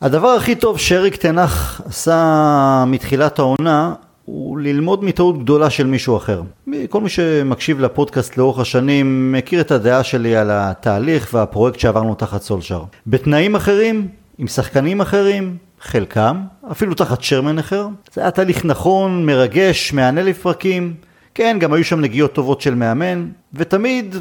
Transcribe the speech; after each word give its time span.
הדבר 0.00 0.28
הכי 0.28 0.54
טוב 0.54 0.78
שאריק 0.78 1.16
תנח 1.16 1.80
עשה 1.84 2.84
מתחילת 2.86 3.38
העונה 3.38 3.94
הוא 4.24 4.58
ללמוד 4.58 5.04
מטעות 5.04 5.42
גדולה 5.42 5.70
של 5.70 5.86
מישהו 5.86 6.16
אחר. 6.16 6.42
כל 6.88 7.00
מי 7.00 7.08
שמקשיב 7.08 7.80
לפודקאסט 7.80 8.36
לאורך 8.36 8.58
השנים 8.58 9.32
מכיר 9.32 9.60
את 9.60 9.70
הדעה 9.70 10.02
שלי 10.02 10.36
על 10.36 10.50
התהליך 10.52 11.30
והפרויקט 11.34 11.78
שעברנו 11.78 12.14
תחת 12.14 12.42
סולשר. 12.42 12.82
בתנאים 13.06 13.54
אחרים, 13.54 14.08
עם 14.38 14.46
שחקנים 14.46 15.00
אחרים, 15.00 15.56
חלקם, 15.80 16.42
אפילו 16.70 16.94
תחת 16.94 17.22
שרמן 17.22 17.58
אחר. 17.58 17.88
זה 18.12 18.20
היה 18.20 18.30
תהליך 18.30 18.64
נכון, 18.64 19.26
מרגש, 19.26 19.92
מהנה 19.92 20.22
לפרקים. 20.22 20.94
כן, 21.34 21.56
גם 21.60 21.72
היו 21.72 21.84
שם 21.84 22.00
נגיעות 22.00 22.32
טובות 22.32 22.60
של 22.60 22.74
מאמן, 22.74 23.28
ותמיד 23.54 24.16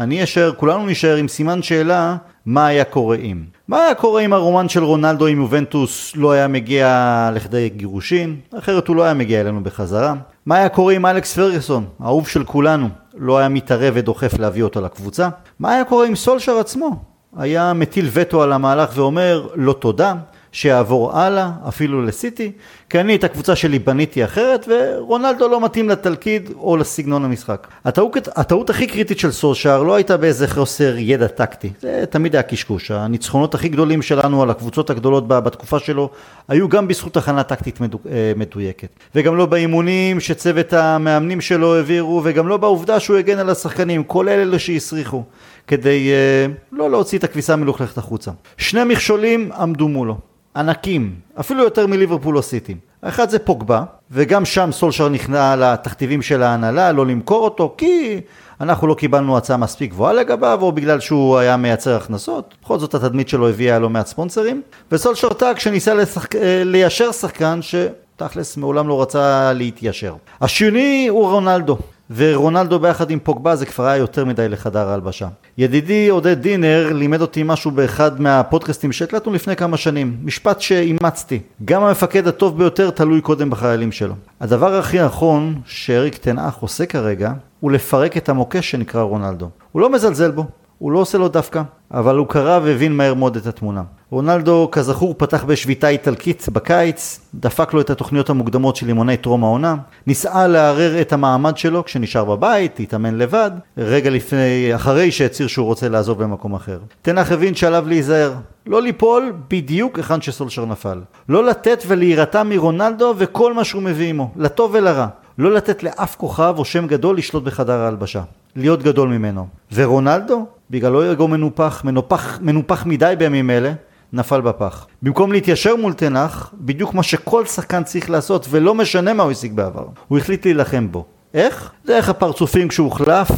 אני 0.00 0.24
אשאר, 0.24 0.52
כולנו 0.56 0.86
נשאר 0.86 1.16
עם 1.16 1.28
סימן 1.28 1.62
שאלה 1.62 2.16
מה 2.46 2.66
היה 2.66 2.84
קורה 2.84 3.16
אם. 3.16 3.42
מה 3.68 3.84
היה 3.84 3.94
קורה 3.94 4.22
אם 4.22 4.32
הרומן 4.32 4.68
של 4.68 4.84
רונלדו 4.84 5.26
עם 5.26 5.40
יובנטוס 5.40 6.12
לא 6.16 6.32
היה 6.32 6.48
מגיע 6.48 7.30
לכדי 7.34 7.68
גירושין? 7.68 8.36
אחרת 8.58 8.88
הוא 8.88 8.96
לא 8.96 9.02
היה 9.02 9.14
מגיע 9.14 9.40
אלינו 9.40 9.62
בחזרה. 9.62 10.14
מה 10.46 10.56
היה 10.56 10.68
קורה 10.68 10.96
אם 10.96 11.06
אלכס 11.06 11.34
פרגוסון, 11.34 11.84
האהוב 12.00 12.28
של 12.28 12.44
כולנו, 12.44 12.88
לא 13.18 13.38
היה 13.38 13.48
מתערב 13.48 13.92
ודוחף 13.96 14.38
להביא 14.38 14.62
אותו 14.62 14.80
לקבוצה? 14.80 15.28
מה 15.58 15.72
היה 15.72 15.84
קורה 15.84 16.06
אם 16.06 16.16
סולשר 16.16 16.58
עצמו 16.58 16.96
היה 17.36 17.72
מטיל 17.72 18.08
וטו 18.12 18.42
על 18.42 18.52
המהלך 18.52 18.90
ואומר 18.94 19.46
לא 19.54 19.72
תודה, 19.72 20.14
שיעבור 20.52 21.18
הלאה, 21.18 21.50
אפילו 21.68 22.02
לסיטי, 22.02 22.52
כי 22.90 23.00
אני 23.00 23.16
את 23.16 23.24
הקבוצה 23.24 23.56
שלי 23.56 23.78
בניתי 23.78 24.24
אחרת, 24.24 24.68
ורונלדו 24.68 25.48
לא 25.48 25.64
מתאים 25.64 25.88
לתלכיד 25.88 26.50
או 26.56 26.76
לסגנון 26.76 27.24
המשחק. 27.24 27.66
הטעות, 27.84 28.28
הטעות 28.36 28.70
הכי 28.70 28.86
קריטית 28.86 29.18
של 29.18 29.30
סושאר 29.30 29.82
לא 29.82 29.94
הייתה 29.94 30.16
באיזה 30.16 30.48
חוסר 30.48 30.94
ידע 30.98 31.26
טקטי, 31.26 31.70
זה 31.80 32.04
תמיד 32.10 32.34
היה 32.34 32.42
קשקוש. 32.42 32.90
הניצחונות 32.90 33.54
הכי 33.54 33.68
גדולים 33.68 34.02
שלנו 34.02 34.42
על 34.42 34.50
הקבוצות 34.50 34.90
הגדולות 34.90 35.28
בתקופה 35.28 35.78
שלו, 35.78 36.10
היו 36.48 36.68
גם 36.68 36.88
בזכות 36.88 37.16
הכנה 37.16 37.42
טקטית 37.42 37.80
אה, 37.82 38.32
מדויקת. 38.36 38.88
וגם 39.14 39.36
לא 39.36 39.46
באימונים 39.46 40.20
שצוות 40.20 40.72
המאמנים 40.72 41.40
שלו 41.40 41.76
העבירו, 41.76 42.20
וגם 42.24 42.48
לא 42.48 42.56
בעובדה 42.56 43.00
שהוא 43.00 43.16
הגן 43.16 43.38
על 43.38 43.50
השחקנים, 43.50 44.04
כל 44.04 44.28
אלה 44.28 44.58
שהסריחו. 44.58 45.22
כדי 45.66 46.10
uh, 46.10 46.50
לא 46.72 46.90
להוציא 46.90 47.18
את 47.18 47.24
הכביסה 47.24 47.52
המלוכלכת 47.52 47.98
החוצה. 47.98 48.30
שני 48.56 48.84
מכשולים 48.84 49.52
עמדו 49.52 49.88
מולו. 49.88 50.29
ענקים, 50.56 51.14
אפילו 51.40 51.64
יותר 51.64 51.86
מליברפול 51.86 52.36
או 52.36 52.42
סיטי. 52.42 52.74
האחד 53.02 53.30
זה 53.30 53.38
פוגבה, 53.38 53.82
וגם 54.10 54.44
שם 54.44 54.72
סולשר 54.72 55.08
נכנע 55.08 55.56
לתכתיבים 55.56 56.22
של 56.22 56.42
ההנהלה, 56.42 56.92
לא 56.92 57.06
למכור 57.06 57.44
אותו, 57.44 57.74
כי 57.78 58.20
אנחנו 58.60 58.86
לא 58.86 58.94
קיבלנו 58.94 59.36
הצעה 59.36 59.56
מספיק 59.56 59.90
גבוהה 59.90 60.12
לגביו, 60.12 60.58
או 60.62 60.72
בגלל 60.72 61.00
שהוא 61.00 61.38
היה 61.38 61.56
מייצר 61.56 61.96
הכנסות. 61.96 62.54
בכל 62.62 62.78
זאת 62.78 62.94
התדמית 62.94 63.28
שלו 63.28 63.48
הביאה 63.48 63.78
לא 63.78 63.90
מעט 63.90 64.06
ספונסרים. 64.06 64.62
וסולשר 64.92 65.28
טאק 65.28 65.58
שניסה 65.58 65.94
לשחק... 65.94 66.36
אה, 66.36 66.62
ליישר 66.64 67.12
שחקן 67.12 67.60
שתכלס 67.62 68.56
מעולם 68.56 68.88
לא 68.88 69.02
רצה 69.02 69.52
להתיישר. 69.52 70.14
השני 70.40 71.06
הוא 71.10 71.30
רונלדו. 71.30 71.78
ורונלדו 72.16 72.78
ביחד 72.78 73.10
עם 73.10 73.18
פוגבה 73.18 73.56
זה 73.56 73.66
כבר 73.66 73.86
היה 73.86 73.96
יותר 73.96 74.24
מדי 74.24 74.48
לחדר 74.48 74.88
ההלבשה. 74.88 75.28
ידידי 75.58 76.08
עודד 76.08 76.42
דינר 76.42 76.92
לימד 76.92 77.20
אותי 77.20 77.42
משהו 77.42 77.70
באחד 77.70 78.20
מהפודקאסטים 78.20 78.92
שהקלטנו 78.92 79.32
לפני 79.32 79.56
כמה 79.56 79.76
שנים, 79.76 80.16
משפט 80.22 80.60
שאימצתי, 80.60 81.40
גם 81.64 81.82
המפקד 81.82 82.26
הטוב 82.26 82.58
ביותר 82.58 82.90
תלוי 82.90 83.20
קודם 83.20 83.50
בחיילים 83.50 83.92
שלו. 83.92 84.14
הדבר 84.40 84.74
הכי 84.74 85.02
נכון 85.02 85.60
שאריק 85.64 86.16
תנאך 86.16 86.56
עושה 86.56 86.86
כרגע 86.86 87.32
הוא 87.60 87.70
לפרק 87.70 88.16
את 88.16 88.28
המוקש 88.28 88.70
שנקרא 88.70 89.02
רונלדו. 89.02 89.48
הוא 89.72 89.82
לא 89.82 89.92
מזלזל 89.92 90.30
בו, 90.30 90.44
הוא 90.78 90.92
לא 90.92 90.98
עושה 90.98 91.18
לו 91.18 91.28
דווקא, 91.28 91.62
אבל 91.94 92.16
הוא 92.16 92.26
קרא 92.26 92.60
והבין 92.62 92.96
מהר 92.96 93.14
מאוד 93.14 93.36
את 93.36 93.46
התמונה. 93.46 93.82
רונלדו 94.10 94.68
כזכור 94.72 95.14
פתח 95.18 95.44
בשביתה 95.44 95.88
איטלקית 95.88 96.46
בקיץ, 96.52 97.20
דפק 97.34 97.72
לו 97.74 97.80
את 97.80 97.90
התוכניות 97.90 98.30
המוקדמות 98.30 98.76
של 98.76 98.88
אימוני 98.88 99.16
טרום 99.16 99.44
העונה, 99.44 99.76
ניסה 100.06 100.46
לערער 100.46 101.00
את 101.00 101.12
המעמד 101.12 101.56
שלו 101.56 101.84
כשנשאר 101.84 102.24
בבית, 102.24 102.80
התאמן 102.80 103.14
לבד, 103.18 103.50
רגע 103.78 104.10
לפני, 104.10 104.74
אחרי 104.74 105.10
שהצהיר 105.10 105.48
שהוא 105.48 105.66
רוצה 105.66 105.88
לעזוב 105.88 106.22
במקום 106.22 106.54
אחר. 106.54 106.78
תנח 107.02 107.32
הבין 107.32 107.54
שעליו 107.54 107.84
להיזהר, 107.88 108.32
לא 108.66 108.82
ליפול 108.82 109.32
בדיוק 109.50 109.96
היכן 109.96 110.20
שסולשר 110.20 110.64
נפל. 110.64 111.00
לא 111.28 111.44
לתת 111.44 111.82
ולהירתע 111.86 112.42
מרונלדו 112.42 113.14
וכל 113.18 113.54
מה 113.54 113.64
שהוא 113.64 113.82
מביא 113.82 114.08
עמו, 114.08 114.30
לטוב 114.36 114.70
ולרע. 114.74 115.06
לא 115.40 115.52
לתת 115.52 115.82
לאף 115.82 116.16
כוכב 116.16 116.54
או 116.58 116.64
שם 116.64 116.86
גדול 116.86 117.16
לשלוט 117.16 117.44
בחדר 117.44 117.78
ההלבשה. 117.78 118.22
להיות 118.56 118.82
גדול 118.82 119.08
ממנו. 119.08 119.46
ורונלדו, 119.72 120.46
בגלל 120.70 120.92
לא 120.92 121.12
אגו 121.12 121.28
מנופח, 121.28 121.84
מנופח, 121.84 122.38
מנופח 122.42 122.86
מדי 122.86 123.14
בימים 123.18 123.50
אלה, 123.50 123.72
נפל 124.12 124.40
בפח. 124.40 124.86
במקום 125.02 125.32
להתיישר 125.32 125.76
מול 125.76 125.92
תנח, 125.92 126.52
בדיוק 126.60 126.94
מה 126.94 127.02
שכל 127.02 127.46
שחקן 127.46 127.82
צריך 127.84 128.10
לעשות, 128.10 128.46
ולא 128.50 128.74
משנה 128.74 129.12
מה 129.12 129.22
הוא 129.22 129.30
השיג 129.30 129.52
בעבר. 129.52 129.84
הוא 130.08 130.18
החליט 130.18 130.44
להילחם 130.44 130.88
בו. 130.90 131.04
איך? 131.34 131.72
איך 131.88 132.08
הפרצופים 132.08 132.68
כשהוחלף 132.68 133.30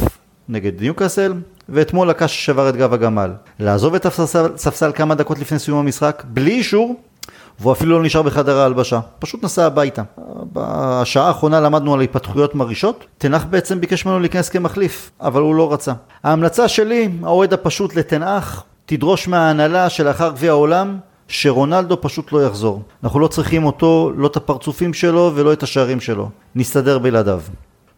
נגד 0.49 0.81
ניוקאסל, 0.81 1.33
ואתמול 1.69 2.09
הקש 2.09 2.35
ששבר 2.35 2.69
את 2.69 2.75
גב 2.75 2.93
הגמל. 2.93 3.31
לעזוב 3.59 3.95
את 3.95 4.05
הספסל 4.05 4.91
כמה 4.95 5.15
דקות 5.15 5.39
לפני 5.39 5.59
סיום 5.59 5.79
המשחק, 5.79 6.23
בלי 6.27 6.51
אישור, 6.51 6.95
והוא 7.63 7.73
אפילו 7.73 7.97
לא 7.97 8.05
נשאר 8.05 8.21
בחדר 8.21 8.59
ההלבשה, 8.59 8.99
פשוט 9.19 9.43
נסע 9.43 9.65
הביתה. 9.65 10.01
בשעה 10.53 11.27
האחרונה 11.27 11.59
למדנו 11.59 11.93
על 11.93 12.01
התפתחויות 12.01 12.55
מרעישות, 12.55 13.05
תנח 13.17 13.45
בעצם 13.49 13.81
ביקש 13.81 14.05
ממנו 14.05 14.19
להיכנס 14.19 14.49
כמחליף, 14.49 15.11
אבל 15.21 15.41
הוא 15.41 15.55
לא 15.55 15.73
רצה. 15.73 15.93
ההמלצה 16.23 16.67
שלי, 16.67 17.09
האוהד 17.23 17.53
הפשוט 17.53 17.95
לתנח, 17.95 18.63
תדרוש 18.85 19.27
מההנהלה 19.27 19.89
שלאחר 19.89 20.29
גביע 20.29 20.51
העולם 20.51 20.97
שרונלדו 21.27 22.01
פשוט 22.01 22.31
לא 22.31 22.45
יחזור. 22.45 22.81
אנחנו 23.03 23.19
לא 23.19 23.27
צריכים 23.27 23.65
אותו, 23.65 24.11
לא 24.15 24.27
את 24.27 24.35
הפרצופים 24.35 24.93
שלו 24.93 25.31
ולא 25.35 25.53
את 25.53 25.63
השערים 25.63 25.99
שלו. 25.99 26.29
נסתדר 26.55 26.99
בלעדיו. 26.99 27.41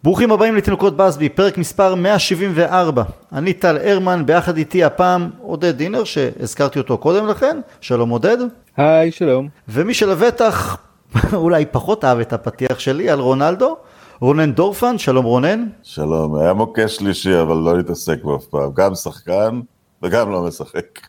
ברוכים 0.03 0.31
הבאים 0.31 0.55
לתינוקות 0.55 0.97
בסבי, 0.97 1.29
פרק 1.29 1.57
מספר 1.57 1.95
174. 1.95 3.03
אני 3.33 3.53
טל 3.53 3.77
הרמן, 3.77 4.25
ביחד 4.25 4.57
איתי 4.57 4.83
הפעם 4.83 5.29
עודד 5.41 5.77
דינר, 5.77 6.03
שהזכרתי 6.03 6.79
אותו 6.79 6.97
קודם 6.97 7.27
לכן. 7.27 7.59
שלום 7.81 8.09
עודד. 8.09 8.37
היי, 8.77 9.11
שלום. 9.11 9.47
ומי 9.67 9.93
שלבטח 9.93 10.77
אולי 11.33 11.65
פחות 11.65 12.05
אהב 12.05 12.19
את 12.19 12.33
הפתיח 12.33 12.79
שלי 12.79 13.09
על 13.09 13.19
רונלדו, 13.19 13.77
רונן 14.21 14.51
דורפן, 14.53 14.97
שלום 14.97 15.25
רונן. 15.25 15.65
שלום, 15.83 16.35
היה 16.35 16.53
מוקש 16.53 16.95
שלישי 16.95 17.41
אבל 17.41 17.55
לא 17.55 17.77
להתעסק 17.77 18.23
בו 18.23 18.35
אף 18.35 18.45
פעם, 18.45 18.71
גם 18.73 18.95
שחקן 18.95 19.61
וגם 20.03 20.31
לא 20.31 20.41
משחק. 20.41 20.99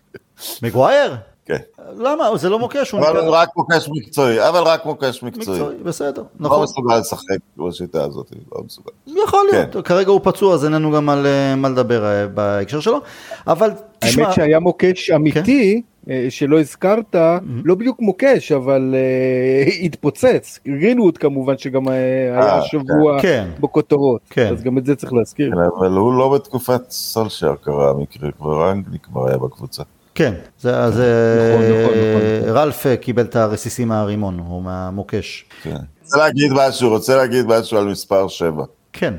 מגווייר? 0.63 1.17
כן. 1.47 1.57
למה? 1.99 2.37
זה 2.37 2.49
לא 2.49 2.59
מוקש, 2.59 2.91
הוא 2.91 3.01
אבל 3.01 3.29
רק 3.29 3.49
מוקש 3.57 3.89
מקצועי, 3.93 4.49
אבל 4.49 4.63
רק 4.63 4.87
מוקש 4.87 5.23
מקצועי. 5.23 5.61
מקצועי, 5.61 5.77
בסדר, 5.83 6.23
לא 6.23 6.47
נכון. 6.47 6.59
לא 6.59 6.65
מסוגל 6.65 6.99
לשחק 6.99 7.39
בשיטה 7.57 8.05
הזאת, 8.05 8.33
לא 8.53 8.63
מסוגל. 8.65 8.91
יכול 9.07 9.47
להיות, 9.53 9.73
כן. 9.73 9.83
כרגע 9.83 10.11
הוא 10.11 10.21
פצוע, 10.25 10.55
אז 10.55 10.65
אין 10.65 10.73
לנו 10.73 10.93
גם 10.93 11.09
על 11.09 11.27
אה, 11.27 11.57
מה 11.57 11.69
לדבר 11.69 12.05
אה, 12.05 12.27
בהקשר 12.27 12.81
שלו, 12.81 13.01
אבל 13.47 13.71
תשמע... 13.99 14.25
האמת 14.25 14.35
שהיה 14.35 14.59
מוקש 14.59 15.11
אמיתי. 15.11 15.83
כן? 15.83 15.96
אה, 16.11 16.27
שלא 16.31 16.61
הזכרת, 16.61 17.15
mm-hmm. 17.15 17.63
לא 17.65 17.75
בדיוק 17.75 18.01
מוקש, 18.01 18.53
אבל 18.53 18.95
uh, 18.95 19.73
התפוצץ. 19.85 20.61
גרינווד 20.69 21.19
כמובן 21.19 21.59
שגם 21.59 21.89
היה 21.89 22.63
שבוע 22.63 23.23
כן. 23.23 23.49
בכותרות, 23.61 24.21
כן. 24.31 24.53
אז 24.53 24.63
גם 24.63 24.79
את 24.79 24.87
זה 24.87 24.97
צריך 24.97 25.13
להזכיר. 25.13 25.51
כן, 25.51 25.59
אבל 25.79 25.91
הוא 25.91 26.19
לא 26.19 26.35
בתקופת 26.35 26.91
סולשר 26.91 27.55
קרה 27.63 27.91
המקרה, 27.91 28.31
כבר 28.33 28.69
רנגלי 28.69 28.99
כבר 28.99 29.29
היה 29.29 29.39
בקבוצה. 29.39 29.83
כן, 30.15 30.35
זה, 30.61 30.79
אז 30.79 30.93
נכון, 30.95 31.65
נכון, 31.65 31.95
נכון. 31.95 32.57
רלף 32.57 32.87
קיבל 33.01 33.23
את 33.23 33.37
הרסיסים 33.37 33.89
מהרימון, 33.89 34.39
או 34.51 34.61
מהמוקש. 34.61 35.45
כן. 35.63 35.77
רוצה 36.05 36.19
להגיד 36.19 36.53
משהו, 36.55 36.89
רוצה 36.89 37.17
להגיד 37.17 37.47
משהו 37.47 37.79
על 37.79 37.85
מספר 37.85 38.29
7. 38.29 38.65
כן. 38.99 39.15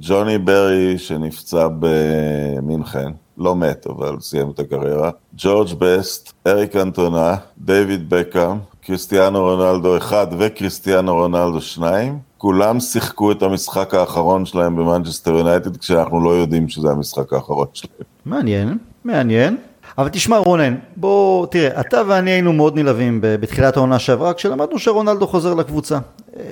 ג'וני 0.00 0.38
ברי 0.38 0.98
שנפצע 0.98 1.68
במינכן, 1.78 3.12
לא 3.38 3.56
מת, 3.56 3.86
אבל 3.86 4.16
סיים 4.20 4.50
את 4.50 4.58
הקריירה. 4.58 5.10
ג'ורג' 5.36 5.68
בסט, 5.78 6.32
אריק 6.46 6.76
קאנטונה, 6.76 7.36
דיוויד 7.58 8.10
בקהאם, 8.10 8.56
קריסטיאנו 8.86 9.40
רונלדו 9.40 9.96
1 9.96 10.28
וקריסטיאנו 10.38 11.14
רונלדו 11.14 11.60
2. 11.60 12.18
כולם 12.38 12.80
שיחקו 12.80 13.32
את 13.32 13.42
המשחק 13.42 13.94
האחרון 13.94 14.44
שלהם 14.44 14.76
במנצ'סטר 14.76 15.30
יונייטד, 15.30 15.76
כשאנחנו 15.76 16.24
לא 16.24 16.30
יודעים 16.30 16.68
שזה 16.68 16.88
המשחק 16.90 17.32
האחרון 17.32 17.66
שלהם. 17.72 17.94
מעניין, 18.26 18.78
מעניין. 19.04 19.56
אבל 19.98 20.08
תשמע 20.08 20.38
רונן, 20.38 20.74
בוא, 20.96 21.46
תראה, 21.46 21.80
אתה 21.80 22.02
ואני 22.06 22.30
היינו 22.30 22.52
מאוד 22.52 22.78
נלהבים 22.78 23.18
בתחילת 23.22 23.76
העונה 23.76 23.98
שעברה, 23.98 24.34
כשלמדנו 24.34 24.78
שרונלדו 24.78 25.26
חוזר 25.26 25.54
לקבוצה. 25.54 25.98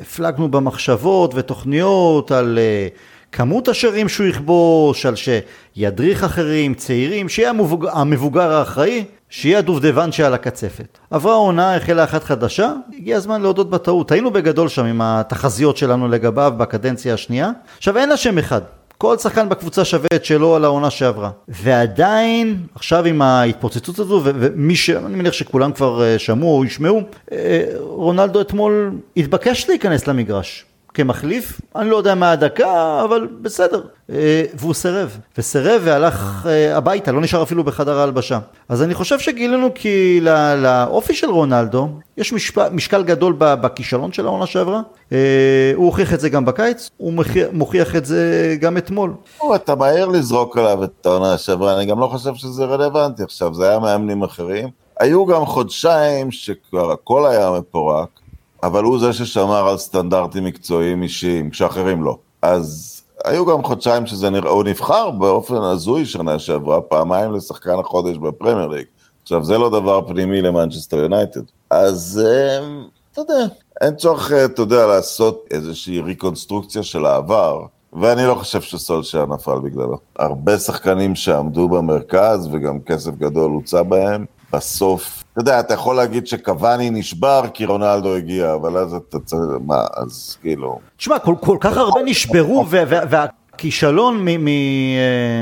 הפלגנו 0.01 0.51
במחשבות 0.51 1.33
ותוכניות 1.35 2.31
על 2.31 2.59
uh, 2.59 2.99
כמות 3.33 3.69
השערים 3.69 4.09
שהוא 4.09 4.27
יכבוש, 4.27 5.07
על 5.07 5.15
שידריך 5.17 6.25
אחרים, 6.25 6.75
צעירים, 6.75 7.29
שיהיה 7.29 7.51
המבוג... 7.51 7.87
המבוגר 7.93 8.53
האחראי, 8.53 9.05
שיהיה 9.31 9.59
הדובדבן 9.59 10.13
שעל 10.13 10.35
הקצפת. 10.35 10.99
עברה 11.11 11.33
העונה, 11.33 11.77
החלה 11.77 12.05
אחת 12.05 12.25
חדשה, 12.25 12.73
הגיע 12.99 13.17
הזמן 13.17 13.43
להודות 13.43 13.71
בטעות. 13.71 14.13
היינו 14.13 14.31
בגדול 14.31 14.69
שם 14.69 14.85
עם 14.85 15.01
התחזיות 15.03 15.77
שלנו 15.77 16.09
לגביו 16.09 16.55
בקדנציה 16.57 17.15
השנייה. 17.15 17.51
עכשיו 17.77 17.99
אין 17.99 18.09
לה 18.09 18.17
שם 18.17 18.39
אחד. 18.39 18.61
כל 19.03 19.19
שחקן 19.19 19.49
בקבוצה 19.49 19.85
שווה 19.85 20.09
את 20.15 20.25
שלו 20.25 20.57
על 20.57 20.65
העונה 20.65 20.91
שעברה. 20.91 21.31
ועדיין, 21.49 22.57
עכשיו 22.75 23.05
עם 23.05 23.23
ההתפוצצות 23.23 23.99
הזו, 23.99 24.21
ומי 24.25 24.77
ש... 24.77 24.91
אני 24.91 25.17
מניח 25.17 25.33
שכולם 25.33 25.73
כבר 25.73 26.03
אה, 26.03 26.19
שמעו 26.19 26.59
או 26.59 26.65
ישמעו, 26.65 27.03
אה, 27.33 27.65
רונלדו 27.79 28.41
אתמול 28.41 28.93
התבקש 29.17 29.69
להיכנס 29.69 30.07
למגרש. 30.07 30.65
כמחליף, 30.95 31.61
אני 31.77 31.91
לא 31.91 31.97
יודע 31.97 32.15
מה 32.15 32.31
הדקה, 32.31 33.05
אבל 33.05 33.29
בסדר. 33.43 33.83
אה, 34.11 34.45
והוא 34.55 34.75
סירב, 34.75 35.19
וסירב 35.39 35.83
והלך 35.85 36.47
אה, 36.49 36.77
הביתה, 36.77 37.13
לא 37.13 37.21
נשאר 37.21 37.43
אפילו 37.43 37.65
בחדר 37.65 37.99
ההלבשה. 37.99 38.39
אז 38.69 38.83
אני 38.83 38.95
חושב 38.95 39.19
שגילינו 39.19 39.69
כי 39.75 40.21
לאופי 40.57 41.15
של 41.15 41.31
רונלדו, 41.31 41.89
יש 42.17 42.33
משפ... 42.33 42.59
משקל 42.59 43.03
גדול 43.03 43.35
בכישלון 43.39 44.13
של 44.13 44.27
העונה 44.27 44.47
שעברה. 44.47 44.81
אה, 45.13 45.73
הוא 45.75 45.87
הוכיח 45.87 46.15
את 46.15 46.21
זה 46.21 46.29
גם 46.29 46.45
בקיץ, 46.45 46.91
הוא 46.97 47.13
מוכיח 47.53 47.97
את 47.97 48.07
זה 48.07 48.57
גם 48.61 48.77
אתמול. 48.77 49.15
אתה 49.55 49.75
מהר 49.75 50.09
לזרוק 50.09 50.59
עליו 50.59 50.85
את 50.85 51.07
העונה 51.07 51.39
שעברה, 51.39 51.77
אני 51.77 51.87
גם 51.87 52.01
לא 52.01 52.07
חושב 52.07 52.35
שזה 52.35 52.65
רלוונטי 52.65 53.23
עכשיו, 53.23 53.55
זה 53.55 53.69
היה 53.69 53.79
מאמנים 53.79 54.23
אחרים. 54.23 54.69
היו 55.01 55.27
גם 55.27 55.47
חודשיים 55.47 56.31
שכבר 56.31 56.93
הכל 56.93 57.27
היה 57.27 57.51
מפורק. 57.51 58.22
אבל 58.63 58.85
הוא 58.85 58.99
זה 58.99 59.13
ששמר 59.13 59.69
על 59.69 59.79
סטנדרטים 59.79 60.45
מקצועיים 60.45 61.03
אישיים, 61.03 61.51
כשאחרים 61.51 62.03
לא. 62.03 62.19
אז 62.43 63.01
היו 63.25 63.47
גם 63.47 63.65
חודשיים 63.65 64.07
שזה 64.07 64.31
נראה, 64.31 64.51
הוא 64.51 64.65
נבחר 64.65 65.11
באופן 65.11 65.63
הזוי 65.63 66.07
שנה 66.07 66.39
שעברה, 66.39 66.81
פעמיים 66.81 67.33
לשחקן 67.33 67.79
החודש 67.79 68.17
בפרמייר 68.17 68.69
ליג. 68.69 68.87
עכשיו, 69.23 69.45
זה 69.45 69.59
לא 69.59 69.71
דבר 69.71 70.01
פנימי 70.09 70.43
למנצ'סטר 70.43 70.97
יונייטד. 70.97 71.41
אז 71.71 72.21
אמ, 72.61 72.85
אתה 73.13 73.21
יודע, 73.21 73.45
אין 73.81 73.97
צורך, 73.97 74.33
אה, 74.33 74.45
אתה 74.45 74.63
יודע, 74.63 74.87
לעשות 74.87 75.45
איזושהי 75.51 76.01
ריקונסטרוקציה 76.01 76.83
של 76.83 77.07
העבר, 77.07 77.63
ואני 77.93 78.27
לא 78.27 78.35
חושב 78.35 78.61
שסולשייר 78.61 79.27
נפל 79.27 79.59
בגללו. 79.59 79.99
הרבה 80.19 80.59
שחקנים 80.59 81.15
שעמדו 81.15 81.69
במרכז, 81.69 82.49
וגם 82.53 82.81
כסף 82.81 83.11
גדול 83.11 83.51
הוצא 83.51 83.83
בהם, 83.83 84.25
בסוף, 84.53 85.22
אתה 85.33 85.41
יודע, 85.41 85.61
אתה 85.61 85.75
יכול 85.75 85.97
להגיד 85.97 86.27
שקוואני 86.27 86.91
נשבר 86.91 87.43
כי 87.55 87.67
רונלדו 87.67 88.15
הגיע, 88.15 88.55
אבל 88.55 88.77
אז 88.77 88.95
אתה 88.95 89.19
צריך, 89.19 89.41
מה, 89.67 89.85
אז 89.97 90.37
כאילו... 90.43 90.79
תשמע, 90.97 91.19
כל, 91.19 91.35
כל 91.41 91.57
כך 91.61 91.77
הרבה 91.77 92.01
נשברו, 92.05 92.67
והכישלון 92.71 94.29
אה, 94.29 94.35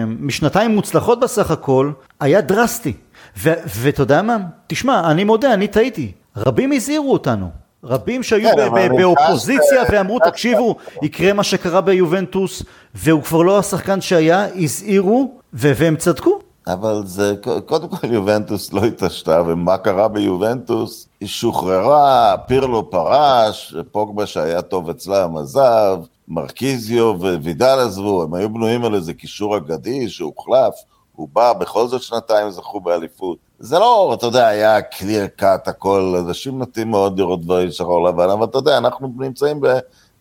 משנתיים 0.07 0.71
מוצלחות 0.71 1.21
בסך 1.21 1.51
הכל, 1.51 1.91
היה 2.21 2.41
דרסטי. 2.41 2.93
ואתה 3.37 4.03
יודע 4.03 4.23
מה? 4.23 4.37
תשמע, 4.67 5.11
אני 5.11 5.25
מודה, 5.25 5.55
אני 5.55 5.69
טעיתי. 5.69 6.13
רבים 6.37 6.73
הזהירו 6.73 7.13
אותנו. 7.13 7.51
רבים 7.85 8.23
שהיו 8.23 8.51
כן, 8.57 8.97
באופוזיציה 8.97 9.83
ואמרו, 9.91 10.19
תקשיבו, 10.19 10.77
יקרה 11.03 11.33
מה 11.33 11.43
שקרה 11.43 11.81
ביובנטוס, 11.81 12.63
והוא 12.95 13.23
כבר 13.23 13.43
לא 13.43 13.59
השחקן 13.59 14.01
שהיה, 14.01 14.47
הזהירו, 14.57 15.35
והם 15.53 15.97
צדקו. 15.97 16.39
אבל 16.73 17.03
זה, 17.07 17.35
קודם 17.67 17.89
כל 17.89 18.13
יובנטוס 18.13 18.73
לא 18.73 18.85
התעשתה, 18.85 19.43
ומה 19.47 19.79
קרה 19.79 20.09
ביובנטוס? 20.09 21.09
היא 21.21 21.29
שוחררה, 21.29 22.37
פירלו 22.47 22.91
פרש, 22.91 23.75
פוגבה 23.93 24.27
שהיה 24.27 24.63
טוב 24.63 24.91
אצלם 24.91 25.37
עזב, 25.37 25.99
מרקיזיו 26.29 27.15
ווידל 27.19 27.79
עזבו, 27.87 28.23
הם 28.23 28.35
היו 28.35 28.49
בנויים 28.49 28.85
על 28.85 28.95
איזה 28.95 29.15
קישור 29.15 29.57
אגדי 29.57 30.09
שהוחלף, 30.09 30.75
הוא 31.17 31.29
בא, 31.33 31.53
בכל 31.53 31.89
זאת 31.89 32.03
שנתיים 32.03 32.51
זכו 32.51 32.81
באליפות. 32.81 33.39
זה 33.59 33.79
לא, 33.79 34.15
אתה 34.15 34.27
יודע, 34.27 34.47
היה 34.47 34.83
קליר 34.83 35.27
קאט 35.27 35.69
הכל, 35.69 36.15
אנשים 36.27 36.59
נוטים 36.59 36.91
מאוד 36.91 37.19
לראות 37.19 37.41
דברים 37.41 37.71
שחור 37.71 38.09
לבן, 38.09 38.31
אבל 38.31 38.45
אתה 38.45 38.59
יודע, 38.59 38.79
אנחנו 38.79 39.13
נמצאים 39.19 39.61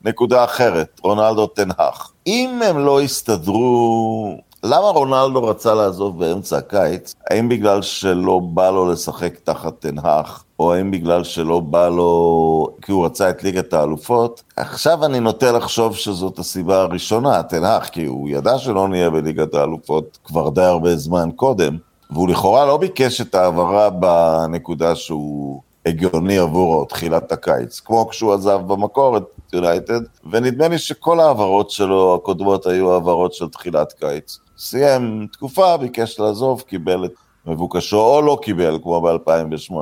בנקודה 0.01 0.43
אחרת, 0.43 0.99
רונלדו 1.03 1.47
תנהך. 1.47 2.11
אם 2.27 2.61
הם 2.65 2.79
לא 2.79 3.01
יסתדרו 3.01 4.37
למה 4.63 4.87
רונלדו 4.87 5.43
רצה 5.43 5.73
לעזוב 5.73 6.19
באמצע 6.19 6.57
הקיץ? 6.57 7.15
האם 7.29 7.49
בגלל 7.49 7.81
שלא 7.81 8.39
בא 8.39 8.69
לו 8.69 8.91
לשחק 8.91 9.39
תחת 9.43 9.73
תנהך, 9.79 10.43
או 10.59 10.73
האם 10.73 10.91
בגלל 10.91 11.23
שלא 11.23 11.59
בא 11.59 11.87
לו 11.87 12.67
כי 12.81 12.91
הוא 12.91 13.05
רצה 13.05 13.29
את 13.29 13.43
ליגת 13.43 13.73
האלופות? 13.73 14.43
עכשיו 14.55 15.05
אני 15.05 15.19
נוטה 15.19 15.51
לחשוב 15.51 15.95
שזאת 15.95 16.39
הסיבה 16.39 16.81
הראשונה, 16.81 17.43
תנהך, 17.43 17.83
כי 17.83 18.05
הוא 18.05 18.29
ידע 18.29 18.57
שלא 18.57 18.87
נהיה 18.87 19.09
בליגת 19.09 19.53
האלופות 19.53 20.17
כבר 20.23 20.49
די 20.49 20.61
הרבה 20.61 20.95
זמן 20.95 21.29
קודם, 21.35 21.77
והוא 22.11 22.29
לכאורה 22.29 22.65
לא 22.65 22.77
ביקש 22.77 23.21
את 23.21 23.35
ההעברה 23.35 23.89
בנקודה 23.89 24.95
שהוא 24.95 25.61
הגיוני 25.85 26.37
עבורו, 26.37 26.85
תחילת 26.85 27.31
הקיץ, 27.31 27.79
כמו 27.79 28.07
כשהוא 28.09 28.33
עזב 28.33 28.59
במקור 28.67 29.17
את 29.17 29.23
יונייטד, 29.53 30.01
ונדמה 30.31 30.67
לי 30.67 30.77
שכל 30.77 31.19
ההעברות 31.19 31.69
שלו 31.69 32.15
הקודמות 32.15 32.65
היו 32.65 32.93
העברות 32.93 33.33
של 33.33 33.49
תחילת 33.49 33.93
קיץ. 33.93 34.37
סיים 34.59 35.27
תקופה, 35.31 35.77
ביקש 35.77 36.19
לעזוב, 36.19 36.61
קיבל 36.61 37.05
את 37.05 37.11
מבוקשו 37.45 38.01
או 38.01 38.21
לא 38.21 38.39
קיבל, 38.41 38.79
כמו 38.83 39.01
ב-2008. 39.01 39.73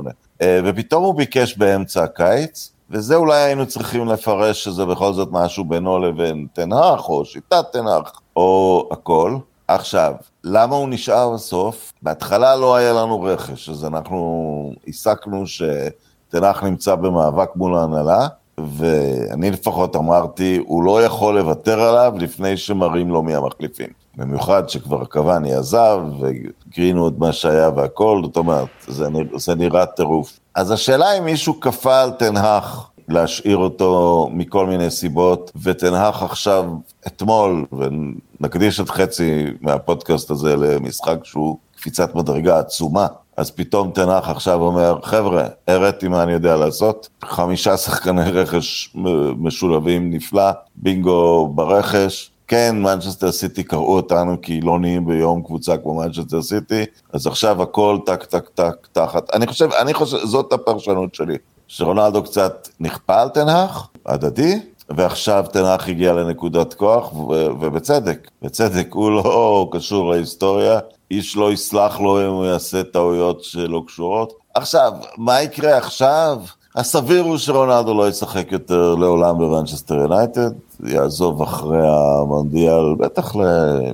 אה, 0.42 0.60
ופתאום 0.66 1.04
הוא 1.04 1.16
ביקש 1.16 1.58
באמצע 1.58 2.04
הקיץ, 2.04 2.72
וזה 2.90 3.16
אולי 3.16 3.38
היינו 3.38 3.66
צריכים 3.66 4.08
לפרש 4.08 4.64
שזה 4.64 4.86
בכל 4.86 5.14
זאת 5.14 5.30
משהו 5.32 5.66
בינו 5.66 6.00
לבין 6.00 6.48
תנח, 6.54 7.10
או 7.10 7.26
שיטת 7.26 7.66
תנח, 7.72 8.22
או 8.36 8.90
הכל. 8.92 9.38
עכשיו, 9.68 10.14
למה 10.44 10.76
הוא 10.76 10.90
נשאר 10.90 11.34
בסוף? 11.34 11.94
בהתחלה 12.02 12.56
לא 12.56 12.76
היה 12.76 12.94
לנו 12.94 13.22
רכש, 13.22 13.70
אז 13.70 13.86
אנחנו 13.86 14.74
הסקנו 14.88 15.44
שתנח 15.48 16.64
נמצא 16.64 16.96
במאבק 16.96 17.50
מול 17.56 17.76
ההנהלה, 17.76 18.28
ואני 18.58 19.52
לפחות 19.52 19.96
אמרתי, 19.96 20.60
הוא 20.68 20.84
לא 20.84 21.04
יכול 21.04 21.40
לוותר 21.40 21.82
עליו 21.82 22.14
לפני 22.18 22.58
שמראים 22.58 23.10
לו 23.10 23.24
מי 23.24 23.36
המחליפים. 23.36 24.07
במיוחד 24.18 24.70
שכבר 24.70 25.06
קוואני 25.06 25.54
עזב, 25.54 26.00
וגרינו 26.20 27.08
את 27.08 27.14
מה 27.18 27.32
שהיה 27.32 27.70
והכל, 27.76 28.22
זאת 28.24 28.38
אומרת, 28.38 28.68
זה, 28.88 29.08
זה 29.36 29.56
נראה 29.56 29.86
טירוף. 29.86 30.40
אז 30.56 30.72
השאלה 30.72 31.18
אם 31.18 31.26
מישהו 31.26 31.60
כפה 31.60 32.02
על 32.02 32.12
תנהך 32.12 32.90
להשאיר 33.08 33.58
אותו 33.58 34.30
מכל 34.34 34.66
מיני 34.68 34.92
סיבות, 34.92 35.52
ותנהך 35.64 36.24
עכשיו, 36.24 36.66
אתמול, 37.08 37.66
ונקדיש 37.72 38.80
את 38.80 38.90
חצי 38.90 39.46
מהפודקאסט 39.62 40.30
הזה 40.32 40.56
למשחק 40.56 41.18
שהוא 41.24 41.58
קפיצת 41.76 42.16
מדרגה 42.16 42.60
עצומה, 42.60 43.08
אז 43.38 43.52
פתאום 43.52 43.92
תנח 43.92 44.30
עכשיו 44.30 44.62
אומר, 44.62 45.00
חבר'ה, 45.04 45.48
הראתי 45.68 46.08
מה 46.08 46.24
אני 46.24 46.32
יודע 46.32 46.56
לעשות, 46.56 47.10
חמישה 47.24 47.78
שחקני 47.78 48.32
רכש 48.32 48.96
משולבים 49.38 50.14
נפלא, 50.14 50.52
בינגו 50.76 51.48
ברכש, 51.56 52.32
כן, 52.48 52.76
מנצ'סטר 52.82 53.32
סיטי 53.32 53.64
קראו 53.64 53.96
אותנו 53.96 54.42
כי 54.42 54.62
לא 54.62 54.80
נהיים 54.80 55.06
ביום 55.06 55.44
קבוצה 55.44 55.78
כמו 55.78 55.96
מנצ'סטר 55.96 56.42
סיטי, 56.42 56.84
אז 57.14 57.28
עכשיו 57.28 57.62
הכל 57.62 57.98
טיק 58.06 58.24
טק 58.24 58.50
טק 58.56 58.88
תחת. 58.92 59.34
אני 59.34 59.48
חושב, 59.48 59.70
אני 59.82 59.94
חושב, 59.94 60.18
זאת 60.26 60.54
הפרשנות 60.54 61.16
שלי, 61.16 61.38
שרונלדו 61.68 62.24
קצת 62.24 62.68
נכפה 62.80 63.22
על 63.22 63.30
טן 63.30 63.50
האח, 63.50 63.90
הדדי, 64.06 64.60
ועכשיו 64.90 65.46
טן 65.52 65.67
האח 65.67 65.90
הגיע 65.90 66.14
לנקודת 66.14 66.74
כוח, 66.74 67.14
ו- 67.14 67.20
ובצדק, 67.60 68.28
בצדק, 68.42 68.88
הוא 68.94 69.12
לא 69.12 69.70
קשור 69.72 70.12
להיסטוריה, 70.12 70.80
איש 71.12 71.38
לא 71.38 71.54
יסלח 71.54 72.00
לו 72.00 72.22
אם 72.22 72.32
הוא 72.32 72.46
יעשה 72.46 72.84
טעויות 72.84 73.44
שלא 73.44 73.84
קשורות. 73.88 74.34
עכשיו, 74.54 74.92
מה 75.18 75.42
יקרה 75.42 75.78
עכשיו? 75.78 76.40
הסביר 76.78 77.24
הוא 77.24 77.38
שרונלדו 77.38 77.94
לא 77.94 78.10
ישחק 78.10 78.52
יותר 78.52 78.96
לעולם 78.96 79.38
במנצ'סטר 79.38 79.96
יונייטד, 79.96 80.50
יעזוב 80.84 81.42
אחרי 81.42 81.88
המונדיאל, 81.88 82.96
בטח 82.98 83.36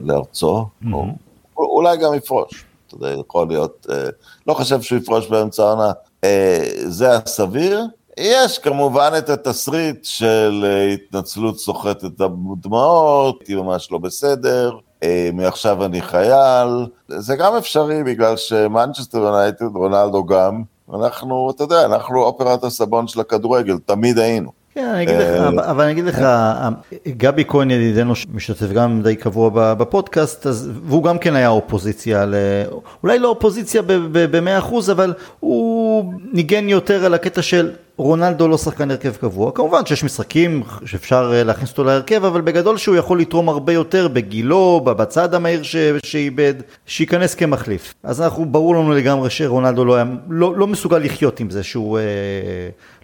לארצו, 0.04 0.66
mm-hmm. 0.84 0.96
או 1.58 1.66
אולי 1.66 1.98
גם 1.98 2.14
יפרוש. 2.14 2.66
אתה 2.88 2.96
יודע, 2.96 3.20
יכול 3.20 3.48
להיות, 3.48 3.88
אה, 3.92 4.10
לא 4.48 4.54
חושב 4.54 4.82
שהוא 4.82 4.98
יפרוש 5.00 5.28
באמצע 5.28 5.64
העונה. 5.64 5.92
אה, 6.24 6.64
זה 6.86 7.12
הסביר. 7.12 7.86
יש 8.20 8.60
כמובן 8.60 9.12
את 9.18 9.30
התסריט 9.30 10.06
של 10.06 10.66
אה, 10.68 10.94
התנצלות 10.94 11.60
סוחטת 11.60 12.12
דמעות, 12.62 13.44
היא 13.48 13.58
ממש 13.58 13.92
לא 13.92 13.98
בסדר, 13.98 14.72
מעכשיו 15.34 15.86
אני 15.86 16.02
חייל. 16.02 16.86
זה 17.08 17.36
גם 17.36 17.56
אפשרי 17.56 18.04
בגלל 18.04 18.38
שמנצ'סטר 18.38 19.18
יונייטד, 19.18 19.76
רונלדו 19.76 20.26
גם, 20.26 20.64
אנחנו, 20.94 21.52
אתה 21.56 21.64
יודע, 21.64 21.86
אנחנו 21.86 22.24
אופרת 22.24 22.64
הסבון 22.64 23.08
של 23.08 23.20
הכדורגל, 23.20 23.78
תמיד 23.86 24.18
היינו. 24.18 24.63
כן, 24.74 24.86
אני 24.86 25.04
אגיד 25.04 25.16
לך, 25.16 25.28
אה, 25.28 25.72
אבל 25.72 25.84
אני 25.84 25.92
אגיד 25.92 26.06
לך, 26.06 26.22
גבי 27.08 27.44
כהן 27.48 27.72
ידידנו 27.72 28.14
משתתף 28.34 28.72
גם 28.72 29.02
די 29.02 29.16
קבוע 29.16 29.74
בפודקאסט, 29.74 30.48
והוא 30.86 31.04
גם 31.04 31.18
כן 31.18 31.36
היה 31.36 31.50
אופוזיציה, 31.50 32.26
אולי 33.04 33.20
לא 33.20 33.28
אופוזיציה 33.28 33.82
במאה 34.12 34.58
אחוז, 34.58 34.92
אבל 34.92 35.14
הוא 35.40 36.14
ניגן 36.34 36.70
יותר 36.70 37.06
על 37.06 37.14
הקטע 37.14 37.42
של 37.42 37.72
רונלדו 37.98 38.48
לא 38.48 38.58
שחקן 38.58 38.92
הרכב 38.92 39.16
קבוע. 39.16 39.52
כמובן 39.52 39.86
שיש 39.86 40.04
משחקים 40.04 40.64
שאפשר 40.86 41.32
אה, 41.34 41.44
להכניס 41.44 41.70
אותו 41.70 41.84
להרכב, 41.84 42.26
אבל 42.26 42.42
בגדול 42.42 42.78
שהוא 42.78 42.96
יכול 42.96 43.20
לתרום 43.20 43.50
הרבה 43.50 43.74
יותר 43.74 44.08
בגילו, 44.08 44.82
בצד 44.86 45.34
המהיר 45.34 45.62
שאיבד, 46.06 46.54
שייכנס 46.86 47.36
כמחליף. 47.36 47.94
אז 48.04 48.22
אנחנו, 48.22 48.46
ברור 48.46 48.76
לנו 48.76 48.92
לגמרי 48.92 49.30
שרונלדו 49.30 49.86
לא, 49.86 49.96
היה, 49.96 50.06
לא, 50.30 50.56
לא 50.58 50.68
מסוגל 50.68 50.98
לחיות 50.98 51.40
עם 51.40 51.50
זה 51.50 51.64
שהוא 51.64 52.00
אה, 52.00 52.04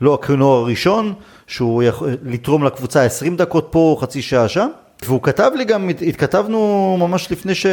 לא 0.02 0.14
הכינור 0.14 0.56
הראשון. 0.56 1.14
שהוא 1.50 1.84
יכול 1.84 2.10
לתרום 2.24 2.63
לקבוצה 2.63 3.03
20 3.03 3.36
דקות 3.36 3.68
פה, 3.72 3.98
חצי 4.00 4.22
שעה 4.22 4.48
שם. 4.48 4.70
והוא 5.06 5.22
כתב 5.24 5.51
לי 5.56 5.65
גם, 5.65 5.89
התכתבנו 6.08 6.98
ממש 7.00 7.32
לפני 7.32 7.56
ש... 7.56 7.65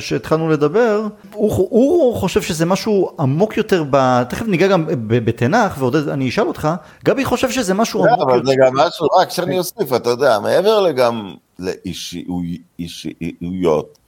שהתחלנו 0.00 0.48
לדבר, 0.48 1.06
הוא, 1.34 1.52
הוא 1.70 2.16
חושב 2.16 2.42
שזה 2.42 2.66
משהו 2.66 3.10
עמוק 3.18 3.56
יותר, 3.56 3.84
ב... 3.90 4.22
תכף 4.22 4.46
ניגע 4.46 4.66
גם 4.68 4.86
בתנ"ך, 5.06 5.76
ועודד, 5.78 6.08
אני 6.08 6.28
אשאל 6.28 6.46
אותך, 6.48 6.68
גבי 7.04 7.24
חושב 7.24 7.50
שזה 7.50 7.74
משהו 7.74 8.06
לא, 8.06 8.10
עמוק 8.10 8.20
יותר. 8.20 8.32
אבל 8.32 8.46
זה 8.46 8.54
גם 8.66 8.76
משהו, 8.76 9.06
רק 9.06 9.30
שאני 9.30 9.58
אוסיף, 9.58 9.92
אתה 9.92 10.10
יודע, 10.10 10.38
מעבר 10.38 10.80
לגם 10.80 11.34
לאישיות, 11.58 12.24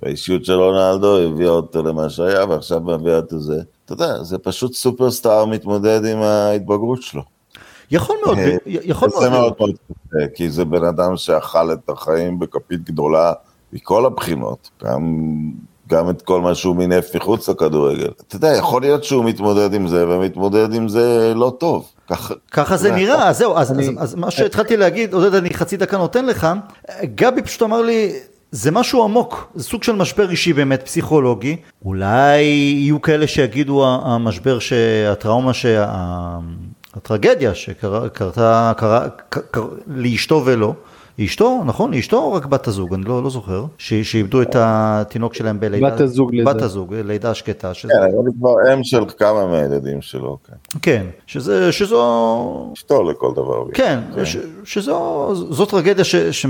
האישיות 0.03 0.45
של 0.45 0.53
רונלדו 0.53 1.19
הביאה 1.19 1.51
אותו 1.51 1.83
למה 1.83 2.11
שהיה, 2.11 2.45
ועכשיו 2.45 2.81
מביאה 2.81 3.17
אותו 3.17 3.39
זה. 3.39 3.61
אתה 3.85 3.93
יודע, 3.93 4.23
זה 4.23 4.39
פשוט 4.39 4.75
סופרסטאר 4.75 5.45
מתמודד 5.45 6.05
עם 6.05 6.19
ההתבגרות 6.23 7.03
שלו. 7.03 7.32
יכול 7.93 8.17
מאוד, 8.27 8.39
אה, 8.39 8.57
יכול 8.67 9.09
מאוד. 9.09 9.23
זה 9.23 9.31
מאוד 9.31 9.53
מאוד 9.59 9.71
קשה, 9.71 10.27
כי 10.35 10.51
זה 10.51 10.65
בן 10.65 10.85
אדם 10.85 11.17
שאכל 11.17 11.73
את 11.73 11.89
החיים 11.89 12.39
בכפית 12.39 12.85
גדולה 12.85 13.33
מכל 13.73 14.07
הבחינות, 14.07 14.71
גם, 14.85 15.27
גם 15.89 16.11
את 16.11 16.23
כל 16.23 16.41
מה 16.41 16.55
שהוא 16.55 16.77
מינף 16.77 17.17
מחוץ 17.17 17.49
לכדורגל. 17.49 18.11
אתה 18.29 18.37
יודע, 18.37 18.49
יכול 18.49 18.83
להיות 18.83 19.05
שהוא 19.05 19.25
מתמודד 19.25 19.75
עם 19.75 19.89
זה, 19.89 20.09
ומתמודד 20.09 20.75
עם 20.75 20.89
זה 20.89 21.33
לא 21.37 21.53
טוב. 21.59 21.91
כך, 22.09 22.33
ככה 22.51 22.77
זה 22.77 22.93
נראה, 22.93 23.29
אז 23.29 23.39
זהו, 23.39 23.57
אז, 23.57 23.73
אני... 23.73 23.89
אז, 23.89 23.95
אז 23.99 24.15
מה 24.15 24.31
שהתחלתי 24.31 24.77
להגיד, 24.77 25.15
עודד, 25.15 25.35
אני 25.35 25.55
חצי 25.55 25.77
דקה 25.77 25.99
נותן 25.99 26.27
לך, 26.27 26.49
גבי 27.05 27.43
פשוט 27.43 27.63
אמר 27.63 27.83
לי, 27.83 28.13
זה 28.53 28.71
משהו 28.71 29.05
עמוק, 29.05 29.53
זה 29.55 29.65
סוג 29.65 29.83
של 29.83 29.93
משבר 29.93 30.31
אישי 30.31 30.53
באמת, 30.53 30.83
פסיכולוגי. 30.83 31.57
אולי 31.85 32.41
יהיו 32.43 33.03
כאלה 33.03 33.27
שיגידו 33.27 33.87
המשבר, 33.87 34.59
הטראומה, 35.13 35.55
שה... 35.55 36.39
הטרגדיה 36.95 37.55
שקרתה 37.55 38.73
קרה, 38.77 39.09
קר, 39.29 39.69
לאשתו 39.87 40.43
ולו, 40.45 40.75
אשתו, 41.21 41.63
נכון? 41.67 41.95
לאשתו 41.95 42.17
או 42.17 42.33
רק 42.33 42.47
בת 42.47 42.69
הזוג? 42.69 42.95
אני 42.95 43.05
לא, 43.05 43.23
לא 43.23 43.31
זוכר. 43.31 43.65
שאיבדו 43.79 44.43
את 44.43 44.57
התינוק 44.59 45.35
שלהם 45.35 45.61
בלידה. 45.61 45.91
בת 45.91 46.01
הזוג 46.01 46.35
לידה. 46.35 46.55
בת 46.55 46.63
הזוג, 46.63 46.95
לידה 46.95 47.35
שקטה. 47.35 47.75
שזה... 47.75 47.93
כן, 47.93 48.03
אבל 48.03 48.31
כבר 48.39 48.75
אם 48.75 48.85
של 48.85 49.05
כמה 49.19 49.47
מהילדים 49.47 50.03
שלו, 50.03 50.39
כן. 50.47 50.79
כן, 50.83 51.07
שזה, 51.27 51.73
שזו... 51.73 52.71
אשתו 52.73 53.11
לכל 53.11 53.33
דבר. 53.33 53.65
כן, 53.75 54.01
כן. 54.15 54.25
ש, 54.25 54.37
שזו 54.65 55.29
זו 55.35 55.67
טרגדיה 55.67 56.05
ש... 56.05 56.17
ש, 56.17 56.47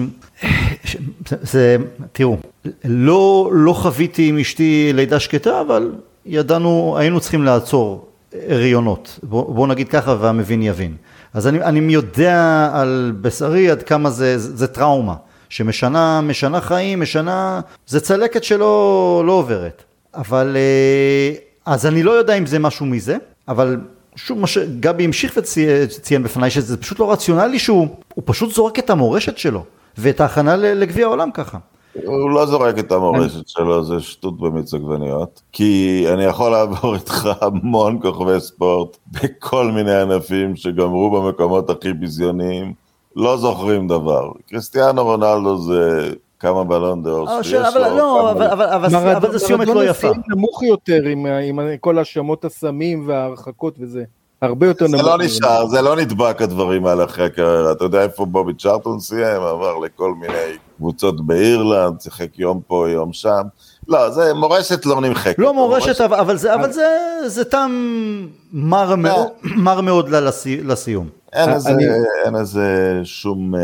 ש 0.85 0.97
זה, 1.43 1.77
תראו, 2.13 2.37
לא, 2.85 3.51
לא 3.53 3.73
חוויתי 3.73 4.29
עם 4.29 4.39
אשתי 4.39 4.93
לידה 4.95 5.21
שקטה, 5.21 5.61
אבל 5.61 5.93
ידענו, 6.27 6.95
היינו 6.99 7.21
צריכים 7.21 7.45
לעצור 7.45 8.12
הריונות, 8.49 9.19
בוא, 9.23 9.55
בוא 9.55 9.67
נגיד 9.67 9.89
ככה 9.89 10.17
והמבין 10.21 10.63
יבין. 10.63 10.97
אז 11.35 11.47
אני, 11.47 11.63
אני 11.63 11.95
יודע 11.95 12.71
על 12.75 13.13
בשרי 13.21 13.71
עד 13.71 13.83
כמה 13.83 14.11
זה, 14.11 14.39
זה, 14.39 14.57
זה 14.57 14.67
טראומה, 14.67 15.15
שמשנה 15.49 16.21
משנה 16.21 16.61
חיים, 16.61 17.01
משנה, 17.01 17.61
זה 17.87 18.01
צלקת 18.01 18.45
שלא 18.45 19.23
לא 19.27 19.33
עוברת. 19.33 19.83
אבל, 20.15 20.57
אה, 20.57 21.35
אז 21.67 21.87
אני 21.87 22.03
לא 22.03 22.11
יודע 22.11 22.35
אם 22.35 22.47
זה 22.47 22.59
משהו 22.59 22.87
מזה, 22.87 23.17
אבל 23.49 23.77
שוב 24.17 24.39
מה 24.39 24.47
שגבי 24.47 25.05
המשיך 25.05 25.33
וציין 25.37 26.23
בפניי, 26.23 26.51
שזה 26.51 26.77
פשוט 26.77 26.99
לא 26.99 27.13
רציונלי 27.13 27.59
שהוא 27.59 27.89
פשוט 28.25 28.55
זורק 28.55 28.79
את 28.79 28.91
המורשת 28.91 29.39
שלו, 29.39 29.65
ואת 29.99 30.21
ההכנה 30.21 30.57
לגביע 30.57 31.07
העולם 31.07 31.31
ככה. 31.31 31.59
הוא 32.05 32.31
לא 32.31 32.47
זורק 32.47 32.79
את 32.79 32.93
המורשת 32.93 33.49
שלו, 33.49 33.85
זה 33.85 34.01
שטות 34.01 34.39
במיץ 34.39 34.75
עגבניות. 34.75 35.43
כי 35.53 36.05
אני 36.13 36.25
יכול 36.25 36.51
לעבור 36.51 36.95
איתך 36.95 37.29
המון 37.41 37.99
כוכבי 38.03 38.41
ספורט 38.41 38.97
בכל 39.13 39.71
מיני 39.71 39.95
ענפים 39.95 40.57
שגמרו 40.57 41.11
במקומות 41.11 41.71
הכי 41.71 41.93
ביזיוניים, 41.93 42.73
לא 43.17 43.37
זוכרים 43.37 43.89
דבר. 43.89 44.31
קריסטיאנו 44.49 45.05
רונלדו 45.05 45.59
זה 45.59 46.11
כמה 46.41 46.65
בלון 46.65 47.03
דאור 47.03 47.29
אה, 47.29 47.45
שיש 47.45 47.53
לו. 47.55 47.69
אבל 47.69 47.97
לא, 47.97 48.31
אבל 48.77 49.33
זה 49.33 49.39
סיומת 49.39 49.69
לא 49.69 49.85
יפה. 49.85 50.09
נמוך 50.29 50.63
יותר 50.63 51.03
עם 51.05 51.59
כל 51.81 51.99
האשמות 51.99 52.45
הסמים 52.45 53.09
וההרחקות 53.09 53.75
וזה. 53.81 54.05
הרבה 54.43 54.67
יותר 54.67 54.87
נמוך. 54.87 55.03
זה 55.03 55.09
לא 55.09 55.19
נשאר, 55.19 55.67
זה 55.67 55.83
לא 55.83 55.97
נדבק 55.97 56.43
הדברים 56.43 56.87
האלה 56.87 57.05
אחרי 57.05 57.25
הקריירה. 57.25 57.73
אתה 57.73 57.85
יודע 57.85 58.03
איפה 58.03 58.25
בובי 58.25 58.55
צ'ארטון 58.55 59.01
סיים? 59.01 59.43
עבר 59.43 59.79
לכל 59.79 60.15
מיני 60.15 60.57
קבוצות 60.83 61.27
באירלנד, 61.27 62.01
שיחק 62.01 62.39
יום 62.39 62.61
פה, 62.67 62.87
יום 62.91 63.13
שם. 63.13 63.43
לא, 63.89 64.11
זה 64.11 64.35
מורשת 64.35 64.87
לא 64.87 65.01
נמחקת. 65.01 65.39
לא 65.39 65.55
מורשת, 65.55 66.01
אבל, 66.01 66.17
אבל 66.17 66.37
זה, 66.37 66.55
אבל 66.55 66.73
זה, 66.73 66.87
זה 67.27 67.45
טעם 67.45 68.29
מר 68.53 68.91
לא. 68.91 68.97
מאוד, 68.97 69.27
מר 69.43 69.81
מאוד 69.81 70.09
לסיום. 70.49 71.09
אין 71.33 71.51
לזה, 71.51 71.71
אני... 71.71 71.85
אין 72.25 72.35
לזה 72.35 73.01
שום 73.05 73.55
אה, 73.55 73.61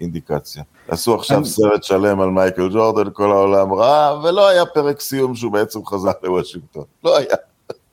אינדיקציה. 0.00 0.62
עשו 0.88 1.14
עכשיו 1.14 1.38
אני... 1.38 1.46
סרט 1.46 1.82
שלם 1.82 2.20
על 2.20 2.28
מייקל 2.28 2.68
ג'ורדן, 2.72 3.10
כל 3.12 3.30
העולם 3.30 3.72
ראה, 3.72 4.20
ולא 4.22 4.48
היה 4.48 4.66
פרק 4.66 5.00
סיום 5.00 5.34
שהוא 5.34 5.52
בעצם 5.52 5.86
חזר 5.86 6.10
לוושינגטון. 6.22 6.84
לא 7.04 7.16
היה. 7.16 7.36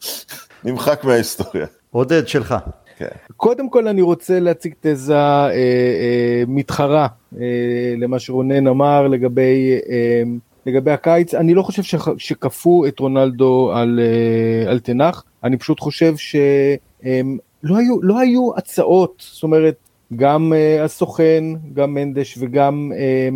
נמחק 0.63 1.03
מההיסטוריה. 1.03 1.65
עודד, 1.91 2.27
שלך. 2.27 2.55
כן. 2.97 3.07
קודם 3.37 3.69
כל 3.69 3.87
אני 3.87 4.01
רוצה 4.01 4.39
להציג 4.39 4.73
תזה 4.81 5.15
אה, 5.15 5.49
אה, 5.51 6.43
מתחרה 6.47 7.07
אה, 7.39 7.45
למה 7.97 8.19
שרונן 8.19 8.67
אמר 8.67 9.07
לגבי, 9.07 9.79
אה, 9.89 10.23
לגבי 10.65 10.91
הקיץ. 10.91 11.33
אני 11.33 11.53
לא 11.53 11.61
חושב 11.61 11.83
שכ, 11.83 12.07
שכפו 12.17 12.85
את 12.87 12.99
רונלדו 12.99 13.71
על, 13.73 13.99
אה, 13.99 14.71
על 14.71 14.79
תנח, 14.79 15.23
אני 15.43 15.57
פשוט 15.57 15.79
חושב 15.79 16.17
שלא 16.17 16.39
אה, 17.05 17.77
היו, 17.77 18.01
לא 18.01 18.19
היו 18.19 18.57
הצעות, 18.57 19.23
זאת 19.33 19.43
אומרת, 19.43 19.75
גם 20.15 20.53
אה, 20.53 20.83
הסוכן, 20.83 21.43
גם 21.73 21.93
מנדש 21.93 22.37
וגם 22.39 22.91
אה, 22.95 23.29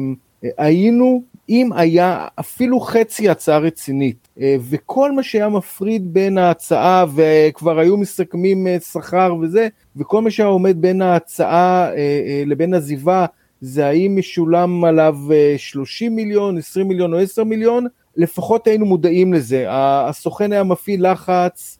היינו 0.58 1.24
אם 1.51 1.70
היה 1.75 2.27
אפילו 2.39 2.79
חצי 2.79 3.29
הצעה 3.29 3.58
רצינית, 3.58 4.27
אה, 4.41 4.55
וכל 4.70 5.12
מה 5.12 5.24
שהיה 5.24 5.50
מפריד 5.50 6.13
בין 6.13 6.38
ההצעה, 6.38 7.05
וכבר 7.15 7.79
היו 7.79 7.98
מסכמים 7.98 8.67
אה, 8.67 8.79
שכר 8.79 9.36
וזה, 9.41 9.67
וכל 9.96 10.22
מה 10.22 10.31
שהיה 10.31 10.50
עומד 10.50 10.81
בין 10.81 11.01
ההצעה 11.01 11.93
אה, 11.96 12.43
לבין 12.46 12.74
עזיבה, 12.74 13.25
זה 13.62 13.88
האם 13.88 14.15
משולם 14.15 14.86
עליו 14.86 15.17
30 15.58 16.15
מיליון, 16.15 16.58
20 16.58 16.88
מיליון 16.88 17.13
או 17.13 17.20
10 17.20 17.43
מיליון, 17.43 17.88
לפחות 18.15 18.67
היינו 18.67 18.86
מודעים 18.86 19.34
לזה. 19.34 19.65
הסוכן 19.70 20.51
היה 20.51 20.63
מפעיל 20.63 21.12
לחץ 21.12 21.79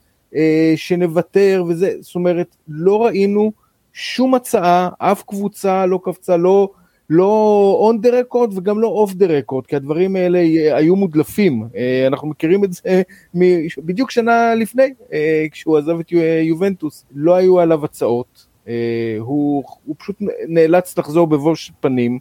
שנוותר 0.75 1.63
וזה, 1.68 1.94
זאת 2.00 2.16
אומרת, 2.16 2.56
לא 2.68 3.06
ראינו 3.06 3.51
שום 3.94 4.36
הצעה, 4.36 4.90
אף 4.98 5.24
קבוצה 5.28 5.86
לא 5.86 6.00
קפצה, 6.04 6.38
לא 6.38 6.70
לא 7.13 7.77
on 7.80 8.01
the 8.01 8.20
record 8.20 8.58
וגם 8.58 8.80
לא 8.80 8.88
off 8.88 9.13
the 9.13 9.25
record, 9.25 9.68
כי 9.68 9.75
הדברים 9.75 10.15
האלה 10.15 10.39
היו 10.75 10.96
מודלפים. 10.96 11.68
אה, 11.75 12.08
אנחנו 12.08 12.27
מכירים 12.27 12.63
את 12.63 12.74
זה 12.74 13.01
בדיוק 13.86 14.12
שנה 14.12 14.56
לפני, 14.56 14.94
אה, 15.13 15.46
כשהוא 15.51 15.77
עזב 15.77 16.00
את 16.00 16.12
יובנטוס. 16.41 17.06
לא 17.15 17.36
היו 17.36 17.60
עליו 17.60 17.86
הצעות, 17.86 18.46
אה, 18.68 18.74
הוא, 19.20 19.63
הוא 19.86 19.96
פשוט 20.00 20.15
נאלץ 20.48 20.98
לחזור 20.98 21.27
בבוש 21.27 21.72
פנים 21.80 22.20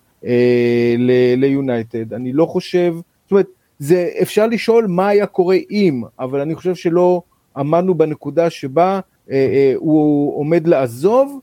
ליונייטד. 1.37 2.13
אני 2.15 2.33
לא 2.33 2.47
חושב, 2.47 2.95
זאת 3.25 3.31
אומרת, 3.31 3.47
זה, 3.79 4.09
אפשר 4.23 4.47
לשאול 4.47 4.87
מה 4.87 5.09
היה 5.09 5.27
קורה 5.27 5.57
אם, 5.71 6.03
אבל 6.19 6.41
אני 6.41 6.55
חושב 6.55 6.75
שלא 6.75 7.23
עמדנו 7.57 7.95
בנקודה 7.95 8.51
שבה 8.51 9.01
הוא 9.77 10.39
עומד 10.39 10.67
לעזוב, 10.67 11.41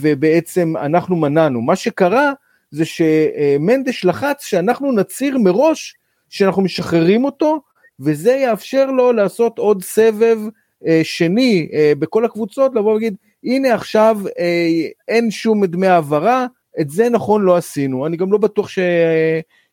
ובעצם 0.00 0.74
אנחנו 0.76 1.16
מנענו. 1.16 1.60
מה 1.62 1.76
שקרה, 1.76 2.32
זה 2.70 2.84
שמנדש 2.84 4.04
לחץ 4.04 4.44
שאנחנו 4.44 4.92
נצהיר 4.92 5.38
מראש 5.38 5.94
שאנחנו 6.30 6.62
משחררים 6.62 7.24
אותו, 7.24 7.60
וזה 8.00 8.32
יאפשר 8.32 8.86
לו 8.86 9.12
לעשות 9.12 9.58
עוד 9.58 9.82
סבב 9.82 10.38
אה, 10.86 11.00
שני 11.04 11.68
אה, 11.72 11.92
בכל 11.98 12.24
הקבוצות, 12.24 12.74
לבוא 12.74 12.90
ולהגיד, 12.90 13.16
הנה 13.44 13.74
עכשיו 13.74 14.18
אה, 14.38 14.68
אין 15.08 15.30
שום 15.30 15.64
דמי 15.64 15.86
העברה, 15.86 16.46
את 16.80 16.90
זה 16.90 17.08
נכון 17.08 17.42
לא 17.42 17.56
עשינו. 17.56 18.06
אני 18.06 18.16
גם 18.16 18.32
לא 18.32 18.38
בטוח 18.38 18.68
ש... 18.68 18.78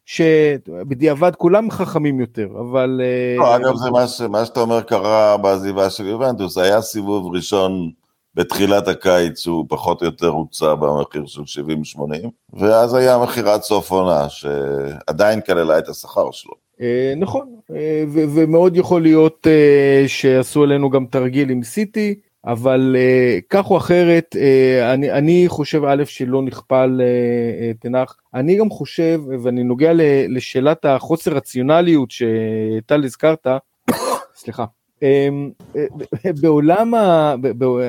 שבדיעבד 0.06 1.36
כולם 1.36 1.72
חכמים 1.72 2.20
יותר, 2.20 2.48
אבל... 2.60 3.02
לא, 3.38 3.56
אגב, 3.56 3.76
זה 3.76 3.92
מה. 3.92 4.06
מה 4.30 4.46
שאתה 4.46 4.60
אומר 4.60 4.82
קרה 4.82 5.38
בעזיבה 5.38 5.90
של 5.90 6.06
יובנטוס, 6.06 6.58
היה 6.58 6.82
סיבוב 6.82 7.36
ראשון 7.36 7.92
בתחילת 8.36 8.88
הקיץ 8.88 9.48
הוא 9.48 9.66
פחות 9.70 10.02
או 10.02 10.06
יותר 10.06 10.28
הוצא 10.28 10.76
במחיר 10.76 11.26
של 11.26 11.42
70-80, 11.98 12.28
ואז 12.54 12.94
היה 12.94 13.18
מכירת 13.18 13.64
סוף 13.64 13.92
עונה, 13.92 14.30
שעדיין 14.30 15.42
כללה 15.42 15.80
את 15.80 15.90
השכר 15.90 16.32
שלו. 16.32 16.54
אה, 16.82 17.14
נכון, 17.18 17.56
אה, 17.76 18.04
ומאוד 18.08 18.78
יכול 18.78 19.02
להיות 19.02 19.48
אה, 19.48 20.04
שעשו 20.08 20.64
עלינו 20.64 20.90
גם 20.90 21.06
תרגיל 21.06 21.50
עם 21.50 21.64
סיטי, 21.64 22.16
אבל 22.46 22.96
כך 23.50 23.70
או 23.70 23.78
אחרת, 23.78 24.36
אני, 24.82 25.12
אני 25.12 25.46
חושב 25.48 25.84
א' 25.86 26.04
שלא 26.06 26.42
נכפה 26.42 26.82
על 26.82 27.02
תנח, 27.80 28.16
אני 28.34 28.58
גם 28.58 28.70
חושב, 28.70 29.22
ואני 29.44 29.64
נוגע 29.64 29.92
לשאלת 30.30 30.86
החוסר 30.86 31.32
רציונליות 31.32 32.12
שטל 32.12 33.04
הזכרת, 33.04 33.48
סליחה, 34.42 34.66
בעולם 36.42 36.94
ה... 36.94 37.36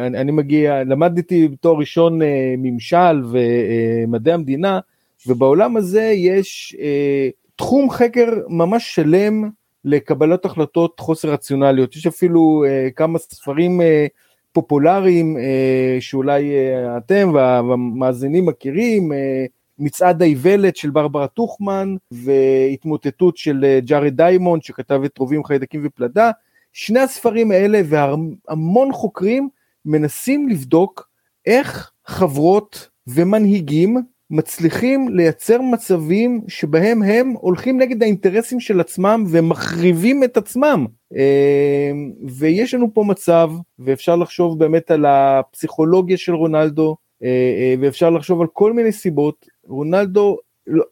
אני 0.05 0.33
מגיע, 0.33 0.85
למדתי 0.85 1.49
בתואר 1.49 1.77
ראשון 1.79 2.23
אה, 2.23 2.55
ממשל 2.59 3.23
ומדעי 3.31 4.35
המדינה, 4.35 4.81
ובעולם 5.27 5.77
הזה 5.77 6.03
יש 6.03 6.77
אה, 6.81 7.29
תחום 7.57 7.91
חקר 7.91 8.27
ממש 8.49 8.95
שלם 8.95 9.51
לקבלת 9.85 10.45
החלטות 10.45 11.01
חוסר 11.01 11.29
רציונליות, 11.31 11.97
יש 11.97 12.07
אפילו 12.07 12.65
אה, 12.69 12.89
כמה 12.97 13.19
ספרים 13.19 13.81
אה, 13.81 14.07
פופולריים 14.53 15.37
אה, 15.37 15.97
שאולי 16.01 16.51
אה, 16.55 16.97
אתם 16.97 17.31
והמאזינים 17.35 18.47
מכירים, 18.47 19.13
אה, 19.13 19.45
מצעד 19.79 20.23
האיוולת 20.23 20.77
של 20.77 20.91
ברברה 20.91 21.27
טוכמן 21.27 21.97
והתמוטטות 22.11 23.37
של 23.37 23.65
אה, 23.65 23.79
ג'ארד 23.85 24.17
דיימונד 24.17 24.63
שכתב 24.63 25.01
את 25.05 25.19
רובים 25.19 25.45
חיידקים 25.45 25.81
ופלדה, 25.85 26.31
שני 26.75 27.01
הספרים 27.01 27.51
האלה 27.51 27.81
והמון 27.85 28.93
חוקרים 28.93 29.49
מנסים 29.85 30.49
לבדוק 30.49 31.09
איך 31.47 31.91
חברות 32.07 32.89
ומנהיגים 33.07 33.97
מצליחים 34.31 35.09
לייצר 35.09 35.61
מצבים 35.61 36.41
שבהם 36.49 37.03
הם 37.03 37.35
הולכים 37.41 37.81
נגד 37.81 38.03
האינטרסים 38.03 38.61
של 38.61 38.81
עצמם 38.81 39.25
ומחריבים 39.29 40.25
את 40.25 40.37
עצמם. 40.37 40.87
אמ, 41.13 42.13
ויש 42.39 42.75
לנו 42.75 42.95
פה 42.95 43.05
מצב, 43.05 43.51
ואפשר 43.79 44.17
לחשוב 44.17 44.59
באמת 44.59 44.91
על 44.91 45.07
הפסיכולוגיה 45.09 46.17
של 46.17 46.35
רונלדו, 46.35 46.97
אה, 47.23 47.29
אה, 47.29 47.75
ואפשר 47.81 48.11
לחשוב 48.11 48.41
על 48.41 48.47
כל 48.53 48.73
מיני 48.73 48.93
סיבות. 48.93 49.47
רונלדו, 49.67 50.37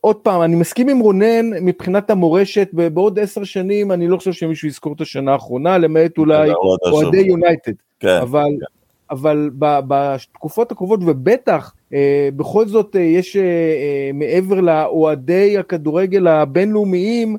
עוד 0.01 0.17
פעם, 0.17 0.43
אני 0.43 0.57
מסכים 0.57 0.89
עם 0.89 0.99
רונן 0.99 1.51
מבחינת 1.61 2.11
המורשת, 2.11 2.69
ובעוד 2.75 3.19
עשר 3.19 3.45
שנים 3.45 3.93
אני 3.93 4.09
לא 4.09 4.17
חושב 4.17 4.33
שמישהו 4.33 4.69
יזכור 4.69 4.93
את 4.93 5.01
השנה 5.01 5.33
האחרונה, 5.33 5.79
למעט 5.79 6.19
אולי 6.19 6.51
אוהדי 6.93 7.21
יונייטד. 7.21 7.73
כן, 8.01 8.19
אבל... 8.23 8.43
כן. 8.61 8.83
אבל 9.13 9.51
בתקופות 9.59 10.73
הקרובות 10.73 11.01
ובטח 11.07 11.75
אה, 11.93 12.29
בכל 12.37 12.67
זאת 12.67 12.97
אה, 12.97 13.01
יש 13.01 13.37
אה, 13.37 14.11
מעבר 14.15 14.61
לאוהדי 14.61 15.59
הכדורגל 15.59 16.27
הבינלאומיים 16.27 17.37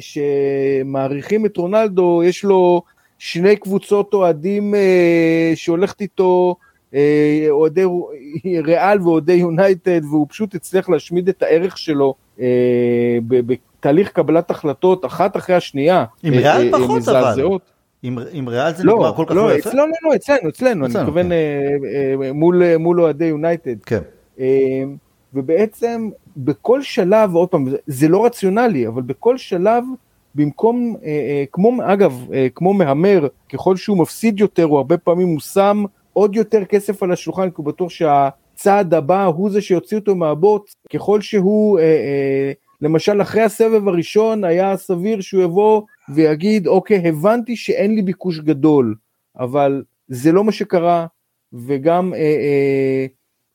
שמעריכים 0.00 1.46
את 1.46 1.56
רונלדו, 1.56 2.22
יש 2.24 2.44
לו 2.44 2.82
שני 3.18 3.56
קבוצות 3.56 4.14
אוהדים 4.14 4.74
שהולכת 5.54 6.00
איתו, 6.00 6.56
אוהדי 7.50 7.84
ריאל 8.66 9.02
ואוהדי 9.02 9.32
יונייטד, 9.32 10.00
והוא 10.04 10.26
פשוט 10.28 10.54
הצליח 10.54 10.88
להשמיד 10.88 11.28
את 11.28 11.42
הערך 11.42 11.78
שלו 11.78 12.14
בתהליך 13.26 14.12
קבלת 14.12 14.50
החלטות 14.50 15.04
אחת 15.04 15.36
אחרי 15.36 15.54
השנייה. 15.54 16.04
עם 16.22 16.34
ריאל 16.34 16.70
פחות 16.72 17.08
אבל. 17.08 17.42
עם, 18.02 18.18
עם 18.32 18.48
ריאל 18.48 18.74
זה 18.74 18.84
לא, 18.84 18.94
נגמר 18.94 19.14
כל 19.14 19.24
כך 19.26 19.34
לא, 19.34 19.48
לא 19.48 19.54
יפה? 19.54 19.70
לא, 19.74 19.88
לא, 19.88 19.94
לא, 20.02 20.14
אצלנו, 20.14 20.48
אצלנו, 20.48 20.86
אני 20.86 20.94
מתכוון 20.94 21.26
כן. 21.26 21.32
אה, 21.32 22.26
אה, 22.26 22.32
מול, 22.32 22.76
מול 22.76 23.00
אוהדי 23.00 23.24
יונייטד. 23.24 23.82
כן. 23.86 24.00
אה, 24.40 24.84
ובעצם 25.34 26.10
בכל 26.36 26.82
שלב, 26.82 27.34
עוד 27.34 27.48
פעם, 27.48 27.66
זה 27.86 28.08
לא 28.08 28.24
רציונלי, 28.24 28.86
אבל 28.86 29.02
בכל 29.02 29.38
שלב, 29.38 29.84
במקום, 30.34 30.96
אה, 31.02 31.08
אה, 31.08 31.44
כמו, 31.52 31.72
אגב, 31.82 32.26
אה, 32.32 32.46
כמו 32.54 32.74
מהמר, 32.74 33.26
ככל 33.52 33.76
שהוא 33.76 33.98
מפסיד 33.98 34.40
יותר, 34.40 34.64
הוא 34.64 34.76
הרבה 34.76 34.98
פעמים 34.98 35.28
הוא 35.28 35.40
שם 35.40 35.84
עוד 36.12 36.36
יותר 36.36 36.64
כסף 36.64 37.02
על 37.02 37.12
השולחן, 37.12 37.50
כי 37.50 37.54
הוא 37.56 37.66
בטוח 37.66 37.90
שהצעד 37.90 38.94
הבא 38.94 39.24
הוא 39.24 39.50
זה 39.50 39.60
שיוציא 39.60 39.98
אותו 39.98 40.14
מהבוץ, 40.16 40.74
ככל 40.92 41.20
שהוא, 41.20 41.78
אה, 41.78 41.84
אה, 41.84 42.52
למשל 42.80 43.22
אחרי 43.22 43.42
הסבב 43.42 43.88
הראשון 43.88 44.44
היה 44.44 44.76
סביר 44.76 45.20
שהוא 45.20 45.42
יבוא 45.42 45.82
ויגיד 46.14 46.66
אוקיי 46.66 47.08
הבנתי 47.08 47.56
שאין 47.56 47.94
לי 47.94 48.02
ביקוש 48.02 48.38
גדול 48.38 48.94
אבל 49.38 49.82
זה 50.08 50.32
לא 50.32 50.44
מה 50.44 50.52
שקרה. 50.52 51.06
וגם 51.52 52.14
אה, 52.14 52.18
אה, 52.18 53.06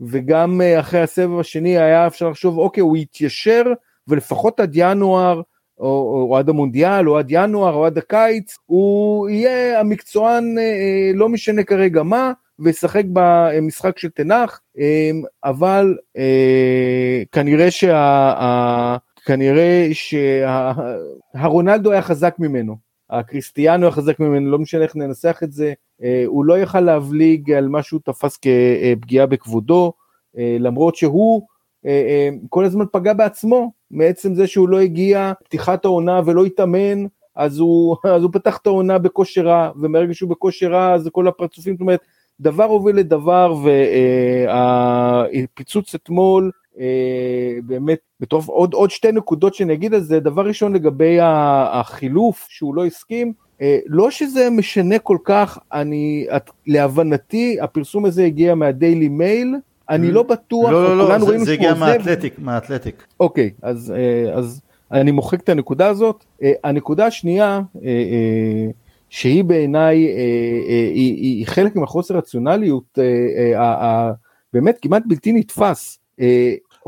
וגם 0.01 0.62
אה, 0.62 0.79
אחרי 0.79 1.01
הסבב 1.01 1.39
השני 1.39 1.77
היה 1.77 2.07
אפשר 2.07 2.29
לחשוב 2.29 2.57
אוקיי 2.57 2.81
הוא 2.81 2.97
יתיישר 2.97 3.63
ולפחות 4.07 4.59
עד 4.59 4.71
ינואר 4.74 5.41
או, 5.79 5.85
או, 5.85 6.27
או 6.29 6.38
עד 6.38 6.50
המונדיאל 6.50 7.09
או 7.09 7.17
עד 7.17 7.27
ינואר 7.29 7.74
או 7.74 7.85
עד 7.85 7.97
הקיץ 7.97 8.57
הוא 8.65 9.29
יהיה 9.29 9.79
המקצוען 9.79 10.57
אה, 10.57 10.63
אה 10.63 11.12
לא 11.13 11.29
משנה 11.29 11.63
כרגע 11.63 12.03
מה 12.03 12.31
וישחק 12.59 13.03
במשחק 13.13 14.00
של 14.00 14.09
תנח 14.09 14.62
אה, 14.79 15.12
אבל 15.43 15.97
אה, 16.18 17.24
כנראה 17.31 17.72
שה... 17.72 18.98
כנראה 19.25 19.89
שהרונלדו 21.33 21.91
היה 21.91 22.01
חזק 22.01 22.35
ממנו, 22.39 22.77
הקריסטיאנו 23.09 23.85
היה 23.85 23.91
חזק 23.91 24.20
ממנו, 24.20 24.51
לא 24.51 24.59
משנה 24.59 24.83
איך 24.83 24.96
ננסח 24.96 25.39
את 25.44 25.51
זה, 25.51 25.74
אה, 26.03 26.24
הוא 26.25 26.46
לא 26.46 26.59
יכל 26.59 26.79
להבליג 26.79 27.51
על 27.51 27.68
מה 27.68 27.83
שהוא 27.83 28.00
תפס 28.05 28.37
כפגיעה 28.37 29.25
בכבודו, 29.25 29.94
אה, 30.37 30.57
למרות 30.59 30.96
שהוא 30.96 31.41
כל 32.50 32.65
הזמן 32.65 32.85
פגע 32.91 33.13
בעצמו, 33.13 33.72
מעצם 33.91 34.35
זה 34.35 34.48
שהוא 34.48 34.70
לא 34.70 34.79
הגיע 34.79 35.33
פתיחת 35.44 35.85
העונה 35.85 36.22
ולא 36.25 36.46
התאמן, 36.46 37.05
אז 37.35 37.59
הוא, 37.59 37.96
אז 38.15 38.24
הוא 38.24 38.31
פתח 38.33 38.57
את 38.57 38.68
העונה 38.68 38.98
בכושר 38.98 39.41
רע, 39.41 39.72
ומרגע 39.81 40.13
שהוא 40.13 40.29
בכושר 40.29 40.72
רע 40.72 40.94
אז 40.94 41.09
כל 41.11 41.27
הפרצופים, 41.27 41.74
זאת 41.74 41.81
אומרת, 41.81 42.00
דבר 42.39 42.63
הוביל 42.63 42.95
לדבר, 42.95 43.55
והפיצוץ 44.48 45.95
אתמול 45.95 46.51
אה, 46.79 47.57
באמת 47.63 48.00
בטוב 48.19 48.50
עוד 48.50 48.74
עוד 48.74 48.91
שתי 48.91 49.11
נקודות 49.11 49.55
שאני 49.55 49.74
אגיד 49.74 49.93
על 49.93 50.01
זה. 50.01 50.19
דבר 50.19 50.48
ראשון 50.48 50.74
לגבי 50.74 51.17
החילוף 51.21 52.48
שהוא 52.50 52.75
לא 52.75 52.85
הסכים 52.85 53.33
אה, 53.61 53.79
לא 53.85 54.11
שזה 54.11 54.50
משנה 54.50 55.00
כל 55.00 55.17
כך 55.24 55.59
אני 55.74 56.27
להבנתי 56.67 57.57
הפרסום 57.61 58.05
הזה 58.05 58.25
הגיע 58.25 58.55
מהדיילי 58.55 59.07
מייל. 59.07 59.55
אני 59.89 60.11
לא 60.11 60.24
בטוח 60.24 60.71
לא 60.71 60.98
לא 60.98 61.09
לא 61.09 61.19
זה, 61.19 61.37
זה 61.37 61.53
הגיע 61.53 61.74
מהאתלטיק 61.74 62.39
מהאתלטיק. 62.39 63.05
אוקיי 63.19 63.51
אז 63.61 63.93
אה, 63.98 64.33
אז 64.33 64.61
אני 64.91 65.11
מוחק 65.11 65.39
את 65.39 65.50
הנקודה 65.50 65.87
הזאת. 65.87 66.25
הנקודה 66.63 67.05
השנייה 67.05 67.61
שהיא 69.15 69.43
בעיניי 69.43 69.97
היא, 69.97 70.93
היא, 70.93 71.15
היא 71.15 71.47
חלק 71.47 71.75
מהחוסר 71.75 72.17
רציונליות 72.17 72.99
באמת 74.53 74.77
כמעט 74.81 75.03
בלתי 75.07 75.31
נתפס 75.31 75.99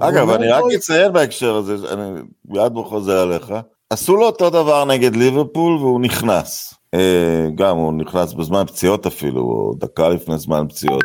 אגב, 0.02 0.30
אני 0.30 0.48
רק 0.48 0.64
אציין 0.76 1.14
בהקשר 1.14 1.56
הזה, 1.56 1.94
אני 1.94 2.22
מיד 2.46 2.74
חוזר 2.86 3.20
עליך, 3.20 3.54
עשו 3.90 4.16
לו 4.16 4.26
אותו 4.26 4.50
דבר 4.50 4.86
נגד 4.86 5.16
ליברפול 5.16 5.78
והוא 5.78 6.02
נכנס. 6.02 6.74
אה, 6.94 7.48
גם 7.56 7.78
הוא 7.78 7.94
נכנס 7.94 8.34
בזמן 8.34 8.64
פציעות 8.68 9.06
אפילו, 9.06 9.42
או 9.42 9.74
דקה 9.78 10.10
לפני 10.10 10.38
זמן 10.38 10.66
פציעות. 10.70 11.04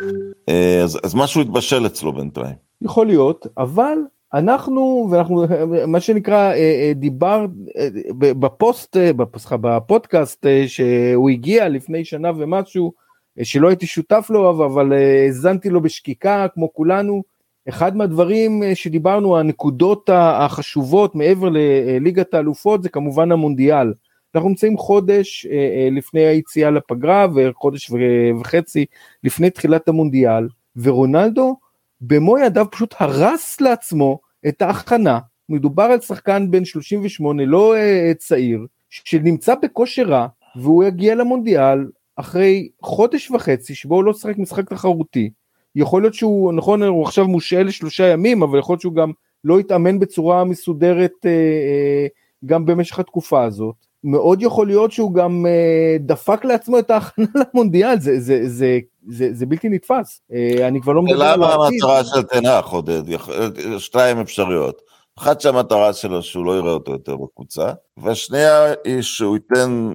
אה, 0.49 0.81
אז, 0.83 0.99
אז 1.03 1.15
משהו 1.15 1.41
התבשל 1.41 1.85
אצלו 1.85 2.13
בינתיים. 2.13 2.55
יכול 2.81 3.07
להיות, 3.07 3.47
אבל 3.57 3.97
אנחנו, 4.33 5.07
ואנחנו, 5.11 5.45
מה 5.87 5.99
שנקרא, 5.99 6.53
אה, 6.53 6.91
דיבר 6.95 7.45
בפוסט, 8.17 8.97
סליחה, 9.37 9.57
בפודקאסט 9.61 10.45
שהוא 10.67 11.29
הגיע 11.29 11.69
לפני 11.69 12.05
שנה 12.05 12.31
ומשהו, 12.37 12.93
שלא 13.43 13.67
הייתי 13.67 13.85
שותף 13.85 14.27
לו, 14.29 14.65
אבל 14.65 14.93
האזנתי 14.93 15.69
לו 15.69 15.81
בשקיקה 15.81 16.47
כמו 16.53 16.73
כולנו. 16.73 17.23
אחד 17.69 17.95
מהדברים 17.97 18.63
אה, 18.63 18.75
שדיברנו, 18.75 19.37
הנקודות 19.37 20.09
החשובות 20.13 21.15
מעבר 21.15 21.49
לליגת 21.49 22.33
האלופות 22.33 22.83
זה 22.83 22.89
כמובן 22.89 23.31
המונדיאל. 23.31 23.93
אנחנו 24.35 24.49
נמצאים 24.49 24.77
חודש 24.77 25.45
אה, 25.45 25.51
אה, 25.51 25.89
לפני 25.91 26.21
היציאה 26.21 26.71
לפגרה 26.71 27.27
וחודש 27.35 27.91
וחצי 28.39 28.85
לפני 29.23 29.49
תחילת 29.49 29.87
המונדיאל, 29.87 30.47
ורונלדו 30.75 31.57
במו 32.01 32.37
ידיו 32.37 32.65
פשוט 32.71 32.95
הרס 32.99 33.61
לעצמו 33.61 34.19
את 34.47 34.61
ההכנה. 34.61 35.19
מדובר 35.49 35.83
על 35.83 35.99
שחקן 35.99 36.51
בן 36.51 36.65
38, 36.65 37.45
לא 37.45 37.75
צעיר, 38.17 38.65
שנמצא 38.89 39.55
בכושר 39.55 40.03
רע, 40.03 40.27
והוא 40.55 40.83
יגיע 40.83 41.15
למונדיאל 41.15 41.85
אחרי 42.15 42.69
חודש 42.81 43.31
וחצי 43.31 43.75
שבו 43.75 43.95
הוא 43.95 44.03
לא 44.03 44.13
שחק 44.13 44.37
משחק 44.37 44.69
תחרותי. 44.69 45.29
יכול 45.75 46.01
להיות 46.01 46.13
שהוא, 46.13 46.53
נכון, 46.53 46.83
הוא 46.83 47.03
עכשיו 47.03 47.27
מושעה 47.27 47.63
לשלושה 47.63 48.07
ימים, 48.07 48.43
אבל 48.43 48.59
יכול 48.59 48.73
להיות 48.73 48.81
שהוא 48.81 48.95
גם 48.95 49.11
לא 49.43 49.59
יתאמן 49.59 49.99
בצורה 49.99 50.43
מסודרת 50.43 51.25
אה, 51.25 51.31
אה, 51.31 52.07
גם 52.45 52.65
במשך 52.65 52.99
התקופה 52.99 53.43
הזאת. 53.43 53.75
מאוד 54.03 54.41
יכול 54.41 54.67
להיות 54.67 54.91
שהוא 54.91 55.13
גם 55.13 55.45
אה, 55.45 55.97
דפק 55.99 56.45
לעצמו 56.45 56.79
את 56.79 56.91
ההכנה 56.91 57.25
למונדיאל, 57.53 57.99
זה, 57.99 58.19
זה, 58.19 58.49
זה, 58.49 58.79
זה, 59.09 59.29
זה 59.33 59.45
בלתי 59.45 59.69
נתפס. 59.69 60.21
אה, 60.33 60.67
אני 60.67 60.81
כבר 60.81 60.93
לא 60.93 61.01
מדבר 61.01 61.23
על 61.23 61.43
העתיד. 61.43 61.43
למה 61.43 61.65
המטרה 61.65 62.03
של 62.03 62.21
טן 62.23 62.37
האח, 62.37 62.65
עודד? 62.67 63.01
שתיים 63.79 64.19
אפשריות. 64.19 64.81
אחת 65.19 65.41
שהמטרה 65.41 65.93
שלו 65.93 66.23
שהוא 66.23 66.45
לא 66.45 66.57
יראה 66.57 66.71
אותו 66.71 66.91
יותר 66.91 67.15
בקבוצה, 67.15 67.71
והשנייה 67.97 68.73
היא 68.83 69.01
שהוא 69.01 69.35
ייתן, 69.35 69.93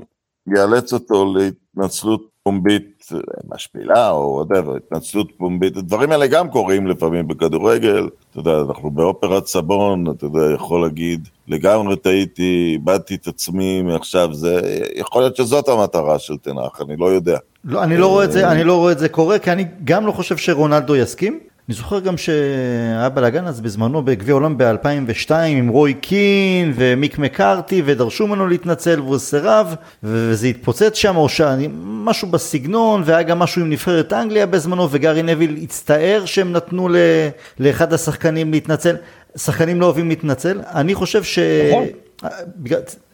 יאלץ 0.56 0.92
אותו 0.92 1.34
להתנצלות 1.34 2.28
פומבית 2.42 3.06
משפילה 3.54 4.10
או 4.10 4.16
whatever, 4.16 4.76
התנצלות 4.76 5.32
פומבית, 5.36 5.76
הדברים 5.76 6.12
האלה 6.12 6.26
גם 6.26 6.50
קורים 6.50 6.86
לפעמים 6.86 7.28
בכדורגל, 7.28 8.08
אתה 8.30 8.38
יודע, 8.38 8.60
אנחנו 8.68 8.90
באופרת 8.90 9.46
סבון, 9.46 10.10
אתה 10.10 10.24
יודע, 10.26 10.54
יכול 10.54 10.82
להגיד, 10.82 11.28
לגמרי 11.48 11.96
טעיתי, 11.96 12.70
איבדתי 12.72 13.14
את 13.14 13.26
עצמי 13.26 13.82
מעכשיו, 13.82 14.34
זה, 14.34 14.60
יכול 14.94 15.22
להיות 15.22 15.36
שזאת 15.36 15.68
המטרה 15.68 16.18
של 16.18 16.36
תנח, 16.36 16.80
אני 16.80 16.96
לא 16.96 17.06
יודע. 17.06 17.38
לא, 17.64 17.82
אני 17.82 17.96
לא 17.96 18.06
רואה 18.06 18.24
את 18.24 18.32
זה, 18.32 18.50
אני 18.50 18.64
לא 18.64 18.76
רואה 18.76 18.92
את 18.92 18.98
זה 18.98 19.08
קורה, 19.08 19.38
כי 19.38 19.52
אני 19.52 19.64
גם 19.84 20.06
לא 20.06 20.12
חושב 20.12 20.36
שרונלדו 20.36 20.96
יסכים. 20.96 21.40
אני 21.68 21.74
זוכר 21.76 22.00
גם 22.00 22.16
שהיה 22.16 23.08
בלאגן 23.08 23.46
אז 23.46 23.60
בזמנו 23.60 24.02
בגביע 24.02 24.32
העולם 24.32 24.58
ב-2002 24.58 25.32
עם 25.34 25.68
רוי 25.68 25.94
קין 25.94 26.72
ומיק 26.76 27.18
מקארתי 27.18 27.82
ודרשו 27.84 28.26
ממנו 28.26 28.46
להתנצל 28.46 29.00
והוא 29.00 29.18
סירב 29.18 29.74
וזה 30.02 30.46
התפוצץ 30.46 30.94
שם 30.94 31.16
או 31.16 31.26
משהו 31.82 32.28
בסגנון 32.28 33.02
והיה 33.04 33.22
גם 33.22 33.38
משהו 33.38 33.62
עם 33.62 33.70
נבחרת 33.70 34.12
אנגליה 34.12 34.46
בזמנו 34.46 34.88
וגארי 34.90 35.22
נביל 35.22 35.58
הצטער 35.62 36.22
שהם 36.24 36.52
נתנו 36.52 36.88
לאחד 37.60 37.92
השחקנים 37.92 38.52
להתנצל. 38.52 38.96
שחקנים 39.36 39.80
לא 39.80 39.86
אוהבים 39.86 40.08
להתנצל, 40.08 40.60
אני 40.74 40.94
חושב 40.94 41.24
ש... 41.24 41.38
נכון. 41.70 41.84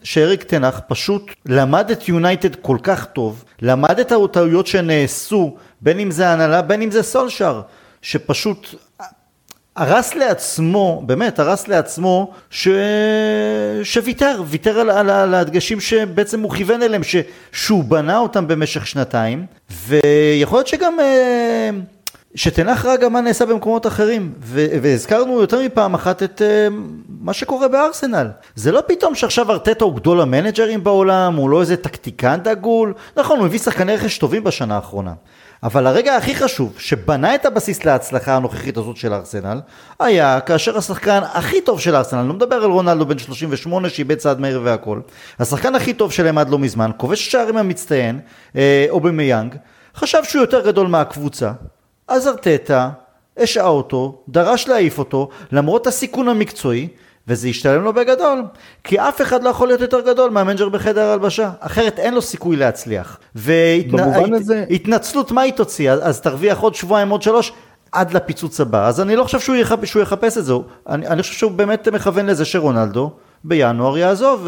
שאריק 0.03 0.43
תנח 0.43 0.81
פשוט 0.87 1.31
למד 1.45 1.91
את 1.91 2.09
יונייטד 2.09 2.55
כל 2.55 2.77
כך 2.83 3.05
טוב, 3.05 3.43
למד 3.61 3.99
את 3.99 4.11
הטעויות 4.11 4.67
שנעשו, 4.67 5.55
בין 5.81 5.99
אם 5.99 6.11
זה 6.11 6.29
הנהלה, 6.29 6.61
בין 6.61 6.81
אם 6.81 6.91
זה 6.91 7.03
סולשר, 7.03 7.61
שפשוט 8.05 8.75
הרס 9.75 10.15
לעצמו, 10.15 11.03
באמת 11.05 11.39
הרס 11.39 11.67
לעצמו, 11.67 12.33
ש... 12.49 12.67
שוויתר, 13.83 14.43
ויתר 14.45 14.79
על, 14.79 14.89
על, 14.89 15.09
על 15.09 15.33
הדגשים 15.33 15.79
שבעצם 15.79 16.41
הוא 16.41 16.51
כיוון 16.51 16.81
אליהם, 16.81 17.03
ש... 17.03 17.15
שהוא 17.51 17.83
בנה 17.83 18.17
אותם 18.17 18.47
במשך 18.47 18.87
שנתיים, 18.87 19.45
ויכול 19.69 20.57
להיות 20.57 20.67
שגם... 20.67 20.99
אה, 20.99 21.69
שתנח 22.35 22.85
רגע 22.85 23.09
מה 23.09 23.21
נעשה 23.21 23.45
במקומות 23.45 23.87
אחרים, 23.87 24.33
ו- 24.41 24.65
והזכרנו 24.81 25.41
יותר 25.41 25.61
מפעם 25.61 25.93
אחת 25.93 26.23
את 26.23 26.41
uh, 26.41 26.73
מה 27.19 27.33
שקורה 27.33 27.67
בארסנל. 27.67 28.27
זה 28.55 28.71
לא 28.71 28.83
פתאום 28.87 29.15
שעכשיו 29.15 29.51
ארטטה 29.51 29.85
הוא 29.85 29.95
גדול 29.95 30.21
המנג'רים 30.21 30.83
בעולם, 30.83 31.35
הוא 31.35 31.49
לא 31.49 31.61
איזה 31.61 31.77
טקטיקן 31.77 32.39
דגול, 32.43 32.93
נכון, 33.17 33.39
הוא 33.39 33.45
הביא 33.45 33.59
שחקני 33.59 33.95
רכש 33.95 34.17
טובים 34.17 34.43
בשנה 34.43 34.75
האחרונה. 34.75 35.13
אבל 35.63 35.87
הרגע 35.87 36.15
הכי 36.15 36.35
חשוב, 36.35 36.73
שבנה 36.77 37.35
את 37.35 37.45
הבסיס 37.45 37.85
להצלחה 37.85 38.35
הנוכחית 38.35 38.77
הזאת 38.77 38.97
של 38.97 39.13
ארסנל, 39.13 39.61
היה 39.99 40.39
כאשר 40.39 40.77
השחקן 40.77 41.19
הכי 41.33 41.61
טוב 41.61 41.79
של 41.79 41.95
ארסנל, 41.95 42.19
אני 42.19 42.27
לא 42.27 42.33
מדבר 42.33 42.55
על 42.55 42.71
רונלדו 42.71 43.05
בן 43.05 43.17
38 43.17 43.89
שאיבד 43.89 44.15
צעד 44.15 44.39
מהיר 44.39 44.61
והכל, 44.63 44.99
השחקן 45.39 45.75
הכי 45.75 45.93
טוב 45.93 46.11
שלהם 46.11 46.37
עד 46.37 46.49
לא 46.49 46.59
מזמן, 46.59 46.91
כובש 46.97 47.27
השערים 47.27 47.57
המצטיין, 47.57 48.19
אה, 48.55 48.85
או 48.89 48.99
במיאנג, 48.99 49.55
חשב 49.95 50.23
שהוא 50.23 50.41
יותר 50.41 50.67
גדול 50.67 50.87
מהקבוצה, 50.87 51.51
אז 52.07 52.27
ארטטה 52.27 52.89
השעה 53.37 53.67
אותו, 53.67 54.21
דרש 54.29 54.67
להעיף 54.67 54.99
אותו, 54.99 55.29
למרות 55.51 55.87
הסיכון 55.87 56.27
המקצועי, 56.27 56.87
וזה 57.27 57.49
ישתלם 57.49 57.83
לו 57.83 57.93
בגדול. 57.93 58.43
כי 58.83 58.99
אף 58.99 59.21
אחד 59.21 59.43
לא 59.43 59.49
יכול 59.49 59.67
להיות 59.67 59.81
יותר 59.81 60.01
גדול 60.01 60.29
מהמנג'ר 60.29 60.69
בחדר 60.69 61.05
הלבשה, 61.05 61.51
אחרת 61.59 61.99
אין 61.99 62.13
לו 62.13 62.21
סיכוי 62.21 62.55
להצליח. 62.55 63.19
והתנצלות, 63.35 65.25
והת... 65.25 65.31
מה 65.31 65.41
היא 65.41 65.53
תוציא? 65.53 65.91
אז 65.91 66.21
תרוויח 66.21 66.59
עוד 66.59 66.75
שבועיים, 66.75 67.09
עוד 67.09 67.21
שלוש, 67.21 67.53
עד 67.91 68.13
לפיצוץ 68.13 68.61
הבא. 68.61 68.87
אז 68.87 69.01
אני 69.01 69.15
לא 69.15 69.23
חושב 69.23 69.39
שהוא, 69.39 69.55
יחפ... 69.55 69.85
שהוא 69.85 70.01
יחפש 70.01 70.37
את 70.37 70.45
זה, 70.45 70.53
אני, 70.89 71.07
אני 71.07 71.21
חושב 71.21 71.33
שהוא 71.33 71.51
באמת 71.51 71.87
מכוון 71.87 72.25
לזה 72.25 72.45
שרונלדו 72.45 73.11
בינואר 73.43 73.97
יעזוב 73.97 74.47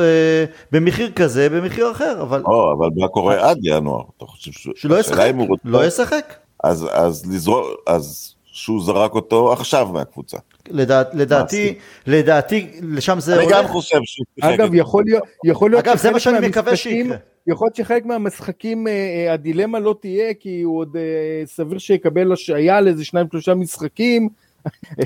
במחיר 0.72 1.12
כזה, 1.12 1.50
במחיר 1.50 1.92
אחר, 1.92 2.22
אבל... 2.22 2.44
או, 2.46 2.74
אבל 2.74 2.88
מה 2.96 3.08
קורה 3.08 3.50
עד 3.50 3.58
ינואר? 3.63 4.02
אתה 4.18 4.26
חושב 4.26 4.52
ש... 4.52 4.68
שלא 4.76 5.00
ישחק, 5.00 5.32
לא 5.66 5.86
ישחק. 5.86 6.34
אז, 6.63 6.88
אז 6.92 7.26
לזרוק, 7.32 7.68
אז 7.88 8.34
שהוא 8.46 8.84
זרק 8.84 9.16
אותו 9.16 9.54
עכשיו 9.54 9.90
מהקבוצה. 9.94 10.38
לדע, 10.69 11.03
לדעתי, 11.13 11.73
לדעתי, 12.08 12.67
לשם 12.82 13.19
זה 13.19 13.34
אני 13.36 13.43
הולך. 13.43 13.56
אני 13.56 13.63
גם 13.63 13.69
חושב 13.69 13.99
שהוא 14.03 14.25
שיחק. 14.36 14.49
אגב, 14.49 14.73
יכול 14.73 15.03
להיות, 15.06 15.23
יכול 15.43 15.71
להיות 15.71 15.88
אגב, 15.88 15.97
זה 15.97 16.12
מה 16.12 16.19
שאני 16.19 16.47
מקווה 16.47 16.75
שיקרה. 16.75 17.17
יכול 17.47 17.65
להיות 17.65 17.75
שחלק 17.75 18.06
מהמשחקים, 18.06 18.88
אה, 18.88 18.93
אה, 18.93 19.34
הדילמה 19.34 19.80
לא 19.80 19.95
תהיה, 20.01 20.34
כי 20.34 20.62
הוא 20.62 20.80
עוד 20.80 20.95
אה, 20.95 21.45
סביר 21.45 21.77
שיקבל 21.77 22.32
השעיה 22.32 22.82
לאיזה 22.82 23.06
שניים 23.06 23.27
שלושה 23.32 23.56
משחקים, 23.56 24.30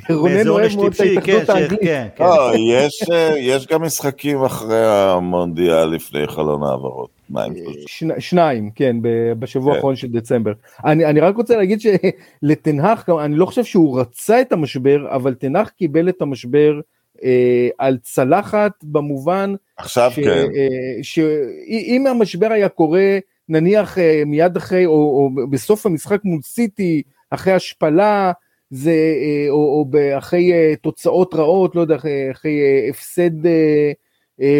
רונן 0.10 0.47
אוהב 0.47 0.76
מאוד 0.76 0.93
את 0.93 1.00
ההתאחדות 1.00 1.43
כן, 1.47 1.54
האנגלית. 1.54 1.82
כן, 1.82 2.08
כן. 2.15 2.24
לא, 2.24 2.52
יש 3.38 3.67
גם 3.67 3.82
משחקים 3.82 4.43
אחרי 4.43 4.86
המונדיאל 4.88 5.86
לפני 5.86 6.28
חלון 6.28 6.63
העברות. 6.63 7.21
שניים, 8.20 8.70
כן, 8.76 8.96
בשבוע 9.39 9.76
האחרון 9.76 9.96
של 9.96 10.08
דצמבר. 10.08 10.54
אני 10.84 11.20
רק 11.20 11.36
רוצה 11.36 11.58
להגיד 11.58 11.80
שלתנהך, 11.82 13.10
אני 13.10 13.36
לא 13.36 13.46
חושב 13.46 13.63
שהוא 13.63 14.00
רצה 14.00 14.41
את 14.41 14.52
המשבר, 14.52 15.15
אבל 15.15 15.34
תנהך 15.34 15.70
קיבל 15.70 16.10
את 16.10 16.22
המשבר 16.22 16.80
אה, 17.24 17.70
על 17.78 17.98
צלחת 17.98 18.72
במובן, 18.84 19.54
עכשיו 19.78 20.12
כן, 20.15 20.46
שאם 21.02 22.08
המשבר 22.08 22.52
היה 22.52 22.70
קורה 22.70 23.17
נניח 23.50 23.98
אה, 23.98 24.24
מיד 24.26 24.58
אחרי 24.58 24.86
או, 24.86 24.91
או 24.94 25.48
בסוף 25.50 25.86
המשחק 25.86 26.20
מול 26.24 26.41
סיטי 26.41 27.02
אחרי 27.30 27.54
השפלה 27.54 28.32
זה, 28.72 28.91
אה, 28.91 29.50
או, 29.50 29.56
או 29.56 30.17
אחרי 30.17 30.54
אה, 30.54 30.74
תוצאות 30.82 31.34
רעות, 31.34 31.76
לא 31.76 31.82
יודע, 31.82 31.96
אחרי, 31.96 32.32
אחרי 32.32 32.62
אה, 32.62 32.89
הפסד 32.89 33.32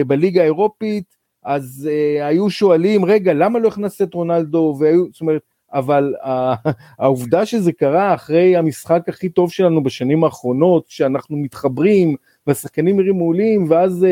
בליגה 0.08 0.42
האירופית, 0.42 1.16
אז 1.44 1.90
היו 2.22 2.50
שואלים, 2.50 3.06
רגע, 3.06 3.34
למה 3.34 3.60
לא 3.60 3.68
הכנסת 3.68 4.02
את 4.02 4.14
רונלדו, 4.14 4.76
והיו, 4.80 5.06
זאת 5.12 5.22
אומרת, 5.22 5.42
אבל 5.74 6.14
העובדה 7.00 7.46
שזה 7.46 7.72
קרה 7.72 8.14
אחרי 8.14 8.56
המשחק 8.56 9.02
הכי 9.08 9.30
טוב 9.30 9.52
שלנו 9.52 9.84
בשנים 9.84 10.24
האחרונות, 10.24 10.84
שאנחנו 10.88 11.38
מתחברים, 11.38 12.16
והשחקנים 12.48 13.00
נראים 13.00 13.18
מעולים, 13.18 13.66
ואז 13.70 14.06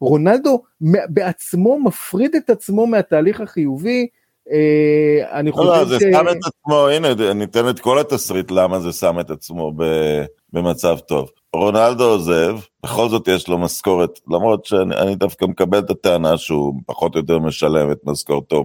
רונלדו 0.00 0.62
בעצמו 1.08 1.80
מפריד 1.80 2.34
את 2.34 2.50
עצמו 2.50 2.86
מהתהליך 2.86 3.40
החיובי, 3.40 4.06
אה, 4.50 5.38
אני 5.38 5.52
חושב 5.52 5.68
ש... 5.68 5.72
לא, 5.72 5.78
לא, 5.78 5.84
זה 5.84 5.98
שם 6.12 6.28
את 6.28 6.44
עצמו, 6.46 6.88
הנה, 6.88 7.34
ניתן 7.34 7.68
את 7.68 7.80
כל 7.80 7.98
התסריט 7.98 8.50
למה 8.50 8.80
זה 8.80 8.92
שם 8.92 9.20
את 9.20 9.30
עצמו 9.30 9.72
במצב 10.52 10.98
טוב. 10.98 11.30
רונלדו 11.56 12.04
עוזב, 12.04 12.58
בכל 12.84 13.08
זאת 13.08 13.28
יש 13.28 13.48
לו 13.48 13.58
משכורת, 13.58 14.20
למרות 14.28 14.64
שאני 14.64 15.14
דווקא 15.14 15.44
מקבל 15.44 15.78
את 15.78 15.90
הטענה 15.90 16.38
שהוא 16.38 16.74
פחות 16.86 17.14
או 17.14 17.20
יותר 17.20 17.38
משלם 17.38 17.92
את 17.92 17.98
משכורתו 18.04 18.64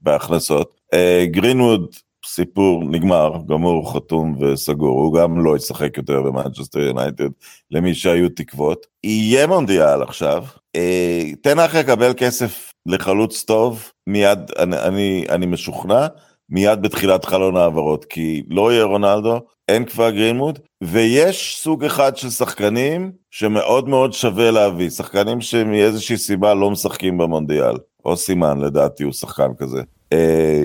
בהכנסות. 0.00 0.80
אה, 0.94 1.24
גרינווד, 1.26 1.86
סיפור 2.26 2.84
נגמר, 2.84 3.32
גמור, 3.48 3.92
חתום 3.92 4.36
וסגור, 4.40 5.00
הוא 5.00 5.14
גם 5.14 5.44
לא 5.44 5.56
ישחק 5.56 5.96
יותר 5.96 6.22
במנצ'סטר 6.22 6.80
יונייטד, 6.80 7.28
למי 7.70 7.94
שהיו 7.94 8.28
תקוות. 8.28 8.86
יהיה 9.04 9.46
מונדיאל 9.46 10.02
עכשיו, 10.02 10.44
אה, 10.76 11.30
תנח 11.42 11.74
יקבל 11.74 12.12
כסף 12.16 12.72
לחלוץ 12.86 13.44
טוב, 13.44 13.90
מיד, 14.06 14.38
אני, 14.58 14.78
אני, 14.78 15.24
אני 15.28 15.46
משוכנע, 15.46 16.06
מיד 16.52 16.82
בתחילת 16.82 17.24
חלון 17.24 17.56
העברות, 17.56 18.04
כי 18.04 18.42
לא 18.48 18.72
יהיה 18.72 18.84
רונלדו, 18.84 19.40
אין 19.68 19.84
כבר 19.84 20.10
גרינמוד, 20.10 20.58
ויש 20.82 21.58
סוג 21.62 21.84
אחד 21.84 22.16
של 22.16 22.30
שחקנים 22.30 23.12
שמאוד 23.30 23.88
מאוד 23.88 24.12
שווה 24.12 24.50
להביא, 24.50 24.90
שחקנים 24.90 25.40
שמאיזושהי 25.40 26.16
סיבה 26.16 26.54
לא 26.54 26.70
משחקים 26.70 27.18
במונדיאל, 27.18 27.76
או 28.04 28.16
סימן 28.16 28.60
לדעתי 28.60 29.04
הוא 29.04 29.12
שחקן 29.12 29.48
כזה. 29.58 29.82
אה, 30.12 30.62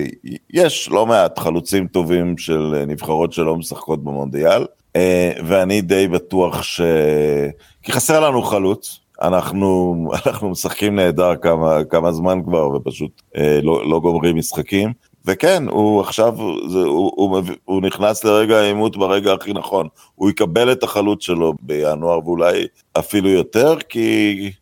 יש 0.50 0.88
לא 0.88 1.06
מעט 1.06 1.38
חלוצים 1.38 1.86
טובים 1.86 2.38
של 2.38 2.84
נבחרות 2.86 3.32
שלא 3.32 3.56
משחקות 3.56 4.04
במונדיאל, 4.04 4.66
אה, 4.96 5.32
ואני 5.46 5.80
די 5.80 6.08
בטוח 6.08 6.62
ש... 6.62 6.80
כי 7.82 7.92
חסר 7.92 8.20
לנו 8.20 8.42
חלוץ, 8.42 9.00
אנחנו, 9.22 9.96
אנחנו 10.26 10.50
משחקים 10.50 10.96
נהדר 10.96 11.36
כמה, 11.36 11.84
כמה 11.84 12.12
זמן 12.12 12.42
כבר 12.44 12.68
ופשוט 12.68 13.22
אה, 13.36 13.60
לא, 13.62 13.90
לא 13.90 14.00
גומרים 14.00 14.36
משחקים. 14.36 14.92
וכן, 15.28 15.62
הוא 15.68 16.00
עכשיו, 16.00 16.34
זה, 16.68 16.78
הוא, 16.78 17.12
הוא, 17.16 17.40
הוא 17.64 17.82
נכנס 17.82 18.24
לרגע 18.24 18.56
העימות 18.56 18.96
ברגע 18.96 19.32
הכי 19.32 19.52
נכון. 19.52 19.88
הוא 20.14 20.30
יקבל 20.30 20.72
את 20.72 20.82
החלוץ 20.82 21.22
שלו 21.22 21.54
בינואר 21.62 22.18
ואולי 22.24 22.66
אפילו 22.98 23.28
יותר, 23.28 23.74
כי, 23.88 24.52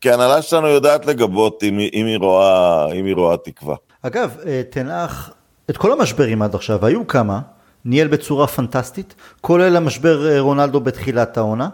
כי 0.00 0.10
הנהלה 0.10 0.42
שלנו 0.42 0.68
יודעת 0.68 1.06
לגבות 1.06 1.62
אם, 1.62 1.78
אם, 1.92 2.06
היא 2.06 2.18
רואה, 2.18 2.92
אם 2.92 3.04
היא 3.04 3.14
רואה 3.14 3.36
תקווה. 3.36 3.76
אגב, 4.02 4.36
אה, 4.46 4.62
תנח, 4.70 5.30
את 5.70 5.76
כל 5.76 5.92
המשברים 5.92 6.42
עד 6.42 6.54
עכשיו, 6.54 6.86
היו 6.86 7.06
כמה, 7.06 7.40
ניהל 7.86 8.08
בצורה 8.08 8.46
פנטסטית, 8.46 9.14
כולל 9.40 9.76
המשבר 9.76 10.28
אה, 10.28 10.40
רונלדו 10.40 10.80
בתחילת 10.80 11.36
העונה. 11.36 11.68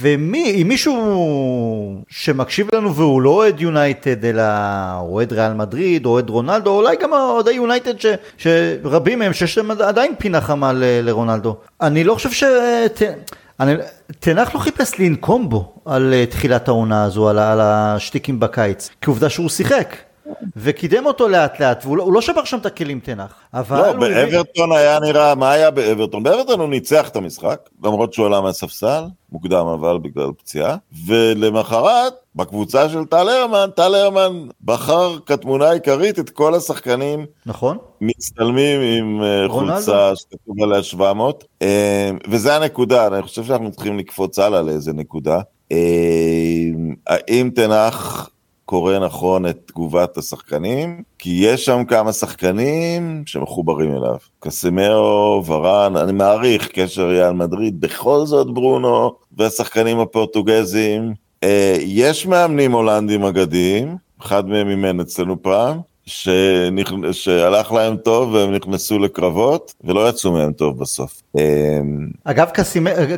ומי, 0.00 0.62
אם 0.62 0.68
מישהו 0.68 2.04
שמקשיב 2.08 2.68
לנו 2.74 2.94
והוא 2.94 3.22
לא 3.22 3.30
אוהד 3.30 3.60
יונייטד, 3.60 4.24
אלא 4.24 4.42
אוהד 5.00 5.32
ריאל 5.32 5.52
מדריד, 5.52 6.06
אוהד 6.06 6.30
רונלדו, 6.30 6.70
אולי 6.70 6.96
גם 7.02 7.12
אוהדי 7.12 7.52
יונייטד 7.52 8.00
ש, 8.00 8.06
שרבים 8.38 9.18
מהם 9.18 9.32
שיש 9.32 9.58
להם 9.58 9.70
עדיין 9.70 10.14
פינה 10.18 10.40
חמה 10.40 10.72
ל, 10.72 10.84
לרונלדו. 11.02 11.56
אני 11.80 12.04
לא 12.04 12.14
חושב 12.14 12.30
ש... 12.30 12.44
אני, 13.60 13.74
תנח 14.20 14.54
לא 14.54 14.60
חיפש 14.60 15.00
לנקום 15.00 15.48
בו 15.48 15.74
על 15.84 16.14
אה, 16.14 16.26
תחילת 16.26 16.68
העונה 16.68 17.04
הזו, 17.04 17.28
על, 17.28 17.38
על 17.38 17.60
השטיקים 17.60 18.40
בקיץ, 18.40 18.90
כי 19.00 19.10
עובדה 19.10 19.28
שהוא 19.28 19.48
שיחק. 19.48 19.96
וקידם 20.56 21.06
אותו 21.06 21.28
לאט 21.28 21.60
לאט, 21.60 21.84
והוא 21.84 21.96
לא, 21.96 22.12
לא 22.12 22.20
שבר 22.20 22.44
שם 22.44 22.58
את 22.58 22.66
הכלים 22.66 23.00
תנח. 23.00 23.34
אבל 23.54 23.76
לא, 23.76 23.92
באברטון. 23.92 24.72
היה 24.72 25.00
נראה, 25.00 25.34
מה 25.34 25.50
היה 25.50 25.70
באברטון? 25.70 26.22
באברטון 26.22 26.60
הוא 26.60 26.68
ניצח 26.68 27.08
את 27.08 27.16
המשחק, 27.16 27.68
למרות 27.84 28.12
שהוא 28.12 28.26
עלה 28.26 28.40
מהספסל, 28.40 29.04
מוקדם 29.32 29.66
אבל 29.66 29.98
בגלל 29.98 30.30
פציעה, 30.38 30.76
ולמחרת, 31.06 32.14
בקבוצה 32.34 32.88
של 32.88 33.04
טל 33.04 33.28
הרמן, 33.28 33.70
טל 33.76 33.94
הרמן 33.94 34.46
בחר 34.64 35.18
כתמונה 35.26 35.70
עיקרית 35.70 36.18
את 36.18 36.30
כל 36.30 36.54
השחקנים. 36.54 37.26
נכון. 37.46 37.78
מצטלמים 38.00 38.80
עם 38.80 39.22
אה, 39.22 39.48
חולצה 39.48 40.12
שכתוב 40.16 40.62
עליה 40.62 40.82
700, 40.82 41.44
אה, 41.62 42.10
וזה 42.28 42.56
הנקודה, 42.56 43.06
אני 43.06 43.22
חושב 43.22 43.44
שאנחנו 43.44 43.72
צריכים 43.72 43.98
לקפוץ 43.98 44.38
הלאה 44.38 44.62
לאיזה 44.62 44.92
נקודה. 44.92 45.40
אה, 45.72 45.78
האם 47.06 47.50
תנח 47.54 48.30
קורא 48.68 48.98
נכון 48.98 49.46
את 49.46 49.58
תגובת 49.66 50.18
השחקנים, 50.18 51.02
כי 51.18 51.30
יש 51.30 51.64
שם 51.64 51.84
כמה 51.84 52.12
שחקנים 52.12 53.22
שמחוברים 53.26 53.90
אליו. 53.96 54.16
קסימאו, 54.40 55.42
ורן, 55.46 55.96
אני 55.96 56.12
מעריך 56.12 56.68
קשר 56.72 57.06
ריאל 57.06 57.32
מדריד, 57.32 57.80
בכל 57.80 58.26
זאת 58.26 58.54
ברונו 58.54 59.12
והשחקנים 59.36 60.00
הפורטוגזים. 60.00 61.14
אה, 61.42 61.76
יש 61.80 62.26
מאמנים 62.26 62.72
הולנדים 62.72 63.24
אגדיים, 63.24 63.96
אחד 64.20 64.48
מהם 64.48 64.68
אימן 64.68 65.00
אצלנו 65.00 65.42
פעם, 65.42 65.80
שנכ... 66.06 66.92
שהלך 67.12 67.72
להם 67.72 67.96
טוב 67.96 68.34
והם 68.34 68.54
נכנסו 68.54 68.98
לקרבות 68.98 69.74
ולא 69.84 70.08
יצאו 70.08 70.32
מהם 70.32 70.52
טוב 70.52 70.78
בסוף. 70.78 71.22
אה, 71.38 71.80
אגב 72.24 72.48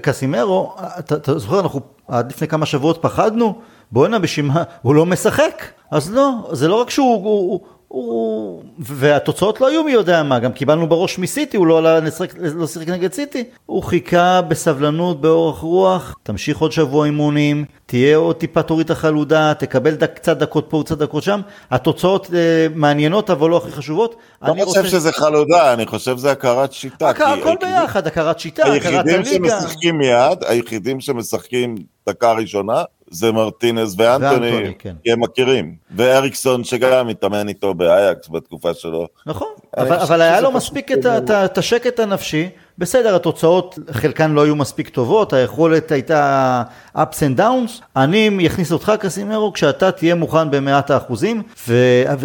קסימרו, 0.02 0.74
אתה 0.98 1.38
זוכר 1.38 1.60
אנחנו 1.60 1.80
עד 2.08 2.30
לפני 2.30 2.48
כמה 2.48 2.66
שבועות 2.66 2.98
פחדנו 3.02 3.54
בואנה 3.92 4.18
בשביל 4.18 4.46
מה, 4.46 4.62
הוא 4.82 4.94
לא 4.94 5.06
משחק, 5.06 5.64
אז 5.90 6.12
לא, 6.12 6.30
זה 6.52 6.68
לא 6.68 6.80
רק 6.80 6.90
שהוא, 6.90 7.24
הוא, 7.24 7.60
הוא, 7.88 8.62
והתוצאות 8.78 9.60
לא 9.60 9.68
היו 9.68 9.84
מי 9.84 9.92
יודע 9.92 10.22
מה, 10.22 10.38
גם 10.38 10.52
קיבלנו 10.52 10.88
בראש 10.88 11.18
מסיטי, 11.18 11.56
הוא 11.56 11.66
לא 11.66 11.78
עלה 11.78 12.00
לשחק, 12.00 12.34
לא 12.38 12.66
שיחק 12.66 12.88
נגד 12.88 13.12
סיטי, 13.12 13.44
הוא 13.66 13.82
חיכה 13.82 14.42
בסבלנות, 14.42 15.20
באורך 15.20 15.58
רוח, 15.58 16.14
תמשיך 16.22 16.58
עוד 16.58 16.72
שבוע 16.72 17.06
אימונים, 17.06 17.64
תהיה 17.86 18.16
עוד 18.16 18.36
טיפה 18.36 18.62
תוריד 18.62 18.84
את 18.84 18.90
החלודה, 18.90 19.54
תקבל 19.54 19.94
דק, 19.94 20.14
קצת 20.14 20.36
דקות 20.36 20.66
פה 20.68 20.76
וקצת 20.76 20.98
דקות 20.98 21.22
שם, 21.22 21.40
התוצאות 21.70 22.30
אה, 22.34 22.66
מעניינות 22.74 23.30
אבל 23.30 23.50
לא 23.50 23.56
הכי 23.56 23.70
חשובות. 23.70 24.16
לא 24.42 24.48
חושב 24.64 24.64
רוצה... 24.64 24.88
שזה 24.88 25.12
חלודה, 25.12 25.72
אני 25.72 25.86
חושב 25.86 26.16
שזה 26.16 26.32
הכרת 26.32 26.72
שיטה. 26.72 27.08
הכ... 27.08 27.20
הכל 27.20 27.54
ביחד, 27.60 28.06
הכרת 28.06 28.38
שיטה, 28.40 28.62
הכרת 28.62 29.06
הליגה. 29.06 29.16
היחידים 29.16 29.44
שמשחקים 29.44 29.98
מיד, 29.98 30.44
היחידים 30.46 31.00
שמשחקים 31.00 31.74
דקה 32.08 32.32
ראשונה, 32.32 32.82
זה 33.10 33.32
מרטינס 33.32 33.94
ואנטוני, 33.98 34.74
כן. 34.78 34.94
כי 35.04 35.12
הם 35.12 35.20
מכירים. 35.20 35.74
ואריקסון 35.96 36.64
שגם 36.64 37.08
התאמן 37.08 37.48
איתו 37.48 37.74
באייקס 37.74 38.28
בתקופה 38.28 38.74
שלו. 38.74 39.08
נכון, 39.26 39.48
אבל, 39.76 39.96
אבל 39.96 40.20
היה 40.20 40.40
לו 40.40 40.52
מספיק 40.52 40.92
את, 40.92 41.06
את, 41.06 41.30
את 41.30 41.58
השקט 41.58 42.00
הנפשי. 42.00 42.48
בסדר, 42.78 43.16
התוצאות 43.16 43.78
חלקן 43.90 44.30
לא 44.30 44.44
היו 44.44 44.56
מספיק 44.56 44.88
טובות, 44.88 45.32
היכולת 45.32 45.92
הייתה 45.92 46.62
ups 46.96 46.98
and 46.98 47.38
downs, 47.38 47.82
אני 47.96 48.46
אכניס 48.46 48.72
אותך 48.72 48.92
קסימרו 49.00 49.52
כשאתה 49.52 49.92
תהיה 49.92 50.14
מוכן 50.14 50.50
במאת 50.50 50.90
האחוזים, 50.90 51.42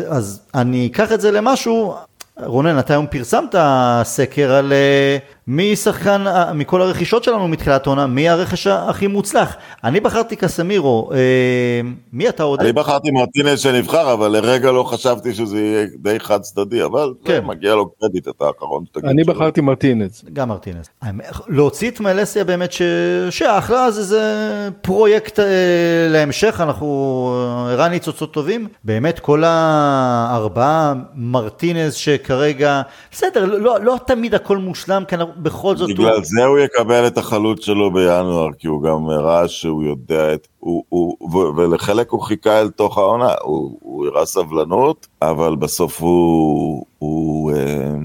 אז 0.09 0.41
אני 0.55 0.87
אקח 0.87 1.11
את 1.11 1.21
זה 1.21 1.31
למשהו, 1.31 1.95
רונן, 2.43 2.79
אתה 2.79 2.93
היום 2.93 3.07
פרסמת 3.07 3.55
סקר 4.03 4.51
על 4.51 4.73
אה, 4.73 5.17
מי 5.47 5.75
שחקן, 5.75 6.27
אה, 6.27 6.53
מכל 6.53 6.81
הרכישות 6.81 7.23
שלנו 7.23 7.47
מתחילת 7.47 7.87
העונה, 7.87 8.07
מי 8.07 8.29
הרכש 8.29 8.67
הכי 8.67 9.07
מוצלח. 9.07 9.55
אני 9.83 9.99
בחרתי 9.99 10.35
קסמירו, 10.35 11.09
אה, 11.13 11.17
מי 12.13 12.29
אתה 12.29 12.43
עוד? 12.43 12.61
אני 12.61 12.73
בחרתי 12.73 13.11
מרטינז 13.11 13.59
שנבחר, 13.59 14.13
אבל 14.13 14.27
לרגע 14.27 14.71
לא 14.71 14.83
חשבתי 14.83 15.33
שזה 15.33 15.59
יהיה 15.59 15.87
די 15.97 16.19
חד 16.19 16.41
צדדי, 16.41 16.83
אבל 16.83 17.13
כן. 17.25 17.45
מגיע 17.45 17.75
לו 17.75 17.89
קרדיט, 17.89 18.27
אתה 18.27 18.45
האחרון 18.45 18.83
שתגיד. 18.85 19.09
אני 19.09 19.23
שלו. 19.23 19.33
בחרתי 19.33 19.61
מרטינז. 19.61 20.23
גם 20.33 20.49
מרטינז. 20.49 20.89
להוציא 21.47 21.91
את 21.91 21.99
מלסיה 21.99 22.43
באמת 22.43 22.71
ש... 22.71 22.81
שאחלה, 23.29 23.91
זה, 23.91 24.03
זה 24.03 24.23
פרויקט 24.81 25.39
אה, 25.39 25.45
להמשך, 26.09 26.61
אנחנו 26.63 26.85
הראה 27.67 27.87
ניצוצות 27.87 28.33
טובים. 28.33 28.67
באמת 28.83 29.19
כל 29.19 29.43
הארבעה, 29.45 30.93
מרטינז 31.15 31.93
שכרגע, 31.93 32.81
בסדר, 33.11 33.45
לא, 33.45 33.59
לא, 33.59 33.79
לא 33.81 33.97
תמיד 34.05 34.35
הכל 34.35 34.57
מושלם, 34.57 35.03
כי 35.07 35.15
בכל 35.37 35.77
זאת... 35.77 35.89
בגלל 35.89 36.15
הוא... 36.15 36.23
זה 36.23 36.45
הוא 36.45 36.59
יקבל 36.59 37.07
את 37.07 37.17
החלוץ 37.17 37.65
שלו 37.65 37.93
בינואר, 37.93 38.53
כי 38.59 38.67
הוא 38.67 38.83
גם 38.83 39.09
הראה 39.09 39.47
שהוא 39.47 39.83
יודע 39.83 40.33
את... 40.33 40.47
הוא, 40.59 40.83
הוא, 40.89 41.17
ולחלק 41.57 42.09
הוא 42.09 42.21
חיכה 42.21 42.61
אל 42.61 42.69
תוך 42.69 42.97
העונה, 42.97 43.33
הוא, 43.41 43.77
הוא 43.81 44.07
הראה 44.07 44.25
סבלנות, 44.25 45.07
אבל 45.21 45.55
בסוף 45.55 46.01
הוא... 46.01 46.85
הוא 46.99 47.51
אה, 47.51 47.95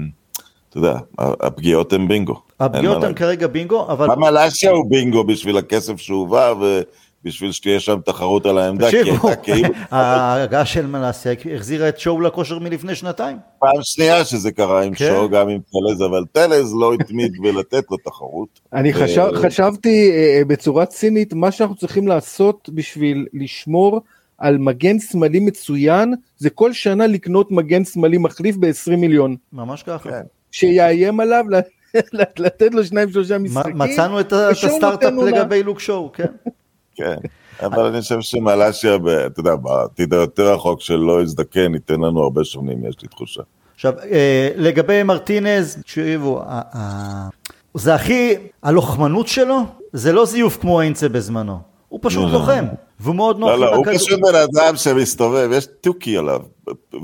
אתה 0.69 0.77
יודע, 0.77 0.97
הפגיעות 1.17 1.93
הן 1.93 2.07
בינגו. 2.07 2.41
הפגיעות 2.59 3.03
הן 3.03 3.13
כרגע 3.13 3.47
בינגו, 3.47 3.87
אבל... 3.89 4.07
גם 4.07 4.23
אלשיה 4.23 4.71
הוא 4.71 4.89
בינגו 4.89 5.23
בשביל 5.23 5.57
הכסף 5.57 5.97
שהובא, 5.97 6.53
ו... 6.61 6.81
בשביל 7.23 7.51
שתהיה 7.51 7.79
שם 7.79 7.99
תחרות 8.05 8.45
על 8.45 8.57
העמדה, 8.57 8.89
כי 8.89 8.97
הייתה 8.97 9.35
כאילו... 9.35 9.69
ההגעה 9.91 10.65
של 10.65 10.87
מנסיה 10.87 11.33
החזירה 11.55 11.89
את 11.89 11.99
שואו 11.99 12.21
לכושר 12.21 12.59
מלפני 12.59 12.95
שנתיים. 12.95 13.37
פעם 13.59 13.81
שנייה 13.81 14.25
שזה 14.25 14.51
קרה 14.51 14.83
עם 14.83 14.93
כן. 14.93 15.07
שואו, 15.07 15.29
גם 15.29 15.49
עם 15.49 15.59
טלז, 15.59 16.01
אבל 16.01 16.23
טלז 16.31 16.73
לא 16.79 16.93
התמיד 16.93 17.31
בלתת 17.43 17.83
לו 17.91 17.97
תחרות. 17.97 18.59
אני 18.73 18.93
חשבתי 19.33 20.11
אה, 20.11 20.37
אה, 20.37 20.45
בצורה 20.47 20.85
צינית, 20.85 21.33
מה 21.33 21.51
שאנחנו 21.51 21.75
צריכים 21.75 22.07
לעשות 22.07 22.69
בשביל 22.73 23.25
לשמור 23.33 24.01
על 24.37 24.57
מגן 24.57 24.99
שמאלי 24.99 25.39
מצוין, 25.39 26.13
זה 26.37 26.49
כל 26.49 26.73
שנה 26.73 27.07
לקנות 27.07 27.51
מגן 27.51 27.85
שמאלי 27.85 28.17
מחליף 28.17 28.55
ב-20 28.55 28.95
מיליון. 28.97 29.35
ממש 29.53 29.83
ככה. 29.83 30.09
כן. 30.09 30.21
שיאיים 30.51 31.19
עליו 31.19 31.45
לתת 32.37 32.73
לו 32.73 32.83
שניים 32.85 33.11
שלושה 33.11 33.37
משחקים. 33.37 33.77
מצאנו 33.77 34.19
את 34.19 34.33
הסטארט-אפ 34.33 35.13
לגבי 35.13 35.63
לוק 35.63 35.79
שואו, 35.79 36.11
כן. 36.11 36.25
כן, 36.95 37.15
אבל 37.61 37.85
אני 37.85 38.01
חושב 38.01 38.21
שמלאשיה, 38.21 38.95
אתה 39.25 39.39
יודע, 39.39 39.55
בעתיד 39.55 40.13
היותר 40.13 40.53
רחוק 40.53 40.81
של 40.81 40.95
לא 40.95 41.21
יזדקן, 41.21 41.73
ייתן 41.73 42.01
לנו 42.01 42.23
הרבה 42.23 42.43
שונים, 42.43 42.85
יש 42.85 42.95
לי 43.01 43.07
תחושה. 43.07 43.41
עכשיו, 43.75 43.93
אה, 44.11 44.49
לגבי 44.55 45.03
מרטינז, 45.03 45.75
תקשיבו, 45.75 46.41
זה 47.73 47.95
הכי, 47.95 48.35
הלוחמנות 48.63 49.27
שלו, 49.27 49.59
זה 49.93 50.13
לא 50.13 50.25
זיוף 50.25 50.57
כמו 50.57 50.81
איינצה 50.81 51.09
בזמנו, 51.09 51.59
הוא 51.89 51.99
פשוט 52.03 52.23
לא. 52.23 52.31
לוחם. 52.31 52.65
והוא 53.01 53.15
מאוד 53.15 53.39
נוח. 53.39 53.49
לא, 53.49 53.59
לא, 53.59 53.75
הוא 53.75 53.85
פשוט 53.93 54.19
בן 54.19 54.35
אדם 54.35 54.75
שמסתובב, 54.75 55.49
יש 55.53 55.67
תוכי 55.81 56.17
עליו, 56.17 56.39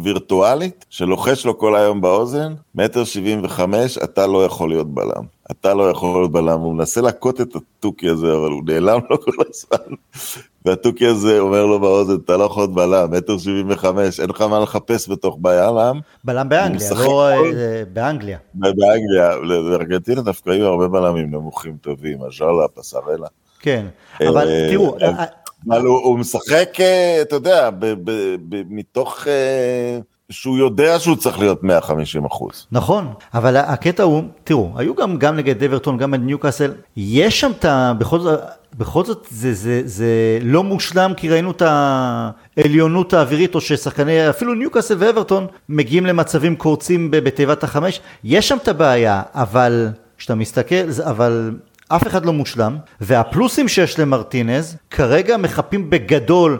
וירטואלית, 0.03 0.85
שלוחש 0.89 1.45
לו 1.45 1.57
כל 1.57 1.75
היום 1.75 2.01
באוזן, 2.01 2.53
מטר 2.75 3.03
שבעים 3.03 3.41
וחמש, 3.43 3.97
אתה 3.97 4.27
לא 4.27 4.45
יכול 4.45 4.69
להיות 4.69 4.93
בלם. 4.93 5.23
אתה 5.51 5.73
לא 5.73 5.89
יכול 5.89 6.21
להיות 6.21 6.31
בלם, 6.31 6.59
הוא 6.59 6.73
מנסה 6.75 7.01
להכות 7.01 7.41
את 7.41 7.55
התוכי 7.55 8.09
הזה, 8.09 8.27
אבל 8.27 8.51
הוא 8.51 8.63
נעלם 8.65 8.99
לו 9.09 9.21
כל 9.21 9.31
הזמן. 9.49 9.95
והתוכי 10.65 11.07
הזה 11.07 11.39
אומר 11.39 11.65
לו 11.65 11.79
באוזן, 11.79 12.15
אתה 12.25 12.37
לא 12.37 12.43
יכול 12.43 12.63
להיות 12.63 12.73
בלם, 12.73 13.11
מטר 13.11 13.37
שבעים 13.37 13.65
וחמש, 13.69 14.19
אין 14.19 14.29
לך 14.29 14.41
מה 14.41 14.59
לחפש 14.59 15.09
בתוך 15.09 15.37
בלם. 15.41 15.99
בלם 16.23 16.49
באנגליה, 16.49 16.91
לא 16.93 17.29
אה, 17.29 17.83
באנגליה. 17.93 18.37
באנגליה, 18.53 19.31
בארגנטינה 19.69 20.21
דווקא 20.21 20.49
היו 20.49 20.67
הרבה 20.67 20.87
בלמים 20.87 21.31
נמוכים 21.31 21.77
טובים, 21.81 22.21
הז'אלה, 22.23 22.67
פסרלה. 22.73 23.27
כן, 23.59 23.85
אבל 24.27 24.47
אה, 24.47 24.67
תראו... 24.71 24.97
אבל 25.69 25.81
הוא, 25.85 26.19
משחק, 26.19 26.69
אה, 26.79 27.21
אתה 27.21 27.35
יודע, 27.35 27.69
מתוך... 28.69 29.27
שהוא 30.31 30.57
יודע 30.57 30.99
שהוא 30.99 31.15
צריך 31.15 31.39
להיות 31.39 31.63
150 31.63 32.25
אחוז. 32.25 32.67
נכון, 32.71 33.13
אבל 33.33 33.57
הקטע 33.57 34.03
הוא, 34.03 34.23
תראו, 34.43 34.73
היו 34.75 34.95
גם, 34.95 35.17
גם 35.17 35.35
נגד 35.35 35.63
אברטון, 35.63 35.97
גם 35.97 36.13
נגד 36.13 36.23
ניוקאסל, 36.23 36.71
יש 36.97 37.39
שם 37.39 37.51
את 37.59 37.65
ה... 37.65 37.93
בכל 37.97 38.19
זאת, 38.19 38.39
בכל 38.77 39.05
זאת 39.05 39.27
זה, 39.29 39.53
זה, 39.53 39.81
זה 39.85 40.39
לא 40.41 40.63
מושלם, 40.63 41.13
כי 41.17 41.29
ראינו 41.29 41.51
את 41.51 41.61
העליונות 41.61 43.13
האווירית, 43.13 43.55
או 43.55 43.61
ששחקני, 43.61 44.29
אפילו 44.29 44.53
ניוקאסל 44.53 44.95
ואברטון, 44.99 45.47
מגיעים 45.69 46.05
למצבים 46.05 46.55
קורצים 46.55 47.11
בתיבת 47.11 47.63
החמש, 47.63 47.99
יש 48.23 48.47
שם 48.47 48.57
את 48.63 48.67
הבעיה, 48.67 49.21
אבל 49.33 49.89
כשאתה 50.17 50.35
מסתכל, 50.35 50.75
אבל 51.03 51.51
אף 51.87 52.07
אחד 52.07 52.25
לא 52.25 52.33
מושלם, 52.33 52.77
והפלוסים 53.01 53.67
שיש 53.67 53.99
למרטינז 53.99 54.77
כרגע 54.89 55.37
מחפים 55.37 55.89
בגדול 55.89 56.57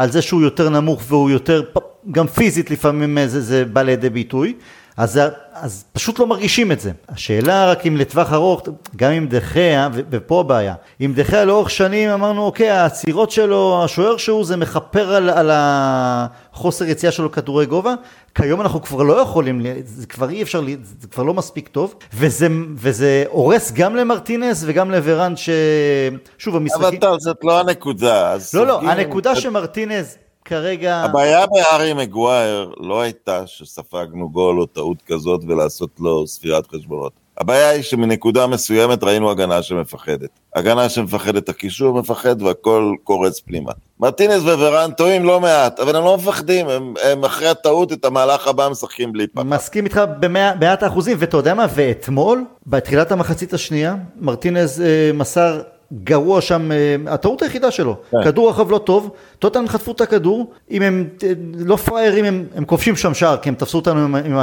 על 0.00 0.10
זה 0.10 0.22
שהוא 0.22 0.42
יותר 0.42 0.68
נמוך 0.68 1.02
והוא 1.08 1.30
יותר, 1.30 1.62
גם 2.10 2.26
פיזית 2.26 2.70
לפעמים 2.70 3.18
זה, 3.26 3.40
זה 3.40 3.64
בא 3.64 3.82
לידי 3.82 4.10
ביטוי, 4.10 4.54
אז, 4.96 5.20
אז 5.52 5.84
פשוט 5.92 6.18
לא 6.18 6.26
מרגישים 6.26 6.72
את 6.72 6.80
זה. 6.80 6.92
השאלה 7.08 7.70
רק 7.70 7.86
אם 7.86 7.96
לטווח 7.96 8.32
ארוך, 8.32 8.62
גם 8.96 9.12
עם 9.12 9.26
דחיה, 9.26 9.88
ופה 10.10 10.40
הבעיה, 10.40 10.74
עם 10.98 11.14
דחיה 11.14 11.44
לאורך 11.44 11.70
שנים 11.70 12.10
אמרנו, 12.10 12.42
אוקיי, 12.42 12.70
העצירות 12.70 13.30
שלו, 13.30 13.84
השוער 13.84 14.16
שהוא, 14.16 14.44
זה 14.44 14.56
מכפר 14.56 15.14
על, 15.14 15.30
על 15.30 15.50
החוסר 15.52 16.84
יציאה 16.84 17.12
שלו 17.12 17.32
כדורי 17.32 17.66
גובה, 17.66 17.94
כיום 18.34 18.60
אנחנו 18.60 18.82
כבר 18.82 19.02
לא 19.02 19.14
יכולים, 19.14 19.66
זה 19.84 20.06
כבר 20.06 20.30
אי 20.30 20.42
אפשר, 20.42 20.62
זה 21.00 21.08
כבר 21.08 21.22
לא 21.22 21.34
מספיק 21.34 21.68
טוב, 21.68 21.94
וזה, 22.14 22.48
וזה 22.74 23.24
הורס 23.28 23.72
גם 23.72 23.96
למרטינס 23.96 24.64
וגם 24.66 24.90
לוורן, 24.90 25.34
ששוב 25.36 26.56
המשחקים... 26.56 26.84
אבל 26.86 26.96
טוב, 26.96 27.18
זאת 27.18 27.38
לא 27.42 27.60
הנקודה. 27.60 28.36
לא, 28.54 28.66
לא, 28.66 28.80
הנקודה 28.82 29.36
שמרטינס... 29.36 30.18
כרגע... 30.50 30.96
הבעיה 30.96 31.46
בהארי 31.46 31.92
מגווייר 31.92 32.72
לא 32.80 33.00
הייתה 33.00 33.46
שספגנו 33.46 34.30
גול 34.30 34.60
או 34.60 34.66
טעות 34.66 35.02
כזאת 35.06 35.40
ולעשות 35.48 35.90
לו 36.00 36.26
ספירת 36.26 36.66
חשבונות. 36.74 37.12
הבעיה 37.38 37.68
היא 37.68 37.82
שמנקודה 37.82 38.46
מסוימת 38.46 39.04
ראינו 39.04 39.30
הגנה 39.30 39.62
שמפחדת. 39.62 40.28
הגנה 40.54 40.88
שמפחדת, 40.88 41.48
הקישור 41.48 42.00
מפחד 42.00 42.42
והכל 42.42 42.94
קורץ 43.04 43.40
פנימה. 43.40 43.72
מרטינס 44.00 44.42
וורן 44.42 44.90
טועים 44.96 45.24
לא 45.24 45.40
מעט, 45.40 45.80
אבל 45.80 45.96
הם 45.96 46.04
לא 46.04 46.16
מפחדים, 46.16 46.68
הם, 46.68 46.94
הם 47.02 47.24
אחרי 47.24 47.48
הטעות 47.48 47.92
את 47.92 48.04
המהלך 48.04 48.48
הבא 48.48 48.68
משחקים 48.68 49.12
בלי 49.12 49.26
פחד. 49.26 49.46
מסכים 49.46 49.84
איתך 49.84 50.00
במאת 50.20 50.82
האחוזים, 50.82 51.16
ואתה 51.20 51.36
יודע 51.36 51.54
מה, 51.54 51.66
ואתמול, 51.74 52.44
בתחילת 52.66 53.12
המחצית 53.12 53.54
השנייה, 53.54 53.94
מרטינז 54.20 54.80
אה, 54.80 55.10
מסר 55.14 55.60
גרוע 55.92 56.40
שם, 56.40 56.72
אה, 56.72 56.96
הטעות 57.06 57.42
היחידה 57.42 57.70
שלו, 57.70 57.96
כן. 58.10 58.24
כדור 58.24 58.50
רכב 58.50 58.70
לא 58.70 58.78
טוב, 58.78 59.10
טוטנאם 59.38 59.68
חטפו 59.68 59.92
את 59.92 60.00
הכדור, 60.00 60.50
אם 60.70 60.82
הם 60.82 61.08
אה, 61.22 61.32
לא 61.58 61.76
פראיירים 61.76 62.24
הם, 62.24 62.46
הם 62.54 62.64
כובשים 62.64 62.96
שם 62.96 63.14
שער, 63.14 63.36
כי 63.36 63.48
הם 63.48 63.54
תפסו 63.54 63.78
אותנו 63.78 64.00
עם, 64.00 64.14
עם 64.14 64.34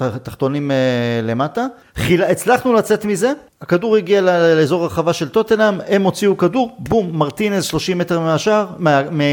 התחתונים 0.00 0.70
אה, 0.70 0.76
למטה, 1.22 1.66
חיל, 1.96 2.22
הצלחנו 2.22 2.72
לצאת 2.72 3.04
מזה, 3.04 3.32
הכדור 3.60 3.96
הגיע 3.96 4.20
לאזור 4.20 4.82
הרחבה 4.82 5.12
של 5.12 5.28
טוטנאם, 5.28 5.74
הם 5.88 6.02
הוציאו 6.02 6.36
כדור, 6.36 6.76
בום, 6.78 7.18
מרטינז 7.18 7.64
30 7.64 7.98
מטר 7.98 8.20
מהשער, 8.20 8.66
מה, 8.78 9.02
מה, 9.10 9.24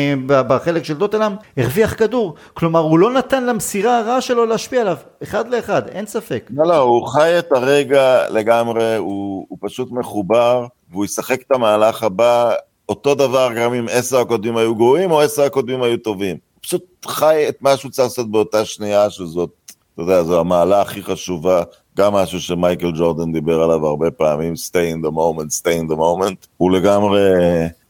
בחלק 0.44 0.84
של 0.84 0.98
טוטנאם, 0.98 1.32
הרוויח 1.58 1.94
כדור, 1.94 2.36
כלומר 2.54 2.80
הוא 2.80 3.00
לא 3.00 3.14
נתן 3.14 3.44
למסירה 3.46 4.00
הרעה 4.00 4.22
שלו 4.22 4.46
להשפיע 4.46 4.82
עליו, 4.82 4.98
אחד 5.24 5.50
לאחד, 5.50 5.82
אין 5.88 6.06
ספק. 6.06 6.50
לא, 6.54 6.68
לא, 6.68 6.78
הוא 6.78 7.08
חי 7.08 7.40
את 7.40 7.52
הרגע 7.52 8.30
לגמרי, 8.30 8.96
הוא, 8.96 9.46
הוא 9.50 9.58
פשוט 9.62 9.92
מחובר. 9.92 10.66
והוא 10.94 11.06
ישחק 11.06 11.42
את 11.42 11.52
המהלך 11.52 12.04
הבא 12.04 12.54
אותו 12.90 13.16
דבר 13.16 13.50
גם 13.56 13.74
אם 13.74 13.86
עשר 13.92 14.18
הקודמים 14.18 14.58
היו 14.58 14.76
גרועים 14.76 15.12
או 15.12 15.22
עשר 15.22 15.44
הקודמים 15.44 15.84
היו 15.84 15.98
טובים. 15.98 16.36
הוא 16.36 16.62
פשוט 16.62 16.84
חי 17.06 17.46
את 17.50 17.62
מה 17.62 17.78
שהוא 17.78 17.92
צריך 17.92 18.08
לעשות 18.08 18.32
באותה 18.32 18.66
שנייה 18.66 19.10
שזאת, 19.10 19.50
אתה 19.94 20.02
יודע, 20.02 20.24
זו 20.24 20.40
המעלה 20.40 20.82
הכי 20.82 21.04
חשובה, 21.04 21.64
גם 21.98 22.14
משהו 22.14 22.40
שמייקל 22.40 22.92
ג'ורדן 22.92 23.32
דיבר 23.32 23.62
עליו 23.62 23.88
הרבה 23.88 24.12
פעמים, 24.12 24.54
stay 24.54 24.96
in 24.96 25.08
the 25.08 25.12
moment, 25.12 25.62
stay 25.62 25.84
in 25.84 25.92
the 25.92 25.96
moment, 25.96 26.48
הוא 26.58 26.72
לגמרי, 26.72 27.22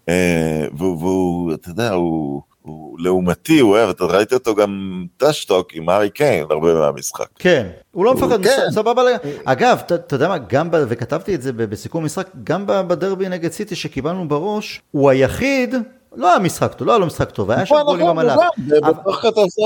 אה, 0.10 0.66
והוא, 0.78 1.54
אתה 1.54 1.70
יודע, 1.70 1.92
הוא... 1.92 2.42
הוא 2.64 3.00
לעומתי, 3.00 3.60
הוא 3.60 3.72
אוהב, 3.72 3.90
אתה 3.90 4.04
ראית 4.04 4.34
אותו 4.34 4.56
גם 4.56 5.04
טשטוק 5.18 5.74
עם 5.74 5.90
הארי 5.90 6.10
קיין 6.10 6.46
הרבה 6.50 6.74
מהמשחק. 6.74 7.28
כן, 7.40 7.68
הוא 7.92 8.06
לא 8.06 8.14
מפחד, 8.14 8.44
כן. 8.44 8.72
סבבה. 8.72 9.02
אגב, 9.46 9.82
אתה 9.86 10.16
יודע 10.16 10.28
מה, 10.28 10.38
גם, 10.38 10.70
וכתבתי 10.72 11.36
את 11.36 11.42
זה 11.42 11.54
בסיכום 11.54 12.06
משחק, 12.06 12.28
גם 12.44 12.64
בדרבי 12.68 13.30
נגד 13.30 13.52
סיטי 13.52 13.76
שקיבלנו 13.76 14.28
בראש, 14.28 14.82
הוא 14.92 15.10
היחיד 15.10 15.76
לא 16.16 16.30
היה 16.30 16.40
משחק 16.40 16.74
טוב, 16.74 16.88
לא 16.88 16.92
היה 16.92 17.00
לו 17.00 17.06
משחק 17.06 17.32
טוב, 17.32 17.52
היה 17.52 17.66
שם 17.66 17.76
נכון, 17.76 17.86
גולים 17.86 18.08
במלאך. 18.08 18.40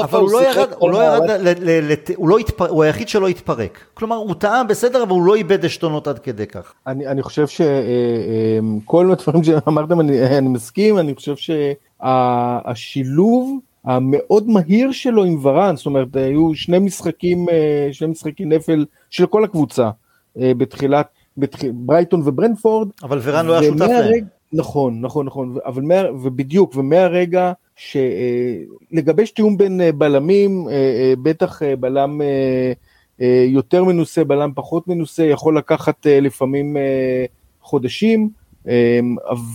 אבל 0.04 0.20
הוא 0.20 0.32
לא 0.32 0.44
ירד, 0.44 0.70
הוא 0.78 0.92
לא 0.92 1.04
ירד, 1.04 1.30
לא 2.20 2.38
הוא 2.68 2.84
היחיד 2.84 3.10
שלא 3.10 3.28
התפרק. 3.28 3.80
כלומר, 3.94 4.16
הוא 4.16 4.34
טעה 4.34 4.64
בסדר, 4.64 5.04
אבל 5.04 5.12
הוא 5.12 5.24
לא 5.24 5.36
איבד 5.36 5.66
עשתונות 5.66 6.08
עד 6.08 6.20
כדי 6.20 6.48
כך. 6.48 6.74
אני 6.88 7.24
חושב 7.24 7.48
שכל 7.48 9.12
הדברים 9.12 9.44
שאמרתם, 9.44 10.00
אני 10.00 10.48
מסכים, 10.48 10.98
אני 10.98 11.16
חושב 11.16 11.36
שהשילוב 12.02 13.60
המאוד 13.86 14.48
מהיר 14.48 14.92
שלו 14.92 15.24
עם 15.24 15.46
ורן, 15.46 15.76
זאת 15.76 15.86
אומרת, 15.86 16.16
היו 16.16 16.56
שני 16.56 16.80
משחקים, 16.80 17.50
אה, 17.50 17.90
שני 17.92 18.08
משחקי 18.08 18.46
נפל 18.46 18.86
של 19.10 19.26
כל 19.26 19.44
הקבוצה 19.44 19.90
אה, 20.40 20.52
בתחילת, 20.58 21.08
ברייטון 21.74 22.22
וברנפורד. 22.26 22.90
אבל 23.04 23.20
ורן 23.24 23.46
לא 23.46 23.54
היה 23.60 23.72
שותף 23.72 23.82
להם. 23.82 24.38
נכון, 24.54 25.02
נכון, 25.02 25.26
נכון, 25.26 25.56
אבל 25.66 25.82
מה, 25.82 25.96
ובדיוק, 26.22 26.76
ומהרגע 26.76 27.52
שלגבש 27.76 29.32
תיאום 29.32 29.58
בין 29.58 29.82
אה, 29.82 29.92
בלמים, 29.92 30.68
אה, 30.70 30.74
אה, 30.74 31.14
בטח 31.22 31.62
בלם 31.80 32.22
יותר 33.48 33.84
מנוסה, 33.84 34.24
בלם 34.24 34.52
פחות 34.56 34.88
מנוסה, 34.88 35.26
יכול 35.26 35.58
לקחת 35.58 36.06
לפעמים 36.10 36.78
חודשים, 37.62 38.30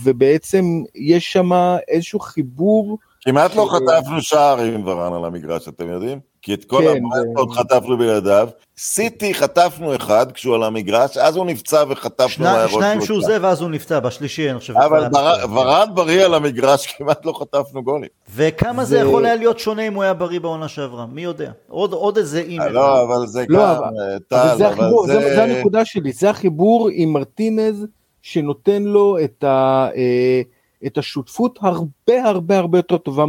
ובעצם 0.03 0.83
יש 0.95 1.33
שם 1.33 1.51
איזשהו 1.87 2.19
חיבור. 2.19 2.97
כמעט 3.21 3.55
לא 3.55 3.69
חטפנו 3.71 4.21
שער 4.21 4.59
עם 4.59 4.87
ורן 4.87 5.13
על 5.13 5.25
המגרש, 5.25 5.67
אתם 5.67 5.89
יודעים? 5.89 6.19
כי 6.43 6.53
את 6.53 6.65
כל 6.65 6.77
כן, 6.77 7.03
הברנדפורד 7.05 7.53
זה... 7.53 7.59
חטפנו 7.59 7.97
בלעדיו. 7.97 8.49
סיטי 8.77 9.33
חטפנו 9.33 9.95
אחד 9.95 10.31
כשהוא 10.31 10.55
על 10.55 10.63
המגרש, 10.63 11.17
אז 11.17 11.35
הוא 11.35 11.45
נפצע 11.45 11.83
וחטפנו 11.89 12.29
שני, 12.29 12.45
מהראש. 12.45 12.73
שניים 12.73 13.01
שהוא 13.01 13.21
זה 13.21 13.37
ואז 13.41 13.61
הוא 13.61 13.69
נפצע, 13.69 13.99
בשלישי 13.99 14.51
אני 14.51 14.59
חושב. 14.59 14.77
אבל 14.77 15.09
בר... 15.09 15.35
ורן 15.53 15.87
בריא 15.93 16.25
על 16.25 16.33
המגרש, 16.33 16.87
כמעט 16.97 17.25
לא 17.25 17.33
חטפנו 17.33 17.83
גולים. 17.83 18.09
וכמה 18.35 18.85
זה... 18.85 18.89
זה 18.95 19.07
יכול 19.07 19.25
היה 19.25 19.35
להיות 19.35 19.59
שונה 19.59 19.87
אם 19.87 19.93
הוא 19.93 20.03
היה 20.03 20.13
בריא 20.13 20.39
בעונה 20.39 20.67
שעברה, 20.67 21.05
מי 21.05 21.23
יודע? 21.23 21.51
עוד, 21.67 21.93
עוד 21.93 22.17
איזה 22.17 22.39
אימייל. 22.39 22.71
לא, 22.71 23.03
אבל 23.03 23.27
זה 23.27 23.45
לא, 23.49 23.59
גם, 23.59 23.81
טל, 24.27 24.35
אבל 24.35 24.57
זה... 24.57 24.67
החיבור, 24.67 25.07
זה... 25.07 25.13
זה, 25.13 25.35
זה 25.35 25.43
הנקודה 25.43 25.85
שלי, 25.85 26.11
זה 26.11 26.29
החיבור 26.29 26.89
עם 26.93 27.13
מרטינז, 27.13 27.85
שנותן 28.23 28.83
לו 28.83 29.17
את 29.23 29.43
ה... 29.43 29.87
אה, 29.95 30.41
את 30.85 30.97
השותפות 30.97 31.59
הרבה 31.61 32.23
הרבה 32.23 32.57
הרבה 32.57 32.77
יותר 32.77 32.97
טובה 32.97 33.25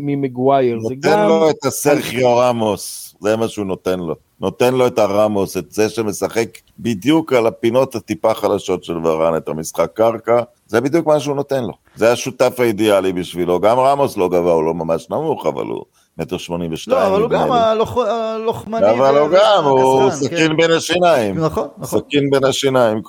ממגווייר. 0.00 0.76
נותן 0.76 0.96
גם... 1.00 1.28
לו 1.28 1.50
את 1.50 1.64
הסרחיו 1.64 2.36
רמוס, 2.36 3.14
זה 3.20 3.36
מה 3.36 3.48
שהוא 3.48 3.66
נותן 3.66 4.00
לו. 4.00 4.14
נותן 4.40 4.74
לו 4.74 4.86
את 4.86 4.98
הרמוס, 4.98 5.56
את 5.56 5.72
זה 5.72 5.88
שמשחק 5.88 6.58
בדיוק 6.78 7.32
על 7.32 7.46
הפינות 7.46 7.94
הטיפה 7.94 8.34
חלשות 8.34 8.84
של 8.84 9.06
ורן, 9.06 9.36
את 9.36 9.48
המשחק 9.48 9.90
קרקע, 9.94 10.42
זה 10.66 10.80
בדיוק 10.80 11.06
מה 11.06 11.20
שהוא 11.20 11.36
נותן 11.36 11.64
לו. 11.64 11.72
זה 11.96 12.12
השותף 12.12 12.60
האידיאלי 12.60 13.12
בשבילו. 13.12 13.60
גם 13.60 13.78
רמוס 13.78 14.16
לא 14.16 14.28
גבוה, 14.28 14.52
הוא 14.52 14.64
לא 14.64 14.74
ממש 14.74 15.10
נמוך, 15.10 15.46
אבל 15.46 15.66
הוא 15.66 15.84
מטר 16.18 16.38
שמונים 16.38 16.72
ושתיים. 16.72 16.96
לא, 16.98 17.06
אבל 17.06 17.22
הוא 17.22 17.30
גם 17.30 17.52
הלוחמני. 17.52 18.90
אבל 18.90 19.18
הוא 19.18 19.28
גם, 19.28 19.64
הוא 19.64 20.10
סכין 20.10 20.48
כן. 20.48 20.56
בין 20.56 20.70
השיניים. 20.70 21.38
נכון, 21.38 21.68
נכון. 21.78 22.00
סכין 22.00 22.30
בין 22.30 22.44
השיניים, 22.44 23.02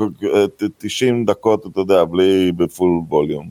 90 0.78 1.26
דקות, 1.26 1.66
אתה 1.66 1.80
יודע, 1.80 2.04
בלי, 2.04 2.52
בפול 2.52 2.90
ווליום. 3.10 3.50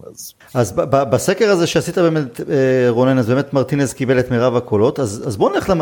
אז 0.54 0.72
בסקר 0.92 1.50
הזה 1.50 1.66
שעשית 1.66 1.98
באמת, 1.98 2.40
אה, 2.40 2.86
רונן, 2.88 3.18
אז 3.18 3.28
באמת 3.28 3.54
מרטינז 3.54 3.92
קיבל 3.92 4.18
את 4.18 4.30
מירב 4.30 4.56
הקולות, 4.56 5.00
אז 5.00 5.36
בוא 5.36 5.50
נלך 5.50 5.72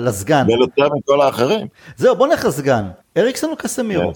לסגן. 0.00 0.46
קיבל 0.46 0.60
יותר 0.60 0.88
מכל 0.98 1.20
האחרים. 1.20 1.66
זהו, 1.96 2.16
בוא 2.16 2.26
נלך 2.26 2.44
לסגן. 2.44 2.84
אריקסון 3.16 3.50
או 3.50 3.56
קסמירו? 3.56 4.12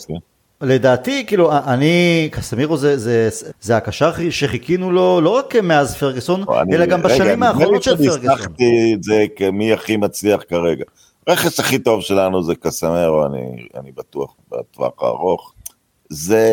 לדעתי, 0.63 1.27
כאילו, 1.27 1.53
אני, 1.53 2.29
קסמירו 2.33 2.77
זה, 2.77 2.99
זה, 2.99 3.29
זה 3.61 3.77
הקשר 3.77 4.11
שחיכינו 4.31 4.93
לו, 4.93 5.21
לא 5.21 5.31
רק 5.31 5.57
מאז 5.57 5.97
פרגסון, 5.97 6.45
אלא 6.73 6.87
גם 6.87 7.03
בשנים 7.03 7.43
האחרונות 7.43 7.83
של 7.83 7.97
פרגסון. 7.97 8.31
רגע, 8.31 8.35
נדמה 8.35 8.95
את 8.95 9.03
זה 9.03 9.25
כמי 9.37 9.73
הכי 9.73 9.97
מצליח 9.97 10.41
כרגע. 10.49 10.85
הרכס 11.27 11.61
הכי 11.61 11.79
טוב 11.79 12.01
שלנו 12.01 12.43
זה 12.43 12.55
קסמרו, 12.55 13.27
אני, 13.27 13.67
אני 13.77 13.93
בטוח, 13.93 14.35
בטווח 14.53 14.93
הארוך. 15.03 15.53
זה, 16.09 16.49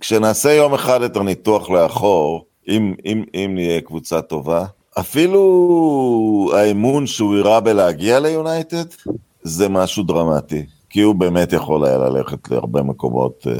כשנעשה 0.00 0.52
יום 0.52 0.74
אחד 0.74 1.02
את 1.02 1.16
הניתוח 1.16 1.70
לאחור, 1.70 2.44
אם, 2.68 2.94
אם, 3.04 3.24
אם 3.34 3.50
נהיה 3.54 3.80
קבוצה 3.80 4.22
טובה, 4.22 4.64
אפילו 5.00 6.50
האמון 6.56 7.06
שהוא 7.06 7.36
הראה 7.36 7.60
בלהגיע 7.60 8.20
ליונייטד, 8.20 8.84
זה 9.42 9.68
משהו 9.68 10.02
דרמטי. 10.02 10.66
כי 10.94 11.00
הוא 11.00 11.14
באמת 11.14 11.52
יכול 11.52 11.84
היה 11.84 11.98
ללכת 11.98 12.50
להרבה 12.50 12.82
מקומות, 12.82 13.46
אה, 13.46 13.52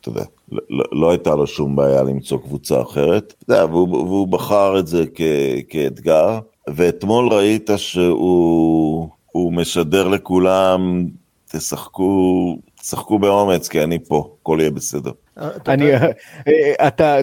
אתה 0.00 0.08
יודע, 0.08 0.24
לא, 0.52 0.60
לא, 0.70 0.84
לא 0.92 1.10
הייתה 1.10 1.34
לו 1.34 1.46
שום 1.46 1.76
בעיה 1.76 2.02
למצוא 2.02 2.38
קבוצה 2.38 2.82
אחרת, 2.82 3.34
אתה 3.44 3.52
יודע, 3.52 3.64
והוא, 3.64 3.88
והוא 3.88 4.28
בחר 4.28 4.78
את 4.78 4.86
זה 4.86 5.04
כ, 5.14 5.22
כאתגר, 5.68 6.38
ואתמול 6.68 7.28
ראית 7.28 7.70
שהוא 7.76 9.52
משדר 9.52 10.08
לכולם, 10.08 11.06
תשחקו, 11.52 12.56
תשחקו 12.80 13.18
באומץ, 13.18 13.68
כי 13.68 13.82
אני 13.82 13.98
פה, 13.98 14.36
הכל 14.40 14.56
יהיה 14.60 14.70
בסדר. 14.70 15.12
אה, 15.38 15.48
אני, 15.68 15.94
אה, 15.94 16.88
אתה, 16.88 17.16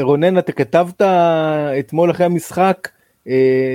רונן, 0.00 0.38
אתה 0.38 0.52
כתבת 0.52 1.02
אתמול 1.78 2.10
אחרי 2.10 2.26
המשחק, 2.26 2.88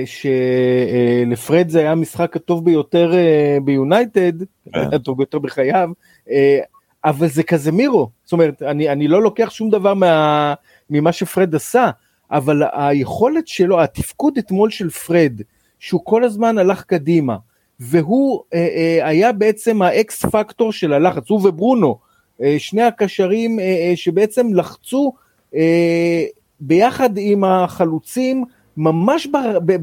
שלפרד 0.04 1.68
זה 1.68 1.78
היה 1.78 1.92
המשחק 1.92 2.36
הטוב 2.36 2.64
ביותר 2.64 3.14
אה, 3.14 3.58
ביונייטד, 3.64 4.32
כן. 4.72 4.80
הטוב 4.94 5.18
ביותר 5.18 5.38
בחייו, 5.38 5.90
אה, 6.30 6.58
אבל 7.04 7.26
זה 7.26 7.42
כזה 7.42 7.72
מירו, 7.72 8.10
זאת 8.24 8.32
אומרת, 8.32 8.62
אני, 8.62 8.88
אני 8.88 9.08
לא 9.08 9.22
לוקח 9.22 9.50
שום 9.50 9.70
דבר 9.70 9.94
מה, 9.94 10.54
ממה 10.90 11.12
שפרד 11.12 11.54
עשה, 11.54 11.90
אבל 12.30 12.62
היכולת 12.72 13.48
שלו, 13.48 13.82
התפקוד 13.82 14.38
אתמול 14.38 14.70
של 14.70 14.90
פרד, 14.90 15.40
שהוא 15.78 16.00
כל 16.04 16.24
הזמן 16.24 16.58
הלך 16.58 16.84
קדימה, 16.84 17.36
והוא 17.80 18.42
אה, 18.54 18.58
אה, 18.58 19.08
היה 19.08 19.32
בעצם 19.32 19.82
ה 19.82 20.03
X 20.03 20.24
factor 20.24 20.72
של 20.72 20.92
הלחץ, 20.92 21.30
הוא 21.30 21.48
וברונו, 21.48 21.98
אה, 22.42 22.54
שני 22.58 22.82
הקשרים 22.82 23.60
אה, 23.60 23.64
אה, 23.64 23.92
שבעצם 23.96 24.54
לחצו 24.54 25.12
אה, 25.54 26.24
ביחד 26.60 27.10
עם 27.16 27.44
החלוצים, 27.44 28.44
ממש 28.76 29.28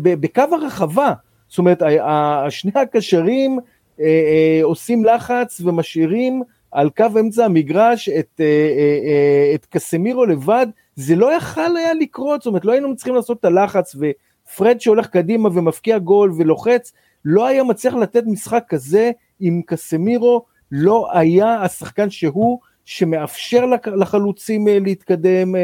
בקו 0.01 0.43
הרחבה, 0.51 1.13
זאת 1.47 1.57
אומרת, 1.57 1.81
שני 2.49 2.71
הקשרים 2.75 3.59
אה, 3.99 4.05
אה, 4.05 4.59
עושים 4.63 5.05
לחץ 5.05 5.61
ומשאירים 5.61 6.43
על 6.71 6.89
קו 6.89 7.05
אמצע 7.19 7.45
המגרש 7.45 8.09
את, 8.09 8.27
אה, 8.39 8.45
אה, 8.45 8.99
אה, 9.09 9.55
את 9.55 9.65
קסמירו 9.65 10.25
לבד, 10.25 10.67
זה 10.95 11.15
לא 11.15 11.35
יכל 11.35 11.77
היה 11.77 11.93
לקרות, 11.93 12.41
זאת 12.41 12.47
אומרת 12.47 12.65
לא 12.65 12.71
היינו 12.71 12.95
צריכים 12.95 13.15
לעשות 13.15 13.39
את 13.39 13.45
הלחץ, 13.45 13.95
ופרד 13.95 14.81
שהולך 14.81 15.07
קדימה 15.07 15.49
ומפקיע 15.53 15.97
גול 15.97 16.33
ולוחץ, 16.37 16.93
לא 17.25 17.47
היה 17.47 17.63
מצליח 17.63 17.93
לתת 17.93 18.23
משחק 18.25 18.63
כזה 18.69 19.11
עם 19.39 19.61
קסמירו, 19.65 20.45
לא 20.71 21.07
היה 21.13 21.61
השחקן 21.61 22.09
שהוא, 22.09 22.59
שמאפשר 22.89 23.65
לחלוצים 23.95 24.67
להתקדם, 24.67 25.55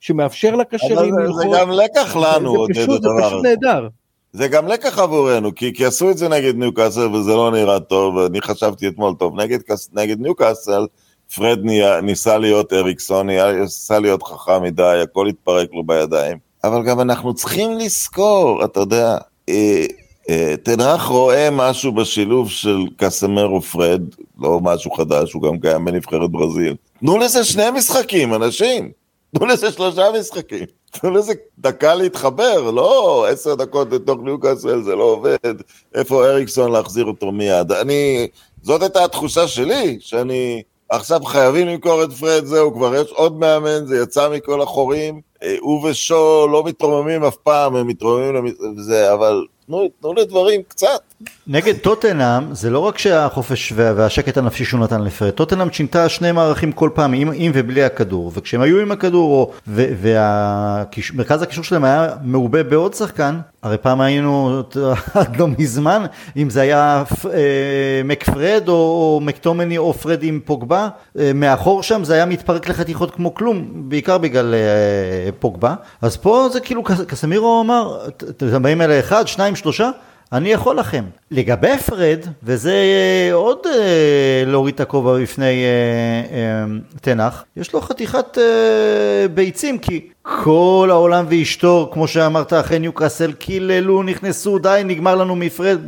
שמאפשר 0.00 0.54
לקשרים 0.54 1.18
ללחוץ. 1.18 1.42
זה 1.42 1.58
גם 1.58 1.70
לקח 1.70 2.16
לנו, 2.16 2.66
זה, 2.66 2.74
זה 2.74 2.86
פשוט, 2.86 3.02
זה 3.02 3.08
פשוט 3.22 3.44
נהדר. 3.44 3.88
זה 4.32 4.48
גם 4.48 4.68
לקח 4.68 4.98
עבורנו, 4.98 5.54
כי, 5.54 5.72
כי 5.74 5.84
עשו 5.84 6.10
את 6.10 6.18
זה 6.18 6.28
נגד 6.28 6.56
ניוקאסל 6.56 7.06
וזה 7.06 7.34
לא 7.34 7.50
נראה 7.50 7.80
טוב, 7.80 8.16
ואני 8.16 8.40
חשבתי 8.40 8.88
אתמול, 8.88 9.14
טוב, 9.18 9.40
נגד, 9.40 9.58
נגד 9.92 10.20
ניוקאסל, 10.20 10.86
פרד 11.34 11.58
ניסה 12.02 12.38
להיות 12.38 12.72
אריקסוני, 12.72 13.52
ניסה 13.60 13.98
להיות 13.98 14.22
חכם 14.22 14.62
מדי, 14.62 15.00
הכל 15.02 15.26
התפרק 15.26 15.68
לו 15.72 15.84
בידיים. 15.84 16.38
אבל 16.64 16.82
גם 16.82 17.00
אנחנו 17.00 17.34
צריכים 17.34 17.78
לזכור, 17.78 18.64
אתה 18.64 18.80
יודע, 18.80 19.16
אה, 19.48 19.54
אה, 19.54 19.86
תנח 20.62 21.06
רואה 21.06 21.48
משהו 21.52 21.92
בשילוב 21.92 22.50
של 22.50 22.78
קסמרו 22.96 23.60
פרד, 23.60 24.02
לא 24.38 24.60
משהו 24.60 24.90
חדש, 24.90 25.32
הוא 25.32 25.42
גם 25.42 25.58
קיים 25.58 25.84
בנבחרת 25.84 26.30
ברזיל. 26.30 26.76
תנו 27.00 27.18
לזה 27.18 27.44
שני 27.44 27.70
משחקים, 27.70 28.34
אנשים. 28.34 28.90
תנו 29.36 29.46
לזה 29.46 29.72
שלושה 29.72 30.04
משחקים. 30.20 30.64
תנו 30.90 31.10
לזה 31.10 31.32
דקה 31.58 31.94
להתחבר, 31.94 32.70
לא 32.70 33.26
עשר 33.30 33.54
דקות 33.54 33.92
לתוך 33.92 34.18
ניוקאסל, 34.24 34.82
זה 34.82 34.96
לא 34.96 35.04
עובד. 35.04 35.54
איפה 35.94 36.26
אריקסון 36.26 36.72
להחזיר 36.72 37.04
אותו 37.04 37.32
מיד? 37.32 37.72
אני, 37.72 38.28
זאת 38.62 38.82
הייתה 38.82 39.04
התחושה 39.04 39.48
שלי, 39.48 39.98
שאני 40.00 40.62
עכשיו 40.88 41.20
חייבים 41.24 41.68
למכור 41.68 42.04
את 42.04 42.12
פרד, 42.12 42.44
זהו, 42.44 42.74
כבר 42.74 42.94
יש 42.94 43.10
עוד 43.10 43.38
מאמן, 43.38 43.86
זה 43.86 43.98
יצא 44.02 44.28
מכל 44.28 44.62
החורים. 44.62 45.20
אה, 45.42 45.56
הוא 45.60 45.88
ושו 45.88 46.48
לא 46.52 46.64
מתרוממים 46.64 47.24
אף 47.24 47.36
פעם, 47.36 47.76
הם 47.76 47.86
מתרוממים 47.86 48.54
לזה, 48.76 49.12
אבל 49.12 49.44
תנו, 49.66 49.88
תנו 50.00 50.14
לדברים 50.14 50.62
קצת. 50.62 51.11
נגד 51.46 51.76
טוטנאם 51.76 52.54
זה 52.54 52.70
לא 52.70 52.78
רק 52.78 52.98
שהחופש 52.98 53.72
והשקט 53.76 54.36
הנפשי 54.38 54.64
שהוא 54.64 54.80
נתן 54.80 55.02
לפרד, 55.02 55.30
טוטנאם 55.30 55.72
שינתה 55.72 56.08
שני 56.08 56.32
מערכים 56.32 56.72
כל 56.72 56.90
פעם 56.94 57.12
עם, 57.12 57.30
עם 57.34 57.52
ובלי 57.54 57.84
הכדור, 57.84 58.32
וכשהם 58.34 58.60
היו 58.60 58.80
עם 58.80 58.92
הכדור 58.92 59.52
ומרכז 59.66 61.42
הקישור 61.42 61.64
שלהם 61.64 61.84
היה 61.84 62.08
מעובה 62.22 62.62
בעוד 62.62 62.94
שחקן, 62.94 63.38
הרי 63.62 63.78
פעם 63.78 64.00
היינו 64.00 64.62
עד 65.14 65.36
לא 65.36 65.48
מזמן, 65.58 66.04
אם 66.36 66.50
זה 66.50 66.60
היה 66.60 67.04
אה, 67.32 68.00
מקפרד 68.04 68.62
או, 68.68 68.74
או 68.74 69.20
מקטומני 69.22 69.78
או 69.78 69.92
פרד 69.92 70.22
עם 70.22 70.40
פוגבה, 70.44 70.88
אה, 71.18 71.30
מאחור 71.34 71.82
שם 71.82 72.04
זה 72.04 72.14
היה 72.14 72.26
מתפרק 72.26 72.68
לחתיכות 72.68 73.14
כמו 73.14 73.34
כלום, 73.34 73.64
בעיקר 73.74 74.18
בגלל 74.18 74.54
אה, 74.54 75.32
פוגבה, 75.38 75.74
אז 76.02 76.16
פה 76.16 76.48
זה 76.52 76.60
כאילו 76.60 76.82
קסמירו 76.82 77.60
אמר, 77.60 77.98
אתם 78.16 78.62
באים 78.62 78.80
אליי 78.80 79.00
אחד, 79.00 79.28
שניים, 79.28 79.56
שלושה, 79.56 79.90
אני 80.32 80.52
יכול 80.52 80.76
לכם. 80.78 81.04
לגבי 81.30 81.78
פרד, 81.78 82.18
וזה 82.42 82.72
אה, 82.72 83.34
עוד 83.34 83.58
אה, 83.66 83.72
להוריד 84.46 84.74
את 84.74 84.80
הכובע 84.80 85.18
בפני 85.18 85.44
אה, 85.64 86.36
אה, 86.36 86.64
תנח, 87.00 87.44
יש 87.56 87.72
לו 87.72 87.80
חתיכת 87.80 88.38
אה, 88.38 89.28
ביצים, 89.34 89.78
כי 89.78 90.08
כל 90.22 90.88
העולם 90.90 91.24
ואשתו, 91.28 91.90
כמו 91.92 92.08
שאמרת, 92.08 92.52
אחרי 92.52 92.78
ניוקאסל, 92.78 93.32
קיללו, 93.32 94.02
נכנסו, 94.02 94.58
די, 94.58 94.82
נגמר 94.84 95.14
לנו 95.14 95.36
מפרד. 95.36 95.78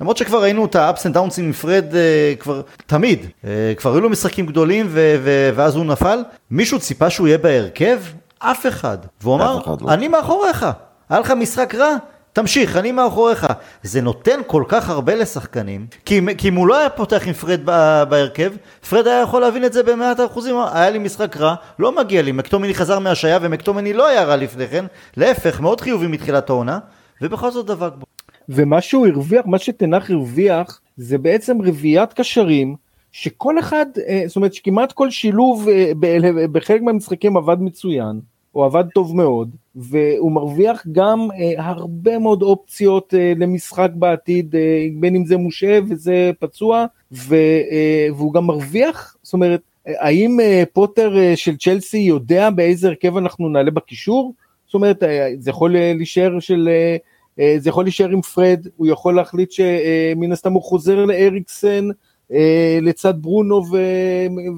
למרות 0.00 0.16
שכבר 0.16 0.42
ראינו 0.42 0.64
את 0.64 0.76
ה-ups 0.76 1.00
and 1.00 1.14
downs 1.16 1.38
עם 1.40 1.50
מפרד 1.50 1.84
אה, 1.94 2.34
כבר 2.38 2.60
תמיד. 2.86 3.26
אה, 3.44 3.50
כבר 3.76 3.92
היו 3.92 4.00
לו 4.00 4.10
משחקים 4.10 4.46
גדולים, 4.46 4.86
ו- 4.88 5.16
ו- 5.22 5.50
ואז 5.54 5.76
הוא 5.76 5.84
נפל. 5.84 6.18
מישהו 6.50 6.78
ציפה 6.78 7.10
שהוא 7.10 7.26
יהיה 7.28 7.38
בהרכב? 7.38 7.98
אף 8.38 8.66
אחד. 8.66 8.98
והוא 9.22 9.34
אמר, 9.34 9.58
לא. 9.80 9.92
אני 9.92 10.08
מאחוריך. 10.08 10.66
היה 11.10 11.20
לך 11.20 11.30
משחק 11.30 11.74
רע? 11.74 11.96
תמשיך, 12.32 12.76
אני 12.76 12.92
מאחוריך. 12.92 13.46
זה 13.82 14.00
נותן 14.00 14.40
כל 14.46 14.64
כך 14.68 14.90
הרבה 14.90 15.14
לשחקנים, 15.14 15.86
כי, 16.04 16.20
כי 16.38 16.48
אם 16.48 16.54
הוא 16.54 16.66
לא 16.66 16.78
היה 16.78 16.90
פותח 16.90 17.22
עם 17.26 17.32
פרד 17.32 17.60
בהרכב, 18.08 18.52
פרד 18.90 19.06
היה 19.06 19.20
יכול 19.20 19.40
להבין 19.40 19.64
את 19.64 19.72
זה 19.72 19.82
במאת 19.82 20.20
האחוזים. 20.20 20.56
היה 20.72 20.90
לי 20.90 20.98
משחק 20.98 21.36
רע, 21.36 21.54
לא 21.78 21.96
מגיע 21.96 22.22
לי. 22.22 22.32
מקטומני 22.32 22.74
חזר 22.74 22.98
מהשעיה 22.98 23.38
ומקטומני 23.42 23.92
לא 23.92 24.08
היה 24.08 24.24
רע 24.24 24.36
לפני 24.36 24.68
כן, 24.68 24.84
להפך, 25.16 25.60
מאוד 25.60 25.80
חיובי 25.80 26.06
מתחילת 26.06 26.50
העונה, 26.50 26.78
ובכל 27.22 27.50
זאת 27.50 27.66
דבק 27.66 27.92
בו. 27.98 28.06
ומה 28.48 28.80
שהוא 28.80 29.06
הרוויח, 29.06 29.46
מה 29.46 29.58
שתנח 29.58 30.10
הרוויח, 30.10 30.80
זה 30.96 31.18
בעצם 31.18 31.62
רביעיית 31.62 32.12
קשרים, 32.12 32.76
שכל 33.12 33.58
אחד, 33.58 33.86
אה, 34.08 34.22
זאת 34.26 34.36
אומרת 34.36 34.54
שכמעט 34.54 34.92
כל 34.92 35.10
שילוב 35.10 35.68
אה, 35.68 35.92
בחלק 36.52 36.82
מהמשחקים 36.82 37.36
עבד 37.36 37.56
מצוין. 37.60 38.20
הוא 38.52 38.64
עבד 38.64 38.84
טוב 38.94 39.16
מאוד, 39.16 39.50
והוא 39.76 40.32
מרוויח 40.32 40.86
גם 40.92 41.28
אה, 41.38 41.52
הרבה 41.56 42.18
מאוד 42.18 42.42
אופציות 42.42 43.14
אה, 43.14 43.32
למשחק 43.36 43.90
בעתיד, 43.94 44.56
אה, 44.56 44.86
בין 44.94 45.16
אם 45.16 45.24
זה 45.24 45.36
מושה 45.36 45.78
וזה 45.88 46.30
פצוע, 46.38 46.86
ו, 47.12 47.34
אה, 47.70 48.08
והוא 48.16 48.32
גם 48.32 48.46
מרוויח, 48.46 49.16
זאת 49.22 49.32
אומרת, 49.32 49.60
האם 49.86 50.40
אה, 50.40 50.62
פוטר 50.72 51.18
אה, 51.18 51.36
של 51.36 51.56
צ'לסי 51.56 51.98
יודע 51.98 52.50
באיזה 52.50 52.88
הרכב 52.88 53.16
אנחנו 53.16 53.48
נעלה 53.48 53.70
בקישור? 53.70 54.34
זאת 54.66 54.74
אומרת, 54.74 55.02
אה, 55.02 55.28
זה 55.38 55.50
יכול 55.50 55.76
אה, 55.76 55.92
להישאר 55.96 56.40
של... 56.40 56.68
אה, 56.72 56.96
אה, 57.40 57.54
זה 57.58 57.68
יכול 57.68 57.84
להישאר 57.84 58.08
עם 58.08 58.22
פרד, 58.22 58.66
הוא 58.76 58.86
יכול 58.86 59.16
להחליט 59.16 59.52
שמן 59.52 60.28
אה, 60.28 60.32
הסתם 60.32 60.52
הוא 60.52 60.62
חוזר 60.62 61.04
לאריקסן 61.04 61.88
אה, 62.32 62.78
לצד 62.82 63.14
ברונו 63.22 63.62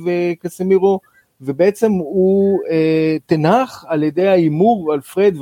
וקסמירו, 0.04 1.00
ובעצם 1.45 1.92
הוא 1.92 2.61
אה, 2.70 3.16
תנח 3.26 3.84
על 3.88 4.03
ידי 4.03 4.28
ההימור 4.28 4.92
על 4.92 5.01
פרד 5.01 5.34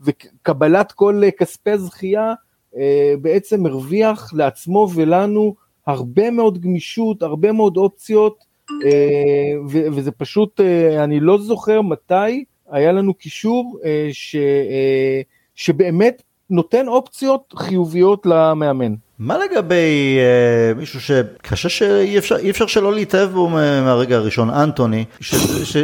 וקבלת 0.00 0.92
כל 0.92 1.22
כספי 1.38 1.70
הזכייה, 1.70 2.34
אה, 2.76 3.14
בעצם 3.22 3.66
הרוויח 3.66 4.34
לעצמו 4.34 4.88
ולנו 4.94 5.54
הרבה 5.86 6.30
מאוד 6.30 6.58
גמישות, 6.58 7.22
הרבה 7.22 7.52
מאוד 7.52 7.76
אופציות, 7.76 8.44
אה, 8.70 9.52
וזה 9.66 10.10
פשוט, 10.10 10.60
אה, 10.60 11.04
אני 11.04 11.20
לא 11.20 11.38
זוכר 11.38 11.82
מתי 11.82 12.44
היה 12.70 12.92
לנו 12.92 13.14
קישור 13.14 13.78
אה, 13.84 14.08
ש, 14.12 14.36
אה, 14.36 15.20
שבאמת 15.54 16.22
נותן 16.50 16.88
אופציות 16.88 17.54
חיוביות 17.56 18.26
למאמן. 18.26 18.94
מה 19.24 19.38
לגבי 19.38 20.18
אה, 20.18 20.74
מישהו 20.74 21.00
שקשה 21.00 21.68
שאי 21.68 22.18
אפשר, 22.18 22.36
אפשר 22.50 22.66
שלא 22.66 22.92
להתאהב 22.92 23.30
בו 23.30 23.48
מהרגע 23.48 24.16
הראשון, 24.16 24.50
אנטוני, 24.50 25.04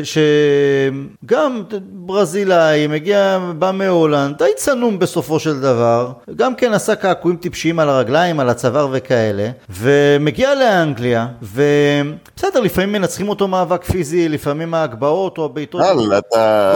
שגם 0.05 1.63
ברזילאי, 1.93 2.87
מגיע, 2.87 3.39
בא 3.59 3.71
מהולנד, 3.75 4.39
די 4.39 4.51
צנום 4.57 4.99
בסופו 4.99 5.39
של 5.39 5.61
דבר, 5.61 6.13
גם 6.37 6.55
כן 6.55 6.73
עשה 6.73 6.95
קעקועים 6.95 7.37
טיפשיים 7.37 7.79
על 7.79 7.89
הרגליים, 7.89 8.41
על 8.41 8.49
הצוואר 8.49 8.89
וכאלה, 8.93 9.51
ומגיע 9.71 10.55
לאנגליה, 10.55 11.27
ובסדר, 11.43 12.61
לפעמים 12.61 12.93
מנצחים 12.93 13.29
אותו 13.29 13.49
מאבק 13.49 13.85
פיזי, 13.85 14.29
לפעמים 14.29 14.75
ההגבהות 14.75 15.39
או 15.39 15.45
הבעיטות. 15.45 15.81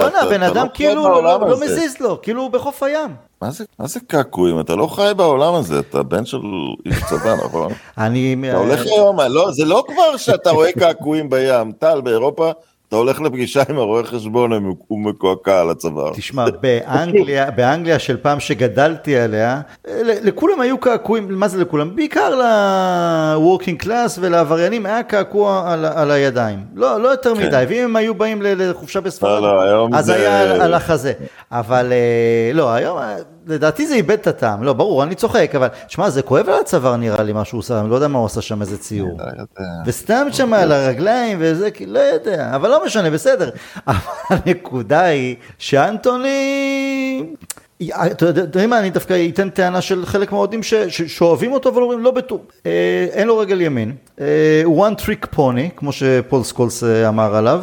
בואנה, 0.00 0.30
בן 0.30 0.42
אדם 0.42 0.64
לא 0.66 0.70
כאילו 0.74 1.22
לא, 1.22 1.40
לא 1.40 1.60
מזיז 1.60 2.00
לו, 2.00 2.22
כאילו 2.22 2.42
הוא 2.42 2.50
בחוף 2.50 2.82
הים. 2.82 3.10
מה 3.44 3.50
זה, 3.50 3.64
מה 3.78 3.86
זה 3.86 4.00
קעקועים? 4.00 4.60
אתה 4.60 4.76
לא 4.76 4.86
חי 4.86 5.12
בעולם 5.16 5.54
הזה, 5.54 5.78
אתה 5.78 6.02
בן 6.02 6.24
של 6.24 6.40
איש 6.86 7.04
צבא, 7.08 7.34
נכון? 7.44 7.72
אני... 7.98 8.36
אתה 8.48 8.56
הולך 8.56 8.86
היום, 8.86 9.20
לא, 9.20 9.50
זה 9.50 9.64
לא 9.64 9.84
כבר 9.86 10.16
שאתה 10.16 10.50
רואה 10.50 10.72
קעקועים 10.72 11.30
בים. 11.30 11.72
טל, 11.72 12.00
באירופה 12.00 12.52
אתה 12.88 12.96
הולך 12.96 13.20
לפגישה 13.20 13.62
עם 13.68 13.78
הרואה 13.78 14.04
חשבון, 14.04 14.74
הוא 14.88 15.00
מקועקע 15.00 15.60
על 15.60 15.70
הצוואר. 15.70 16.12
תשמע, 16.14 16.44
באנגליה, 16.60 17.50
באנגליה 17.50 17.98
של 17.98 18.16
פעם 18.16 18.40
שגדלתי 18.40 19.18
עליה, 19.18 19.60
לכולם 19.98 20.60
היו 20.60 20.78
קעקועים, 20.78 21.28
מה 21.38 21.48
זה 21.48 21.60
לכולם? 21.60 21.96
בעיקר 21.96 22.34
ל-working 22.34 23.84
class 23.84 24.18
ולעבריינים 24.20 24.86
היה 24.86 25.02
קעקוע 25.02 25.72
על, 25.72 25.84
על 25.84 26.10
הידיים. 26.10 26.64
לא, 26.74 27.00
לא 27.00 27.08
יותר 27.08 27.34
כן. 27.34 27.46
מדי, 27.46 27.64
ואם 27.68 27.84
הם 27.84 27.96
היו 27.96 28.14
באים 28.14 28.42
לחופשה 28.42 29.00
בספרד, 29.00 29.42
לא, 29.42 29.66
לא, 29.66 29.88
אז 29.92 30.04
זה... 30.04 30.14
היה 30.14 30.64
על 30.64 30.74
החזה. 30.74 31.12
אבל 31.52 31.92
אה, 31.92 32.52
לא, 32.52 32.72
היום 32.72 32.98
לדעתי 33.46 33.86
זה 33.86 33.94
איבד 33.94 34.10
את 34.10 34.26
הטעם, 34.26 34.62
לא, 34.62 34.72
ברור, 34.72 35.02
אני 35.02 35.14
צוחק, 35.14 35.52
אבל, 35.54 35.68
שמע, 35.88 36.10
זה 36.10 36.22
כואב 36.22 36.48
על 36.48 36.60
הצוואר 36.60 36.96
נראה 36.96 37.22
לי 37.22 37.32
מה 37.32 37.44
שהוא 37.44 37.58
עושה, 37.58 37.80
אני 37.80 37.90
לא 37.90 37.94
יודע 37.94 38.08
מה 38.08 38.18
הוא 38.18 38.26
עשה 38.26 38.42
שם, 38.42 38.60
איזה 38.60 38.78
ציור. 38.78 39.18
לא 39.18 39.44
וסתם 39.86 40.26
שם 40.32 40.54
על 40.54 40.72
הרגליים 40.72 41.38
וזה, 41.40 41.68
לא 41.86 41.98
יודע, 41.98 42.52
אבל 42.54 42.70
לא 42.70 42.84
משנה, 42.86 43.10
בסדר. 43.10 43.50
אבל 43.86 43.96
הנקודה 44.30 45.00
היא 45.00 45.36
שאנטוני... 45.58 47.34
אתה 47.82 48.26
יודע 48.26 48.66
מה, 48.66 48.78
אני 48.78 48.90
דווקא 48.90 49.26
אתן 49.28 49.50
טענה 49.50 49.80
של 49.80 50.06
חלק 50.06 50.32
מהאוהדים 50.32 50.60
שאוהבים 50.88 51.52
אותו 51.52 51.68
אבל 51.68 51.82
אומרים 51.82 52.00
לא 52.00 52.10
בטוח, 52.10 52.40
אה, 52.66 53.06
אין 53.12 53.28
לו 53.28 53.38
רגל 53.38 53.60
ימין, 53.60 53.92
אה, 54.20 54.62
one 54.66 55.00
trick 55.00 55.36
pony, 55.36 55.70
כמו 55.76 55.92
שפול 55.92 56.42
סקולס 56.42 56.84
אה, 56.84 57.08
אמר 57.08 57.34
עליו, 57.34 57.62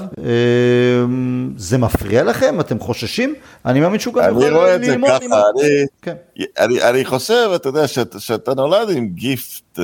זה 1.57 1.78
מפריע 1.78 2.24
לכם? 2.24 2.59
אתם 2.59 2.80
חוששים? 2.80 3.34
אני 3.66 3.80
מאמין 3.80 3.99
שהוא 3.99 4.14
גם 4.14 4.24
יכול 4.30 4.43
ללמוד. 4.43 4.62
אני 4.62 4.97
רואה 4.97 5.16
את 5.18 5.22
זה 5.22 5.26
ככה, 5.26 5.41
כן. 6.01 6.16
אני 6.59 7.05
חושב, 7.05 7.49
אתה 7.55 7.70
יודע, 7.70 7.88
שאתה 8.18 8.53
נולד 8.53 8.89
עם 8.89 9.07
גיפט 9.07 9.80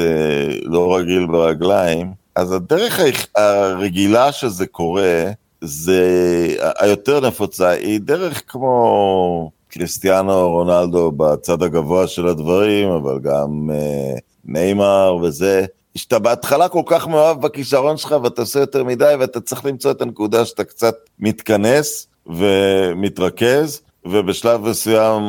לא 0.63 0.95
רגיל 0.95 1.25
ברגליים, 1.25 2.11
אז 2.35 2.51
הדרך 2.51 2.99
הרגילה 3.35 4.31
שזה 4.31 4.67
קורה, 4.67 5.23
זה 5.61 6.01
היותר 6.79 7.27
נפוצה, 7.27 7.69
היא 7.69 7.99
דרך 7.99 8.41
כמו 8.47 9.51
קריסטיאנו 9.77 10.49
רונלדו 10.49 11.11
בצד 11.11 11.63
הגבוה 11.63 12.07
של 12.07 12.27
הדברים, 12.27 12.89
אבל 12.89 13.19
גם 13.19 13.69
uh, 13.69 14.19
ניימר 14.45 15.17
וזה, 15.21 15.65
שאתה 15.95 16.19
בהתחלה 16.19 16.69
כל 16.69 16.81
כך 16.85 17.07
מאוהב 17.07 17.41
בכישרון 17.41 17.97
שלך 17.97 18.15
ואתה 18.23 18.41
עושה 18.41 18.59
יותר 18.59 18.83
מדי 18.83 19.13
ואתה 19.19 19.41
צריך 19.41 19.65
למצוא 19.65 19.91
את 19.91 20.01
הנקודה 20.01 20.45
שאתה 20.45 20.63
קצת 20.63 20.95
מתכנס 21.19 22.07
ומתרכז, 22.25 23.81
ובשלב 24.05 24.61
מסוים, 24.61 25.21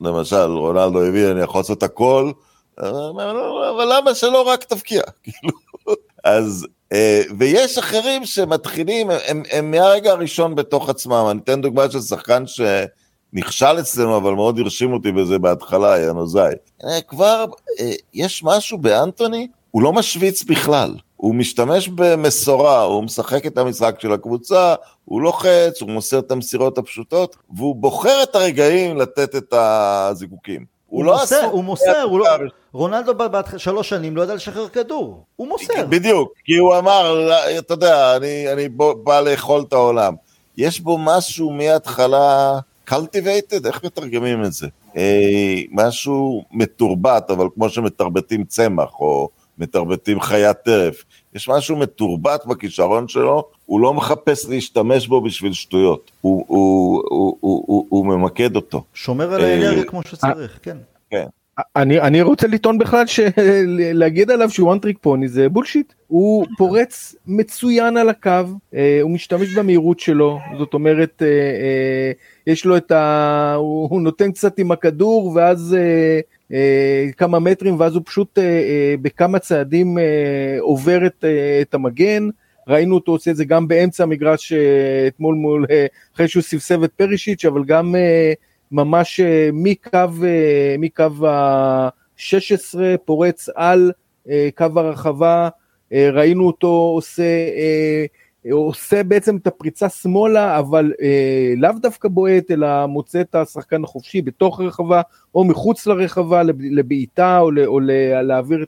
למשל, 0.00 0.50
רונלדו 0.50 1.02
הביא, 1.02 1.30
אני 1.30 1.40
יכול 1.40 1.60
לעשות 1.60 1.82
הכל, 1.82 2.30
אבל 2.78 3.92
למה 3.96 4.14
שלא 4.14 4.42
רק 4.42 4.64
תבקיע? 4.64 5.02
כאילו, 5.22 5.52
אז, 6.24 6.66
אה, 6.92 7.22
ויש 7.38 7.78
אחרים 7.78 8.24
שמתחילים, 8.24 9.10
הם, 9.10 9.42
הם 9.50 9.70
מהרגע 9.70 10.10
הראשון 10.10 10.54
בתוך 10.54 10.88
עצמם, 10.88 11.26
אני 11.30 11.40
אתן 11.44 11.60
דוגמה 11.60 11.90
של 11.90 12.00
שחקן 12.00 12.46
שנכשל 13.32 13.80
אצלנו, 13.80 14.16
אבל 14.16 14.32
מאוד 14.32 14.58
הרשים 14.58 14.92
אותי 14.92 15.12
בזה 15.12 15.38
בהתחלה, 15.38 16.00
ינוזאי. 16.00 16.52
אה, 16.84 17.00
כבר 17.00 17.44
אה, 17.80 17.92
יש 18.14 18.44
משהו 18.44 18.78
באנטוני, 18.78 19.48
הוא 19.70 19.82
לא 19.82 19.92
משוויץ 19.92 20.42
בכלל. 20.42 20.94
הוא 21.16 21.34
משתמש 21.34 21.88
במשורה, 21.88 22.82
הוא 22.82 23.04
משחק 23.04 23.46
את 23.46 23.58
המשחק 23.58 24.00
של 24.00 24.12
הקבוצה, 24.12 24.74
הוא 25.04 25.22
לוחץ, 25.22 25.80
הוא 25.80 25.90
מוסר 25.90 26.18
את 26.18 26.30
המסירות 26.30 26.78
הפשוטות, 26.78 27.36
והוא 27.50 27.76
בוחר 27.76 28.22
את 28.22 28.34
הרגעים 28.34 28.96
לתת 28.96 29.36
את 29.36 29.52
הזיקוקים. 29.52 30.64
הוא, 30.86 30.98
הוא 30.98 31.04
לא 31.04 31.18
מוסר, 31.20 31.44
הוא 31.44 31.64
מוסר, 31.64 32.02
הוא 32.02 32.18
לא... 32.18 32.26
רונלדו 32.72 33.14
בשלוש 33.14 33.88
שנים 33.88 34.16
לא 34.16 34.22
ידע 34.22 34.34
לשחרר 34.34 34.68
כדור, 34.68 35.24
הוא 35.36 35.48
מוסר. 35.48 35.86
בדיוק, 35.88 36.32
כי 36.44 36.56
הוא 36.56 36.78
אמר, 36.78 37.30
אתה 37.58 37.74
יודע, 37.74 38.16
אני, 38.16 38.52
אני 38.52 38.68
בא 39.04 39.20
לאכול 39.20 39.64
את 39.68 39.72
העולם. 39.72 40.14
יש 40.56 40.80
בו 40.80 40.98
משהו 40.98 41.50
מההתחלה 41.50 42.58
cultivated, 42.90 43.66
איך 43.66 43.84
מתרגמים 43.84 44.44
את 44.44 44.52
זה? 44.52 44.68
אה, 44.96 45.60
משהו 45.70 46.44
מתורבת, 46.52 47.30
אבל 47.30 47.46
כמו 47.54 47.68
שמתרבטים 47.68 48.44
צמח, 48.44 49.00
או 49.00 49.28
מתרבטים 49.58 50.20
חיית 50.20 50.56
טרף. 50.56 51.04
יש 51.34 51.48
משהו 51.48 51.76
מתורבת 51.76 52.46
בכישרון 52.46 53.08
שלו, 53.08 53.44
הוא 53.66 53.80
לא 53.80 53.94
מחפש 53.94 54.48
להשתמש 54.48 55.06
בו 55.06 55.20
בשביל 55.20 55.52
שטויות, 55.52 56.10
הוא, 56.20 56.44
הוא, 56.48 57.02
הוא, 57.08 57.36
הוא, 57.40 57.64
הוא, 57.66 57.86
הוא 57.88 58.06
ממקד 58.06 58.56
אותו. 58.56 58.84
שומר 58.94 59.34
על 59.34 59.40
האנרגיה 59.40 59.84
כמו 59.84 60.02
שצריך, 60.02 60.58
כן. 60.62 60.76
כן. 61.10 61.26
אני, 61.76 62.00
אני 62.00 62.22
רוצה 62.22 62.46
לטעון 62.46 62.78
בכלל 62.78 63.04
שלהגיד 63.06 64.30
עליו 64.34 64.50
שהוא 64.50 64.74
one 64.74 64.78
trick 64.78 65.06
pony 65.06 65.26
זה 65.26 65.48
בולשיט 65.48 65.92
הוא 66.06 66.46
פורץ 66.58 67.14
מצוין 67.26 67.96
על 67.96 68.08
הקו 68.08 68.30
אה, 68.74 68.98
הוא 69.02 69.10
משתמש 69.10 69.54
במהירות 69.54 70.00
שלו 70.00 70.38
זאת 70.58 70.74
אומרת 70.74 71.22
אה, 71.22 71.26
אה, 71.28 72.12
יש 72.46 72.64
לו 72.64 72.76
את 72.76 72.92
ה... 72.92 73.54
הוא, 73.54 73.88
הוא 73.90 74.00
נותן 74.00 74.32
קצת 74.32 74.58
עם 74.58 74.72
הכדור 74.72 75.32
ואז 75.34 75.76
אה, 75.78 76.20
אה, 76.52 77.06
כמה 77.16 77.38
מטרים 77.38 77.80
ואז 77.80 77.94
הוא 77.94 78.02
פשוט 78.06 78.38
אה, 78.38 78.44
אה, 78.44 78.94
בכמה 79.02 79.38
צעדים 79.38 79.98
אה, 79.98 80.56
עובר 80.60 81.06
את, 81.06 81.24
אה, 81.24 81.58
את 81.60 81.74
המגן. 81.74 82.28
ראינו 82.68 82.94
אותו 82.94 83.12
עושה 83.12 83.30
את 83.30 83.36
זה 83.36 83.44
גם 83.44 83.68
באמצע 83.68 84.02
המגרש 84.02 84.52
אה, 84.52 85.06
אתמול 85.06 85.34
מול 85.34 85.66
אה, 85.70 85.86
אחרי 86.14 86.28
שהוא 86.28 86.42
סבסב 86.42 86.82
את 86.82 86.92
פרישיץ' 86.92 87.44
אבל 87.44 87.64
גם 87.64 87.94
אה, 87.96 88.32
ממש 88.72 89.20
אה, 89.20 89.50
מקו, 89.52 89.98
אה, 90.24 90.76
מקו 90.78 91.26
ה-16 91.26 92.78
פורץ 93.04 93.48
על 93.54 93.92
אה, 94.28 94.48
קו 94.56 94.66
הרחבה, 94.76 95.48
ראינו 95.92 96.46
אותו 96.46 96.68
עושה, 96.94 97.22
עושה 98.50 99.02
בעצם 99.02 99.36
את 99.36 99.46
הפריצה 99.46 99.88
שמאלה, 99.88 100.58
אבל 100.58 100.92
לאו 101.56 101.70
דווקא 101.82 102.08
בועט, 102.08 102.50
אלא 102.50 102.86
מוצא 102.86 103.20
את 103.20 103.34
השחקן 103.34 103.84
החופשי 103.84 104.22
בתוך 104.22 104.60
הרחבה, 104.60 105.02
או 105.34 105.44
מחוץ 105.44 105.86
לרחבה, 105.86 106.42
לבעיטה, 106.58 107.38
או, 107.38 107.50
או 107.66 107.80
להעביר 108.22 108.64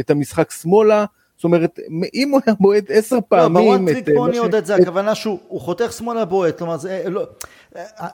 את 0.00 0.10
המשחק 0.10 0.50
שמאלה. 0.50 1.04
זאת 1.38 1.44
אומרת, 1.44 1.78
אם 2.14 2.30
הוא 2.30 2.40
היה 2.46 2.54
בועט 2.60 2.84
עשר 2.88 3.16
לא, 3.16 3.22
פעמים... 3.28 3.54
לא, 3.54 3.78
ב 3.78 3.82
one 3.82 3.92
trick 3.92 4.16
pony 4.16 4.38
עוד 4.38 4.54
את 4.54 4.66
זה, 4.66 4.74
הכוונה 4.76 5.14
שהוא 5.14 5.60
חותך 5.60 5.92
שמאלה 5.92 6.24
בועט, 6.24 6.58
כלומר 6.58 6.76
זה... 6.76 7.02
לא, 7.06 7.26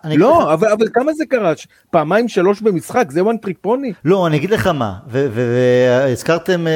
לא 0.04 0.52
אבל, 0.52 0.68
אבל 0.68 0.88
כמה 0.94 1.12
זה 1.12 1.24
קרה? 1.26 1.52
פעמיים 1.90 2.28
שלוש 2.28 2.60
במשחק, 2.60 3.06
זה 3.10 3.24
וואן 3.24 3.36
טריק 3.36 3.58
פוני? 3.60 3.92
לא, 4.04 4.26
אני 4.26 4.36
אגיד 4.36 4.50
לך 4.50 4.66
מה, 4.66 4.94
והזכרתם 5.06 6.66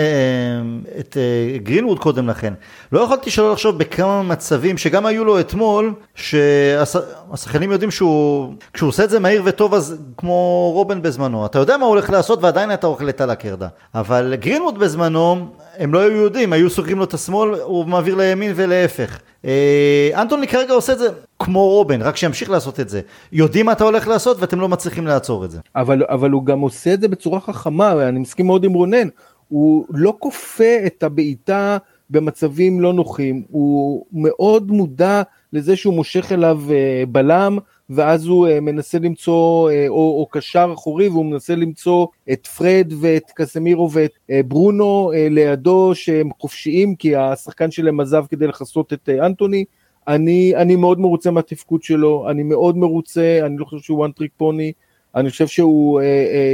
את 0.99 1.17
גרינווד 1.63 1.99
קודם 1.99 2.29
לכן. 2.29 2.55
לא 2.93 3.01
יכולתי 3.01 3.31
שלא 3.31 3.53
לחשוב 3.53 3.79
בכמה 3.79 4.23
מצבים 4.23 4.79
שגם 4.79 5.07
היו 5.07 5.25
לו 5.25 5.41
אתמול, 5.41 5.95
שהשחקנים 6.15 7.73
יודעים 7.73 7.91
שהוא, 7.91 8.55
כשהוא 8.73 8.89
עושה 8.89 9.05
את 9.05 9.11
זה 9.11 9.21
מהיר 9.21 9.43
וטוב, 9.45 9.75
אז 9.75 9.97
כמו 10.17 10.71
רובן 10.75 11.03
בזמנו, 11.03 11.47
אתה 11.47 11.59
יודע 11.59 11.77
מה 11.77 11.85
הוא 11.85 11.91
הולך 11.91 12.11
לעשות 12.11 12.43
ועדיין 12.43 12.75
אתה 12.75 12.87
אוכל 12.87 13.09
את 13.09 13.21
על 13.21 13.31
הקרדה. 13.31 13.69
אבל 13.95 14.35
גרינווד 14.35 14.79
בזמנו, 14.79 15.49
הם 15.79 15.95
לא 15.95 15.99
היו 15.99 16.13
יודעים, 16.13 16.53
היו 16.53 16.71
סוגרים 16.71 16.99
לו 16.99 17.05
את 17.05 17.15
השמאל, 17.15 17.55
הוא 17.63 17.87
מעביר 17.87 18.15
לימין 18.15 18.53
ולהפך. 18.57 19.19
אה, 19.45 20.11
אנטוני 20.15 20.49
כרגע 20.49 20.73
עושה 20.73 20.93
את 20.93 20.99
זה 20.99 21.09
כמו 21.39 21.69
רובן, 21.69 22.03
רק 22.03 22.17
שימשיך 22.17 22.51
לעשות 22.51 22.81
את 22.81 22.89
זה. 22.89 23.01
יודעים 23.33 23.67
מה 23.67 23.73
אתה 23.73 23.85
הולך 23.85 24.09
לעשות 24.09 24.37
ואתם 24.41 24.61
לא 24.61 24.69
מצליחים 24.69 25.07
לעצור 25.07 25.45
את 25.45 25.51
זה. 25.51 25.59
אבל, 25.77 26.03
אבל 26.09 26.31
הוא 26.31 26.45
גם 26.45 26.61
עושה 26.61 26.95
את 26.95 27.01
זה 27.01 27.09
בצורה 27.09 27.41
חכמה, 27.41 28.09
אני 28.09 28.19
מסכים 28.19 28.47
מאוד 28.47 28.65
עם 28.65 28.73
רונן. 28.73 29.09
הוא 29.49 29.87
לא 29.91 30.15
כופה 30.19 30.77
את 30.87 31.03
הבעיטה 31.03 31.79
במצבים 32.11 32.81
לא 32.81 32.93
נוחים, 32.93 33.43
הוא 33.51 34.05
מאוד 34.13 34.71
מודע 34.71 35.23
לזה 35.53 35.77
שהוא 35.77 35.95
מושך 35.95 36.33
אליו 36.33 36.61
אה, 36.71 37.05
בלם. 37.09 37.59
ואז 37.91 38.27
הוא 38.27 38.49
uh, 38.49 38.61
מנסה 38.61 38.99
למצוא, 38.99 39.71
uh, 39.71 39.75
או, 39.89 40.21
או 40.21 40.27
קשר 40.31 40.71
אחורי, 40.75 41.09
והוא 41.09 41.25
מנסה 41.25 41.55
למצוא 41.55 42.07
את 42.33 42.47
פרד 42.47 42.93
ואת 43.01 43.31
קסמירו 43.35 43.91
ואת 43.93 44.11
ברונו 44.49 45.13
לידו 45.31 45.91
שהם 45.95 46.31
חופשיים, 46.41 46.95
כי 46.95 47.17
השחקן 47.17 47.71
שלהם 47.71 48.01
עזב 48.01 48.25
כדי 48.31 48.47
לכסות 48.47 48.93
את 48.93 49.09
אנטוני. 49.09 49.65
אני, 50.09 50.57
אני 50.57 50.77
מאוד 50.77 51.01
מרוצה 51.01 51.31
מהתפקוד 51.31 51.83
שלו, 51.83 52.31
אני 52.31 52.43
מאוד 52.43 52.77
מרוצה, 52.77 53.41
אני 53.47 53.59
לא 53.59 53.65
חושב 53.65 53.83
שהוא 53.83 54.07
one 54.07 54.11
trick 54.21 54.43
pony, 54.43 54.73
אני 55.15 55.31
חושב 55.31 55.47
שהוא, 55.47 56.01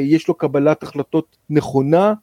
יש 0.02 0.28
לו 0.28 0.34
קבלת 0.34 0.82
החלטות 0.82 1.36
נכונה, 1.50 2.14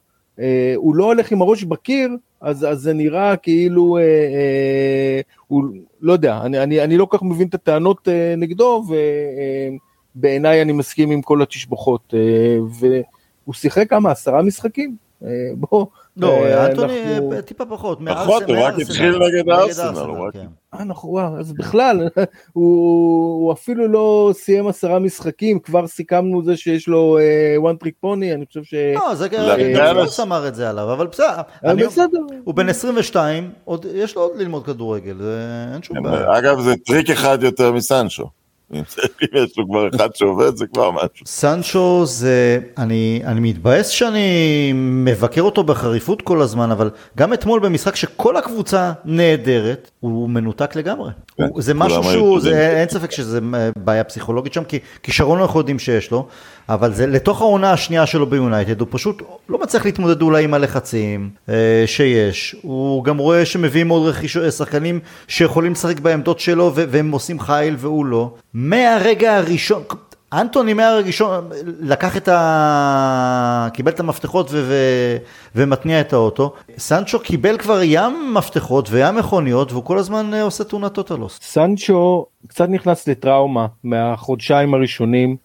הוא 0.75 0.95
לא 0.95 1.05
הולך 1.05 1.31
עם 1.31 1.41
הראש 1.41 1.63
בקיר, 1.63 2.09
אז, 2.41 2.65
אז 2.69 2.79
זה 2.79 2.93
נראה 2.93 3.37
כאילו, 3.37 3.97
אה, 3.97 4.01
אה, 4.03 5.21
הוא, 5.47 5.63
לא 6.01 6.13
יודע, 6.13 6.37
אני, 6.41 6.63
אני, 6.63 6.81
אני 6.83 6.97
לא 6.97 7.05
כל 7.05 7.17
כך 7.17 7.23
מבין 7.23 7.47
את 7.47 7.53
הטענות 7.53 8.07
אה, 8.07 8.33
נגדו, 8.37 8.83
ובעיניי 10.15 10.57
אה, 10.57 10.61
אני 10.61 10.71
מסכים 10.71 11.11
עם 11.11 11.21
כל 11.21 11.41
התשבחות, 11.41 12.13
אה, 12.13 12.57
והוא 12.79 13.53
שיחק 13.53 13.89
כמה, 13.89 14.11
עשרה 14.11 14.41
משחקים? 14.41 14.95
אה, 15.23 15.29
בוא, 15.55 15.85
לא, 16.17 16.45
אה, 16.45 16.67
אנטוני 16.67 17.15
אנחנו... 17.15 17.41
טיפה 17.41 17.65
פחות. 17.65 17.99
פחות, 18.07 18.43
הוא 18.43 18.57
רק 18.59 18.73
התחיל 18.81 19.17
נגד 19.17 19.49
ארסנל. 19.49 19.95
כן. 20.33 20.45
אה, 20.73 20.83
נכון, 20.83 21.09
וואו, 21.11 21.39
אז 21.39 21.53
בכלל, 21.53 22.07
הוא 22.53 23.53
אפילו 23.53 23.87
לא 23.87 24.31
סיים 24.33 24.67
עשרה 24.67 24.99
משחקים, 24.99 25.59
כבר 25.59 25.87
סיכמנו 25.87 26.43
זה 26.43 26.57
שיש 26.57 26.87
לו 26.87 27.17
one 27.59 27.85
trick 27.85 28.05
pony, 28.05 28.33
אני 28.33 28.45
חושב 28.45 28.63
ש... 28.63 28.73
לא, 28.73 29.15
זה 29.15 29.27
גרס 29.27 30.19
אמר 30.19 30.47
את 30.47 30.55
זה 30.55 30.69
עליו, 30.69 30.93
אבל 30.93 31.07
בסדר. 31.07 31.41
בסדר. 31.63 32.19
הוא 32.43 32.55
בן 32.55 32.69
22, 32.69 33.51
יש 33.93 34.15
לו 34.15 34.21
עוד 34.21 34.31
ללמוד 34.35 34.65
כדורגל, 34.65 35.17
אין 35.73 35.83
שום 35.83 36.03
בעיה. 36.03 36.37
אגב, 36.37 36.61
זה 36.61 36.73
טריק 36.85 37.09
אחד 37.09 37.43
יותר 37.43 37.71
מסנצ'ו. 37.71 38.40
אם 38.73 38.81
יש 39.33 39.57
לו 39.57 39.67
כבר 39.67 39.89
אחד 39.95 40.15
שעובד 40.15 40.55
זה 40.55 40.65
כבר 40.73 40.91
משהו. 40.91 41.25
סנצ'ו 41.25 42.05
זה, 42.05 42.59
אני, 42.77 43.21
אני 43.25 43.39
מתבאס 43.39 43.87
שאני 43.87 44.71
מבקר 44.75 45.41
אותו 45.41 45.63
בחריפות 45.63 46.21
כל 46.21 46.41
הזמן, 46.41 46.71
אבל 46.71 46.89
גם 47.17 47.33
אתמול 47.33 47.59
במשחק 47.59 47.95
שכל 47.95 48.37
הקבוצה 48.37 48.91
נהדרת, 49.05 49.91
הוא 49.99 50.29
מנותק 50.29 50.75
לגמרי. 50.75 51.11
כן, 51.37 51.43
הוא, 51.43 51.61
זה 51.61 51.73
משהו 51.73 52.03
שהוא, 52.03 52.39
זה, 52.39 52.79
אין 52.79 52.89
ספק 52.89 53.11
שזה 53.11 53.39
בעיה 53.75 54.03
פסיכולוגית 54.03 54.53
שם, 54.53 54.63
כי 54.63 54.79
כישרון 55.03 55.41
אנחנו 55.41 55.59
יודעים 55.59 55.79
שיש 55.79 56.11
לו, 56.11 56.27
אבל 56.69 56.93
זה 56.93 57.07
לתוך 57.07 57.41
העונה 57.41 57.71
השנייה 57.71 58.05
שלו 58.05 58.25
ביונייטד, 58.25 58.79
הוא 58.79 58.87
פשוט 58.91 59.21
לא 59.49 59.59
מצליח 59.61 59.85
להתמודד 59.85 60.21
אולי 60.21 60.43
עם 60.43 60.53
הלחצים 60.53 61.29
אה, 61.49 61.83
שיש. 61.85 62.55
הוא 62.61 63.03
גם 63.03 63.17
רואה 63.17 63.45
שמביאים 63.45 63.89
עוד 63.89 64.07
רכישות, 64.07 64.53
שחקנים 64.53 64.99
שיכולים 65.27 65.71
לשחק 65.71 65.99
בעמדות 65.99 66.39
שלו 66.39 66.71
והם 66.75 67.11
עושים 67.11 67.39
חייל 67.39 67.75
והוא 67.79 68.05
לא. 68.05 68.33
מהרגע 68.61 69.35
הראשון, 69.37 69.83
אנטוני 70.33 70.73
מהרגע 70.73 71.03
הראשון 71.03 71.49
לקח 71.79 72.17
את 72.17 72.27
ה... 72.27 73.67
קיבל 73.73 73.91
את 73.91 73.99
המפתחות 73.99 74.47
ו... 74.51 74.63
ו... 74.67 74.73
ומתניע 75.55 76.01
את 76.01 76.13
האוטו. 76.13 76.53
סנצ'ו 76.77 77.19
קיבל 77.19 77.57
כבר 77.57 77.79
ים 77.83 78.33
מפתחות 78.33 78.87
וים 78.91 79.15
מכוניות 79.15 79.71
והוא 79.71 79.83
כל 79.83 79.97
הזמן 79.97 80.33
אה, 80.33 80.41
עושה 80.41 80.63
תאונת 80.63 80.93
טוטלוס. 80.93 81.39
סנצ'ו 81.41 82.25
קצת 82.47 82.69
נכנס 82.69 83.07
לטראומה 83.07 83.67
מהחודשיים 83.83 84.73
הראשונים. 84.73 85.35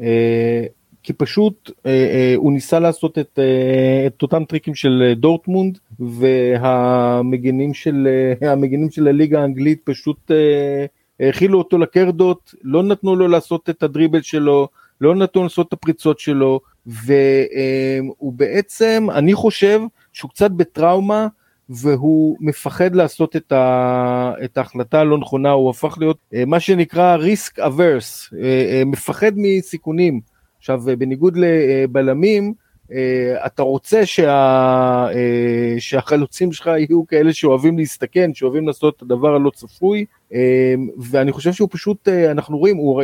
אה, 0.00 0.64
כי 1.02 1.12
פשוט 1.12 1.70
אה, 1.86 1.90
אה, 1.90 2.34
הוא 2.36 2.52
ניסה 2.52 2.78
לעשות 2.78 3.18
את, 3.18 3.38
אה, 3.38 4.06
את 4.06 4.22
אותם 4.22 4.44
טריקים 4.44 4.74
של 4.74 5.02
אה, 5.06 5.14
דורטמונד 5.14 5.78
והמגינים 6.00 7.74
של, 7.74 8.08
אה, 8.42 8.54
של 8.90 9.08
הליגה 9.08 9.40
האנגלית 9.40 9.80
פשוט 9.84 10.30
אה, 10.30 10.86
האכילו 11.20 11.58
אותו 11.58 11.78
לקרדות, 11.78 12.54
לא 12.62 12.82
נתנו 12.82 13.16
לו 13.16 13.28
לעשות 13.28 13.70
את 13.70 13.82
הדריבל 13.82 14.22
שלו, 14.22 14.68
לא 15.00 15.14
נתנו 15.14 15.40
לו 15.40 15.46
לעשות 15.46 15.68
את 15.68 15.72
הפריצות 15.72 16.18
שלו, 16.18 16.60
והוא 16.86 18.32
בעצם, 18.32 19.06
אני 19.14 19.34
חושב 19.34 19.80
שהוא 20.12 20.30
קצת 20.30 20.50
בטראומה, 20.50 21.26
והוא 21.68 22.36
מפחד 22.40 22.94
לעשות 22.94 23.36
את, 23.36 23.52
ה, 23.52 24.32
את 24.44 24.58
ההחלטה 24.58 25.00
הלא 25.00 25.18
נכונה, 25.18 25.50
הוא 25.50 25.70
הפך 25.70 25.96
להיות 26.00 26.16
אה, 26.34 26.44
מה 26.46 26.60
שנקרא 26.60 27.16
risk 27.16 27.58
averse, 27.58 28.36
אה, 28.36 28.42
אה, 28.42 28.82
מפחד 28.86 29.32
מסיכונים. 29.36 30.20
עכשיו, 30.58 30.82
בניגוד 30.98 31.36
לבלמים, 31.36 32.54
אתה 33.46 33.62
רוצה 33.62 34.06
שה, 34.06 35.06
שהחלוצים 35.78 36.52
שלך 36.52 36.66
יהיו 36.66 37.06
כאלה 37.06 37.32
שאוהבים 37.32 37.78
להסתכן, 37.78 38.34
שאוהבים 38.34 38.66
לעשות 38.66 38.96
את 38.96 39.02
הדבר 39.02 39.34
הלא 39.34 39.50
צפוי, 39.54 40.04
ואני 40.98 41.32
חושב 41.32 41.52
שהוא 41.52 41.68
פשוט, 41.72 42.08
אנחנו 42.08 42.58
רואים, 42.58 42.76
הוא, 42.76 43.02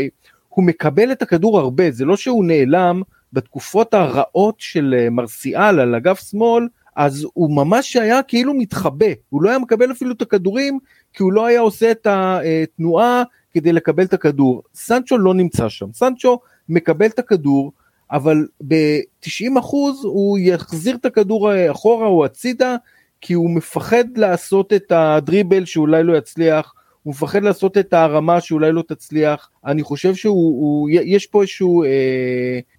הוא 0.49 0.64
מקבל 0.64 1.12
את 1.12 1.22
הכדור 1.22 1.59
הרבה, 1.59 1.91
זה 1.91 2.05
לא 2.05 2.16
שהוא 2.16 2.45
נעלם 2.45 3.03
בתקופות 3.33 3.95
הרעות 3.95 4.55
של 4.59 5.09
מרסיאל 5.11 5.81
על 5.81 5.95
אגף 5.95 6.31
שמאל, 6.31 6.68
אז 6.97 7.26
הוא 7.35 7.57
ממש 7.57 7.97
היה 7.97 8.22
כאילו 8.22 8.55
מתחבא, 8.55 9.07
הוא 9.29 9.43
לא 9.43 9.49
היה 9.49 9.59
מקבל 9.59 9.93
אפילו 9.93 10.12
את 10.12 10.22
הכדורים, 10.22 10.79
כי 11.12 11.22
הוא 11.22 11.33
לא 11.33 11.47
היה 11.47 11.61
עושה 11.61 11.91
את 11.91 12.07
התנועה 12.11 13.22
כדי 13.53 13.72
לקבל 13.72 14.05
את 14.05 14.12
הכדור. 14.12 14.62
סנצ'ו 14.74 15.18
לא 15.18 15.35
נמצא 15.35 15.68
שם, 15.68 15.87
סנצ'ו 15.95 16.39
מקבל 16.68 17.07
את 17.07 17.18
הכדור, 17.18 17.72
אבל 18.13 18.47
ב-90% 18.69 19.75
הוא 20.03 20.39
יחזיר 20.39 20.97
את 20.97 21.05
הכדור 21.05 21.51
אחורה 21.71 22.07
או 22.07 22.25
הצידה, 22.25 22.77
כי 23.21 23.33
הוא 23.35 23.51
מפחד 23.51 24.05
לעשות 24.17 24.73
את 24.73 24.93
הדריבל 24.93 25.65
שאולי 25.65 26.03
לא 26.03 26.17
יצליח, 26.17 26.75
הוא 27.03 27.11
מפחד 27.11 27.43
לעשות 27.43 27.79
את 27.79 27.93
הרמה 27.93 28.41
שאולי 28.41 28.73
לא 28.73 28.83
תצליח, 28.89 29.51
אני 29.69 29.83
חושב 29.83 30.14
שיש 30.14 31.27
פה 31.27 31.43
איזשהו 31.43 31.85
אה, 31.85 31.89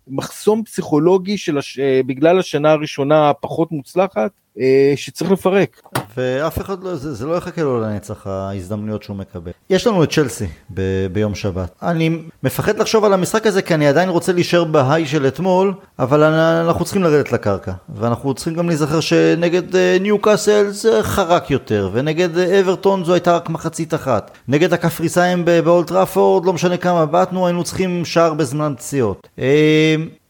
מחסום 0.07 0.63
פסיכולוגי 0.63 1.37
של 1.37 1.57
הש... 1.57 1.79
אה, 1.79 2.01
בגלל 2.05 2.39
השנה 2.39 2.71
הראשונה 2.71 3.29
הפחות 3.29 3.71
מוצלחת, 3.71 4.31
אה, 4.59 4.93
שצריך 4.95 5.31
לפרק. 5.31 5.81
ואף 6.17 6.61
אחד 6.61 6.83
לא, 6.83 6.95
זה, 6.95 7.13
זה 7.13 7.25
לא 7.25 7.35
יחכה 7.35 7.61
לו 7.61 7.81
לנצח 7.81 8.27
ההזדמנויות 8.27 9.03
שהוא 9.03 9.15
מקבל. 9.15 9.51
יש 9.69 9.87
לנו 9.87 10.03
את 10.03 10.11
צ'לסי 10.11 10.45
ב, 10.73 11.07
ביום 11.11 11.35
שבת. 11.35 11.71
אני 11.81 12.09
מפחד 12.43 12.79
לחשוב 12.79 13.05
על 13.05 13.13
המשחק 13.13 13.47
הזה 13.47 13.61
כי 13.61 13.73
אני 13.73 13.87
עדיין 13.87 14.09
רוצה 14.09 14.33
להישאר 14.33 14.63
בהיי 14.63 15.05
של 15.05 15.27
אתמול, 15.27 15.73
אבל 15.99 16.23
אנחנו 16.23 16.85
צריכים 16.85 17.03
לרדת 17.03 17.31
לקרקע. 17.31 17.71
ואנחנו 17.95 18.33
צריכים 18.33 18.53
גם 18.53 18.67
להיזכר 18.67 18.99
שנגד 18.99 19.75
אה, 19.75 19.97
ניו 20.01 20.21
קאסל 20.21 20.69
זה 20.69 21.03
חרק 21.03 21.51
יותר, 21.51 21.89
ונגד 21.93 22.37
אברטון 22.37 23.03
זו 23.03 23.13
הייתה 23.13 23.35
רק 23.35 23.49
מחצית 23.49 23.93
אחת. 23.93 24.31
נגד 24.47 24.73
הקפריסאים 24.73 25.45
באולטראפורד, 25.45 26.45
לא 26.45 26.53
משנה 26.53 26.77
כמה 26.79 27.05
בעטנו, 27.05 27.45
היינו 27.47 27.63
צריכים 27.63 28.05
שער 28.05 28.33
בזמן 28.33 28.73
פציעות. 28.77 29.27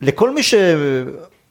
לכל 0.01 0.31
מי 0.31 0.43
ש... 0.43 0.53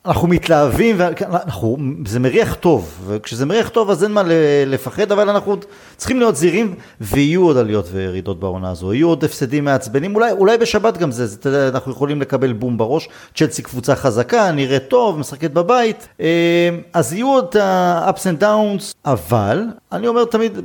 אנחנו 0.08 0.28
מתלהבים, 0.28 0.96
ואנחנו, 0.98 1.76
זה 2.06 2.20
מריח 2.20 2.54
טוב, 2.54 2.94
וכשזה 3.06 3.46
מריח 3.46 3.68
טוב 3.68 3.90
אז 3.90 4.04
אין 4.04 4.12
מה 4.12 4.22
לפחד, 4.66 5.12
אבל 5.12 5.28
אנחנו 5.28 5.56
צריכים 5.96 6.18
להיות 6.18 6.36
זהירים, 6.36 6.74
ויהיו 7.00 7.44
עוד 7.44 7.56
עליות 7.56 7.88
וירידות 7.92 8.40
בעונה 8.40 8.70
הזו, 8.70 8.94
יהיו 8.94 9.08
עוד 9.08 9.24
הפסדים 9.24 9.64
מעצבנים, 9.64 10.14
אולי, 10.14 10.32
אולי 10.32 10.58
בשבת 10.58 10.98
גם 10.98 11.10
זה, 11.10 11.26
זה, 11.26 11.36
אתה 11.40 11.48
יודע, 11.48 11.68
אנחנו 11.68 11.92
יכולים 11.92 12.20
לקבל 12.20 12.52
בום 12.52 12.78
בראש, 12.78 13.08
צ'לסי 13.34 13.62
קבוצה 13.62 13.96
חזקה, 13.96 14.52
נראית 14.52 14.88
טוב, 14.88 15.18
משחקת 15.18 15.50
בבית, 15.50 16.08
אה, 16.20 16.68
אז 16.92 17.12
יהיו 17.12 17.28
עוד 17.28 17.56
ה-ups 17.56 18.22
and 18.22 18.42
downs, 18.42 18.94
אבל, 19.04 19.62
אני 19.92 20.08
אומר 20.08 20.24
תמיד, 20.24 20.58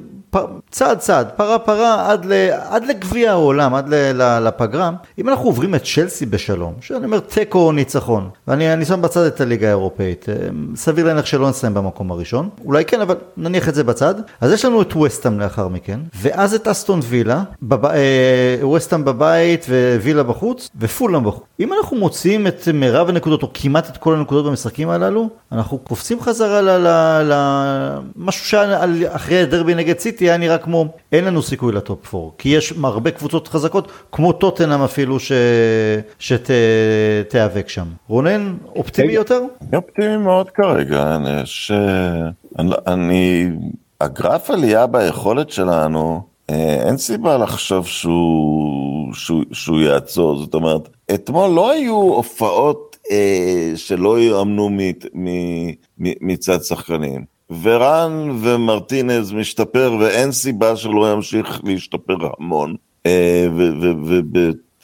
צעד 0.72 0.98
צעד, 0.98 1.28
פרה 1.36 1.60
פרה 1.60 2.12
עד, 2.12 2.26
ל, 2.26 2.34
עד 2.70 2.86
לגביע 2.86 3.32
העולם, 3.32 3.76
עד 3.76 3.94
ל, 3.94 4.22
ל, 4.22 4.48
לפגרה, 4.48 4.92
אם 5.20 5.30
אנחנו 5.30 5.46
עוברים 5.46 5.76
את 5.76 5.84
צ'לסי 5.84 6.26
בשלום, 6.26 6.74
שאני 6.82 7.06
אומר 7.06 7.20
תיקו 7.20 7.60
או 7.60 7.72
ניצחון, 7.72 8.30
ואני 8.48 8.86
שם 8.86 9.02
בצד 9.02 9.26
את 9.26 9.42
הליגה 9.42 9.68
האירופאית, 9.68 10.30
אה, 10.30 10.36
סביר 10.76 11.06
להניח 11.06 11.26
שלא 11.26 11.50
נסיים 11.50 11.74
במקום 11.74 12.12
הראשון, 12.12 12.50
אולי 12.66 12.86
כן, 12.86 13.02
אבל 13.02 13.16
נניח 13.38 13.70
את 13.70 13.76
זה 13.76 13.84
בצד, 13.84 14.16
אז 14.42 14.52
יש 14.52 14.66
לנו 14.66 14.82
את 14.82 14.94
ווסטאם 14.94 15.40
לאחר 15.40 15.68
מכן, 15.68 16.00
ואז 16.22 16.54
את 16.54 16.68
אסטון 16.68 17.00
וילה, 17.04 17.44
בב, 17.62 17.86
אה, 17.86 18.58
ווסטאם 18.62 19.06
בבית 19.06 19.66
ווילה 20.02 20.24
בחוץ, 20.24 20.70
ופולאם 20.80 21.24
בחוץ. 21.24 21.44
אם 21.60 21.74
אנחנו 21.74 21.98
מוציאים 21.98 22.48
את 22.48 22.68
מירב 22.74 23.10
הנקודות, 23.10 23.44
או 23.44 23.50
כמעט 23.54 23.90
את 23.90 23.98
כל 23.98 24.16
הנקודות 24.16 24.46
במשחקים 24.46 24.90
הללו, 24.90 25.30
אנחנו 25.52 25.78
קופצים 25.78 26.22
חזרה 26.22 26.62
למשהו 27.24 28.46
שהיה 28.46 29.13
אחרי 29.16 29.42
הדרבי 29.42 29.76
נגד 29.76 30.00
סיטי, 30.00 30.26
היה 30.26 30.38
נראה 30.38 30.58
כמו 30.58 30.86
אין 31.12 31.26
לנו 31.26 31.42
סיכוי 31.42 31.74
לטופ 31.74 32.16
4, 32.16 32.28
כי 32.38 32.50
יש 32.50 32.74
הרבה 32.84 33.12
קבוצות 33.12 33.48
חזקות, 33.48 33.92
כמו 34.12 34.34
טוטנאם 34.34 34.82
אפילו. 34.82 35.18
שתיאבק 36.20 37.70
שם. 37.70 37.88
רונן, 38.08 38.56
אופטימי 38.76 39.14
יותר? 39.14 39.42
אני 39.62 39.78
אופטימי 39.78 40.18
מאוד 40.18 40.50
כרגע, 40.50 41.16
אני, 41.16 41.42
ש... 41.46 41.72
אני, 42.60 42.72
אני... 42.88 43.50
הגרף 44.02 44.50
עלייה 44.50 44.88
ביכולת 44.88 45.50
שלנו, 45.50 46.22
אה, 46.50 46.88
אין 46.88 46.98
סיבה 46.98 47.38
לחשוב 47.38 47.88
שהוא, 47.88 49.14
שהוא, 49.14 49.44
שהוא 49.52 49.82
יעצור, 49.82 50.38
זאת 50.38 50.54
אומרת, 50.54 50.90
אתמול 51.14 51.52
לא 51.52 51.72
היו 51.72 51.96
הופעות 51.96 52.98
אה, 53.12 53.72
שלא 53.76 54.20
יאמנו 54.20 54.70
מצד 55.98 56.64
שחקנים. 56.64 57.33
ורן 57.62 58.30
ומרטינז 58.42 59.32
משתפר 59.32 59.98
ואין 60.00 60.32
סיבה 60.32 60.76
שלא 60.76 61.12
ימשיך 61.12 61.62
להשתפר 61.64 62.18
המון. 62.40 62.76
אה, 63.06 63.48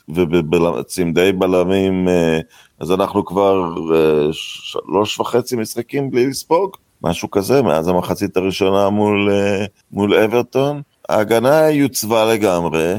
ובצמדי 0.09 1.31
בלמים, 1.31 2.07
אה, 2.07 2.39
אז 2.79 2.91
אנחנו 2.91 3.25
כבר 3.25 3.75
אה, 3.95 4.27
שלוש 4.31 5.19
וחצי 5.19 5.55
משחקים 5.55 6.11
בלי 6.11 6.27
לספוג, 6.27 6.75
משהו 7.03 7.31
כזה, 7.31 7.61
מאז 7.61 7.87
המחצית 7.87 8.37
הראשונה 8.37 8.89
מול, 8.89 9.29
מול 9.91 10.13
אברטון. 10.13 10.81
ההגנה 11.09 11.69
יוצבה 11.69 12.33
לגמרי, 12.33 12.95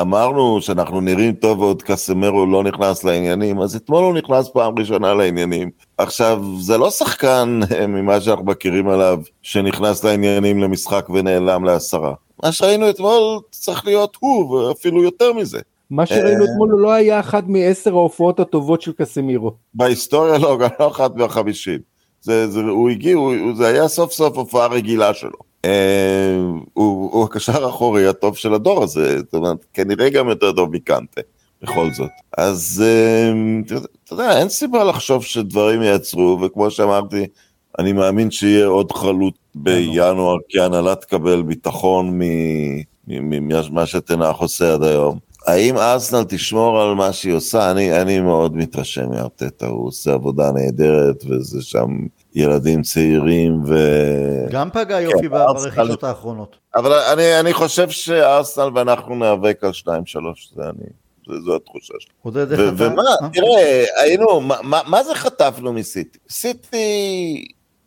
אמרנו 0.00 0.60
שאנחנו 0.60 1.00
נראים 1.00 1.32
טוב 1.32 1.60
ועוד 1.60 1.82
קסמרו 1.82 2.46
לא 2.46 2.64
נכנס 2.64 3.04
לעניינים, 3.04 3.60
אז 3.60 3.76
אתמול 3.76 4.04
הוא 4.04 4.14
נכנס 4.14 4.48
פעם 4.48 4.78
ראשונה 4.78 5.14
לעניינים. 5.14 5.70
עכשיו, 5.98 6.44
זה 6.60 6.78
לא 6.78 6.90
שחקן 6.90 7.60
ממה 7.88 8.20
שאנחנו 8.20 8.44
מכירים 8.44 8.88
עליו, 8.88 9.18
שנכנס 9.42 10.04
לעניינים 10.04 10.58
למשחק 10.58 11.06
ונעלם 11.10 11.64
לעשרה. 11.64 12.14
מה 12.42 12.52
שראינו 12.52 12.90
אתמול 12.90 13.40
צריך 13.50 13.86
להיות 13.86 14.16
הוא, 14.20 14.50
ואפילו 14.54 15.02
יותר 15.02 15.32
מזה. 15.32 15.60
מה 15.90 16.06
שראינו 16.06 16.44
אתמול 16.44 16.70
הוא 16.70 16.80
לא 16.80 16.92
היה 16.92 17.20
אחת 17.20 17.44
מעשר 17.46 17.90
ההופעות 17.90 18.40
הטובות 18.40 18.82
של 18.82 18.92
קסמירו. 18.92 19.52
בהיסטוריה 19.74 20.38
לא, 20.38 20.58
גם 20.58 20.68
לא 20.80 20.88
אחת 20.88 21.16
מהחמישים. 21.16 21.78
זה, 22.20 22.50
זה, 22.50 22.60
הוא 22.60 22.90
הגיע, 22.90 23.16
הוא, 23.16 23.34
זה 23.56 23.66
היה 23.66 23.88
סוף 23.88 24.12
סוף 24.12 24.36
הופעה 24.36 24.66
רגילה 24.66 25.14
שלו. 25.14 25.51
אה, 25.64 26.36
הוא, 26.72 27.12
הוא 27.12 27.24
הקשר 27.24 27.64
האחורי 27.64 28.06
הטוב 28.06 28.36
של 28.36 28.54
הדור 28.54 28.82
הזה, 28.82 29.18
זאת 29.18 29.34
אומרת, 29.34 29.66
כנראה 29.72 30.10
גם 30.10 30.28
יותר 30.28 30.52
טוב 30.52 30.70
מקנטה, 30.72 31.20
בכל 31.62 31.92
זאת. 31.92 32.10
אז 32.38 32.84
אה, 32.86 33.32
אתה 34.04 34.14
יודע, 34.14 34.38
אין 34.38 34.48
סיבה 34.48 34.84
לחשוב 34.84 35.24
שדברים 35.24 35.82
יעצרו, 35.82 36.38
וכמו 36.42 36.70
שאמרתי, 36.70 37.26
אני 37.78 37.92
מאמין 37.92 38.30
שיהיה 38.30 38.66
עוד 38.66 38.92
חלוט 38.92 39.34
בינואר, 39.54 40.36
כי 40.48 40.60
ההנהלה 40.60 40.94
תקבל 40.94 41.42
ביטחון 41.42 42.20
ממה 43.06 43.86
שתנח 43.86 44.36
עושה 44.36 44.74
עד 44.74 44.82
היום. 44.82 45.18
האם 45.46 45.78
ארסנל 45.78 46.24
תשמור 46.28 46.80
על 46.82 46.94
מה 46.94 47.12
שהיא 47.12 47.34
עושה? 47.34 47.70
אני, 47.70 48.00
אני 48.02 48.20
מאוד 48.20 48.56
מתרשם 48.56 49.10
מארטטה, 49.10 49.66
הוא 49.66 49.86
עושה 49.86 50.12
עבודה 50.12 50.52
נהדרת, 50.52 51.24
וזה 51.28 51.62
שם 51.62 51.88
ילדים 52.34 52.82
צעירים 52.82 53.62
ו... 53.66 53.76
גם 54.50 54.70
פגע 54.70 54.98
כן, 54.98 55.04
יופי 55.04 55.28
כן, 55.28 55.28
ברכישות 55.28 56.04
האחרונות. 56.04 56.56
אבל 56.76 56.92
אני, 56.92 57.40
אני 57.40 57.52
חושב 57.52 57.90
שארסנל 57.90 58.70
ואנחנו 58.74 59.14
ניאבק 59.14 59.58
על 59.62 59.70
2-3, 59.70 59.84
זה 60.54 60.62
אני, 60.62 60.86
זה, 61.28 61.40
זו 61.44 61.56
התחושה 61.56 61.94
שלי. 61.98 62.12
עודד, 62.22 62.52
איך 62.52 62.60
אתה... 62.60 62.84
ומה, 62.84 63.02
אה? 63.02 63.28
תראה, 63.32 63.84
היינו, 64.02 64.40
מה, 64.40 64.56
מה, 64.62 64.80
מה 64.86 65.04
זה 65.04 65.14
חטפנו 65.14 65.72
מסיטי? 65.72 66.18
סיטי 66.30 67.44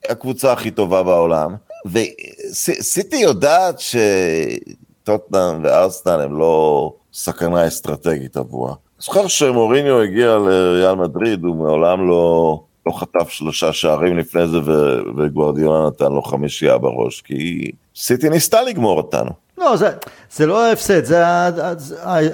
הקבוצה 0.09 0.53
הכי 0.53 0.71
טובה 0.71 1.03
בעולם, 1.03 1.55
וסיטי 1.85 3.17
יודעת 3.17 3.79
שטוטנאם 3.79 5.63
וארסנל 5.63 6.21
הם 6.21 6.39
לא 6.39 6.93
סכנה 7.13 7.67
אסטרטגית 7.67 8.37
עבורה. 8.37 8.73
זוכר 8.99 9.27
שמוריניו 9.27 10.01
הגיע 10.01 10.37
לריאל 10.37 10.95
מדריד, 10.95 11.43
הוא 11.43 11.55
מעולם 11.55 12.07
לא... 12.07 12.59
לא 12.85 12.91
חטף 12.91 13.29
שלושה 13.29 13.73
שערים 13.73 14.17
לפני 14.17 14.47
זה 14.47 14.57
וגוורדיולה 15.17 15.87
נתן 15.87 16.11
לו 16.11 16.21
חמישייה 16.21 16.77
בראש, 16.77 17.21
כי 17.21 17.71
סיטי 17.95 18.29
ניסתה 18.29 18.61
לגמור 18.61 18.97
אותנו. 18.97 19.29
לא, 19.57 19.75
זה, 19.75 19.89
זה 20.31 20.45
לא 20.45 20.65
ההפסד, 20.65 21.05
זה 21.05 21.23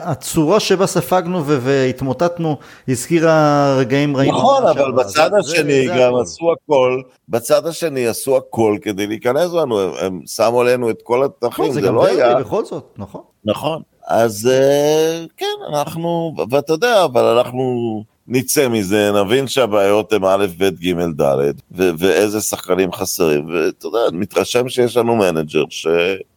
הצורה 0.01 0.59
שבה 0.59 0.87
ספגנו 0.87 1.45
והתמוטטנו 1.45 2.57
הזכירה 2.87 3.75
רגעים 3.77 4.17
רעים. 4.17 4.33
נכון, 4.33 4.67
אבל 4.67 4.91
בצד 4.91 5.29
השני 5.39 5.87
זה, 5.87 5.93
גם 5.93 6.13
זה 6.15 6.21
עשו 6.21 6.51
הכל, 6.51 7.01
בצד 7.29 7.67
השני 7.67 8.07
עשו 8.07 8.37
הכל 8.37 8.77
כדי 8.81 9.07
להיכנס 9.07 9.53
לנו, 9.53 9.97
הם 9.97 10.21
שמו 10.25 10.61
עלינו 10.61 10.89
את 10.89 11.01
כל 11.03 11.23
התותחים, 11.23 11.65
נכון, 11.65 11.71
זה, 11.71 11.81
זה 11.81 11.91
לא 11.91 12.05
היה... 12.05 12.35
בכל 12.35 12.65
זאת, 12.65 12.85
נכון. 12.97 13.21
נכון, 13.45 13.81
אז 14.07 14.49
אה, 14.51 15.25
כן, 15.37 15.45
אנחנו, 15.73 16.35
ואתה 16.49 16.73
יודע, 16.73 17.05
אבל 17.05 17.23
אנחנו... 17.23 18.03
נצא 18.27 18.67
מזה, 18.67 19.11
נבין 19.11 19.47
שהבעיות 19.47 20.13
הן 20.13 20.23
א', 20.23 20.45
ב', 20.57 20.69
ג', 20.69 21.21
ד', 21.21 21.51
ואיזה 21.71 22.41
שחקנים 22.41 22.91
חסרים, 22.91 23.49
ואתה 23.49 23.87
יודע, 23.87 23.99
מתרשם 24.13 24.69
שיש 24.69 24.97
לנו 24.97 25.15
manager 25.15 25.63
ש... 25.69 25.87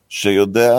שיודע 0.08 0.76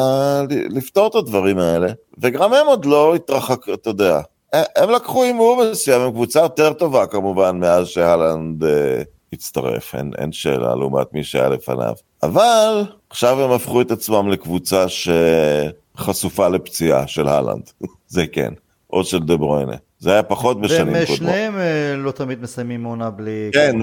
לפתור 0.49 1.07
את 1.07 1.15
הדברים 1.15 1.59
האלה, 1.59 1.87
וגם 2.17 2.53
הם 2.53 2.67
עוד 2.67 2.85
לא 2.85 3.15
התרחקו, 3.15 3.73
אתה 3.73 3.89
יודע. 3.89 4.21
הם 4.53 4.89
לקחו 4.89 5.23
הימור 5.23 5.63
מסוים, 5.71 6.01
הם 6.01 6.11
קבוצה 6.11 6.39
יותר 6.39 6.73
טובה 6.73 7.05
כמובן 7.05 7.59
מאז 7.59 7.87
שהלנד 7.87 8.63
אה, 8.63 9.01
הצטרף, 9.33 9.95
אין, 9.95 10.11
אין 10.17 10.31
שאלה 10.31 10.75
לעומת 10.75 11.13
מי 11.13 11.23
שהיה 11.23 11.49
לפניו. 11.49 11.93
אבל 12.23 12.83
עכשיו 13.09 13.41
הם 13.41 13.51
הפכו 13.51 13.81
את 13.81 13.91
עצמם 13.91 14.29
לקבוצה 14.29 14.85
שחשופה 14.87 16.47
לפציעה 16.47 17.07
של 17.07 17.27
הלנד, 17.27 17.69
זה 18.07 18.27
כן, 18.27 18.53
או 18.93 19.03
של 19.03 19.19
דה 19.19 19.35
ברuyne. 19.35 19.77
זה 20.05 20.13
היה 20.13 20.23
פחות 20.23 20.61
בשנים 20.61 20.85
קודמות. 20.85 21.09
ושניהם 21.09 21.57
אה, 21.57 21.95
לא 21.97 22.11
תמיד 22.11 22.41
מסיימים 22.41 22.83
עונה 22.83 23.09
בלי... 23.09 23.49
כן, 23.53 23.75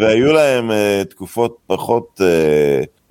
והיו 0.00 0.32
להם 0.32 0.70
אה, 0.70 1.02
תקופות 1.10 1.56
פחות, 1.66 2.20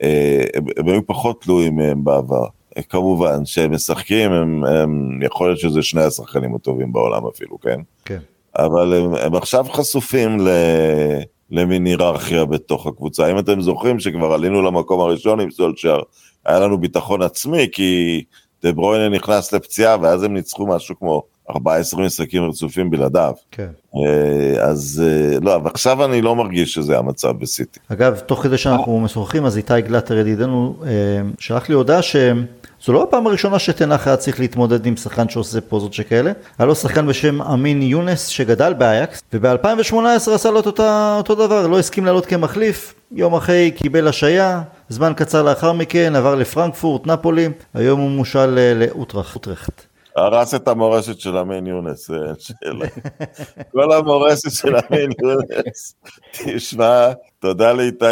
אה, 0.02 0.44
הם 0.78 0.88
היו 0.88 1.08
פחות 1.08 1.42
תלויים 1.42 1.76
מהם 1.76 2.04
בעבר. 2.04 2.46
כמובן, 2.90 3.46
שהם 3.46 3.72
משחקים, 3.72 4.32
הם, 4.32 4.64
הם, 4.64 5.20
יכול 5.22 5.48
להיות 5.48 5.60
שזה 5.60 5.82
שני 5.82 6.04
השחקנים 6.04 6.56
הטובים 6.56 6.94
בעולם 6.94 7.28
אפילו, 7.28 7.60
כן? 7.60 7.80
כן. 8.06 8.20
אבל 8.58 8.94
הם, 8.94 9.16
הם 9.16 9.36
עכשיו 9.36 9.66
חשופים 9.70 10.40
ל, 10.40 10.50
למין 11.52 11.86
היררכיה 11.86 12.46
בתוך 12.46 12.88
הקבוצה. 12.88 13.32
אם 13.32 13.40
אתם 13.40 13.62
זוכרים 13.62 14.00
שכבר 14.00 14.34
עלינו 14.34 14.62
למקום 14.62 15.02
הראשון 15.02 15.40
עם 15.40 15.52
סולצ'ר, 15.52 16.00
היה 16.46 16.60
לנו 16.60 16.78
ביטחון 16.78 17.22
עצמי, 17.22 17.68
כי 17.72 18.24
דה 18.64 18.72
ברוינה 18.72 19.10
נכנס 19.10 19.54
לפציעה, 19.54 19.98
ואז 20.02 20.24
הם 20.24 20.34
ניצחו 20.34 20.68
משהו 20.68 21.00
כמו 21.00 21.33
14 21.50 22.06
משחקים 22.06 22.44
רצופים 22.44 22.90
בלעדיו. 22.90 23.34
כן. 23.52 23.68
אה, 23.96 24.64
אז 24.64 25.04
אה, 25.06 25.40
לא, 25.42 25.56
אבל 25.56 25.72
עכשיו 25.74 26.06
אני 26.06 26.22
לא 26.22 26.36
מרגיש 26.36 26.74
שזה 26.74 26.98
המצב 26.98 27.32
בסיטי. 27.32 27.80
אגב, 27.88 28.20
תוך 28.20 28.44
כדי 28.44 28.58
שאנחנו 28.58 29.00
משוחחים, 29.00 29.46
אז 29.46 29.58
איתי 29.58 29.82
גלטר 29.82 30.18
ידידנו 30.18 30.76
אה, 30.86 30.90
שלח 31.40 31.70
לי 31.70 31.76
הודעה 31.76 32.02
שזו 32.02 32.94
לא 32.94 33.04
הפעם 33.04 33.28
הראשונה 33.28 33.60
שתנח 33.60 34.08
היה 34.08 34.18
צריך 34.18 34.40
להתמודד 34.40 34.86
עם 34.86 34.98
שחקן 34.98 35.30
שעושה 35.30 35.62
פוזות 35.62 35.94
שכאלה. 35.94 36.32
היה 36.60 36.66
לו 36.66 36.76
שחקן 36.76 37.08
בשם 37.08 37.42
אמין 37.42 37.82
יונס 37.82 38.28
שגדל 38.28 38.74
באייקס, 38.74 39.24
וב-2018 39.34 39.96
עשה 40.16 40.52
לו 40.52 40.60
את 40.60 40.66
אותה, 40.66 41.16
אותו 41.18 41.36
דבר, 41.36 41.68
לא 41.68 41.80
הסכים 41.80 42.06
לעלות 42.06 42.26
כמחליף, 42.26 42.94
יום 43.12 43.34
אחרי 43.36 43.72
קיבל 43.72 44.08
השעיה, 44.08 44.62
זמן 44.90 45.14
קצר 45.16 45.44
לאחר 45.44 45.74
מכן 45.74 46.16
עבר 46.16 46.36
לפרנקפורט, 46.36 47.08
נפולי, 47.08 47.50
היום 47.74 48.00
הוא 48.00 48.10
מושל 48.10 48.76
לאוטרחט. 48.76 49.93
הרס 50.16 50.54
את 50.54 50.68
המורשת 50.68 51.20
של 51.20 51.38
אמן 51.38 51.68
יונס, 51.68 52.12
כל 53.72 53.92
המורשת 53.92 54.52
של 54.52 54.76
אמן 54.76 55.10
יונס. 55.24 55.96
תשמע, 56.32 57.12
תודה 57.40 57.74
לאיתי 57.74 58.06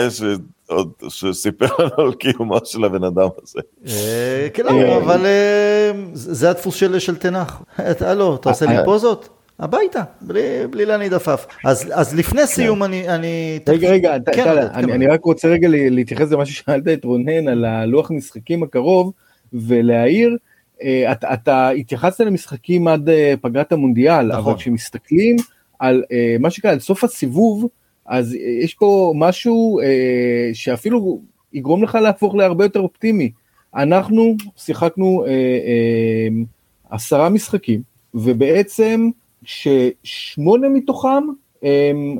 שסיפר 1.09 1.65
לנו 1.79 2.07
על 2.07 2.13
קיומו 2.13 2.57
של 2.65 2.83
הבן 2.83 3.03
אדם 3.03 3.27
הזה. 3.43 3.59
אה, 3.87 4.47
כן, 4.53 4.65
אבל 5.03 5.25
אה, 5.25 5.91
זה 6.13 6.49
הדפוס 6.49 6.75
של 6.75 7.17
תנח. 7.17 7.61
הלו, 7.99 8.35
אתה 8.35 8.49
עושה 8.49 8.65
לי 8.65 8.77
אה, 8.77 8.85
פוזות? 8.85 9.29
הביתה, 9.59 10.01
בלי 10.21 10.85
להניד 10.85 11.13
עפף. 11.13 11.45
אז 11.65 12.15
לפני 12.15 12.41
כן. 12.41 12.45
סיום 12.45 12.83
אני... 12.83 13.59
רגע, 13.67 13.89
רגע, 13.89 14.15
כן, 14.33 14.57
אני 14.75 15.07
רק 15.07 15.25
רוצה 15.25 15.47
רגע 15.47 15.67
להתייחס 15.69 16.31
למה 16.31 16.45
ששאלת 16.45 16.87
את 16.87 17.05
רונן 17.05 17.47
על 17.47 17.65
הלוח 17.65 18.11
משחקים 18.11 18.63
הקרוב, 18.63 19.11
ולהעיר, 19.53 20.29
אה, 20.29 20.50
אתה, 21.11 21.33
אתה 21.33 21.69
התייחסת 21.69 22.19
למשחקים 22.19 22.87
עד 22.87 23.09
אה, 23.09 23.33
פגרת 23.41 23.71
המונדיאל, 23.71 24.27
נכון. 24.27 24.39
אבל 24.39 24.59
כשמסתכלים 24.59 25.35
על 25.79 26.03
אה, 26.11 26.35
מה 26.39 26.49
שקרה, 26.49 26.71
על 26.71 26.79
סוף 26.79 27.03
הסיבוב, 27.03 27.67
אז 28.05 28.33
יש 28.63 28.73
פה 28.73 29.13
משהו 29.15 29.79
שאפילו 30.53 31.21
יגרום 31.53 31.83
לך 31.83 31.95
להפוך 31.95 32.35
להרבה 32.35 32.65
יותר 32.65 32.79
אופטימי. 32.79 33.31
אנחנו 33.75 34.35
שיחקנו 34.57 35.25
עשרה 36.89 37.29
משחקים, 37.29 37.81
ובעצם 38.13 39.09
ששמונה 39.43 40.69
מתוכם 40.69 41.23
הם 41.63 42.17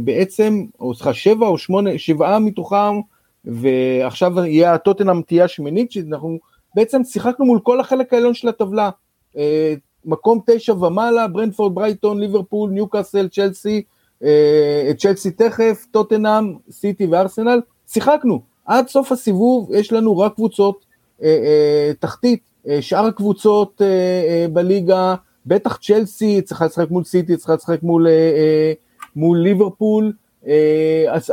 בעצם, 0.00 0.64
או 0.80 0.94
סליחה, 0.94 1.14
שבע 1.14 1.46
או 1.46 1.58
שמונה, 1.58 1.98
שבעה 1.98 2.38
מתוכם, 2.38 3.00
ועכשיו 3.44 4.32
יהיה 4.38 4.74
הטוטנאם 4.74 5.22
תהיה 5.22 5.44
השמינית, 5.44 5.92
שאנחנו 5.92 6.38
בעצם 6.74 7.04
שיחקנו 7.04 7.46
מול 7.46 7.60
כל 7.62 7.80
החלק 7.80 8.12
העליון 8.12 8.34
של 8.34 8.48
הטבלה. 8.48 8.90
אה, 9.36 9.74
מקום 10.04 10.40
תשע 10.46 10.72
ומעלה, 10.72 11.28
ברנדפורד, 11.28 11.74
ברייטון, 11.74 12.20
ליברפול, 12.20 12.70
ניוקאסל, 12.70 13.28
צ'לסי, 13.28 13.82
אה, 14.24 14.90
צ'לסי 14.98 15.30
תכף, 15.30 15.86
טוטנאם, 15.90 16.54
סיטי 16.70 17.06
וארסנל, 17.06 17.60
שיחקנו. 17.86 18.40
עד 18.66 18.88
סוף 18.88 19.12
הסיבוב 19.12 19.70
יש 19.74 19.92
לנו 19.92 20.18
רק 20.18 20.34
קבוצות 20.34 20.84
אה, 21.22 21.92
תחתית, 21.98 22.40
שאר 22.80 23.06
הקבוצות 23.06 23.82
בליגה, 24.52 25.14
בטח 25.46 25.76
צ'לסי 25.76 26.42
צריכה 26.42 26.66
לשחק 26.66 26.90
מול 26.90 27.04
סיטי, 27.04 27.36
צריכה 27.36 27.54
לשחק 27.54 27.82
מול, 27.82 28.06
מול 29.16 29.38
ליברפול, 29.38 30.12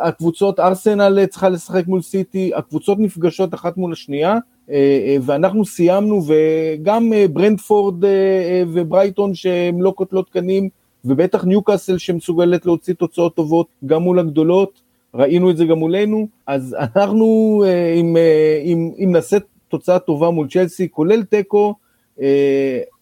הקבוצות 0.02 0.60
ארסנל 0.60 1.26
צריכה 1.26 1.50
לשחק 1.50 1.88
מול 1.88 2.02
סיטי, 2.02 2.52
הקבוצות 2.56 3.00
נפגשות 3.00 3.54
אחת 3.54 3.78
מול 3.78 3.92
השנייה, 3.92 4.38
אה, 4.70 4.76
אה, 4.76 5.18
ואנחנו 5.22 5.66
סיימנו, 5.66 6.22
וגם 6.28 7.14
אה, 7.14 7.26
ברנדפורד 7.28 8.04
וברייטון 8.74 9.36
שהם 9.36 9.82
לא 9.82 9.92
קוטלות 9.92 10.30
קנים, 10.30 10.70
ובטח 11.06 11.44
ניוקאסל 11.44 11.98
שמסוגלת 11.98 12.66
להוציא 12.66 12.94
תוצאות 12.94 13.36
טובות 13.36 13.68
גם 13.86 14.02
מול 14.02 14.20
הגדולות, 14.20 14.82
ראינו 15.14 15.50
את 15.50 15.58
זה 15.58 15.66
גם 15.66 15.78
מולנו, 15.78 16.28
אז 16.48 16.76
אנחנו, 16.80 17.64
אם, 17.96 18.18
אם, 18.64 18.92
אם 19.04 19.12
נעשה 19.12 19.38
תוצאה 19.68 20.00
טובה 20.00 20.30
מול 20.30 20.48
צ'לסי, 20.48 20.90
כולל 20.92 21.24
תיקו, 21.24 21.76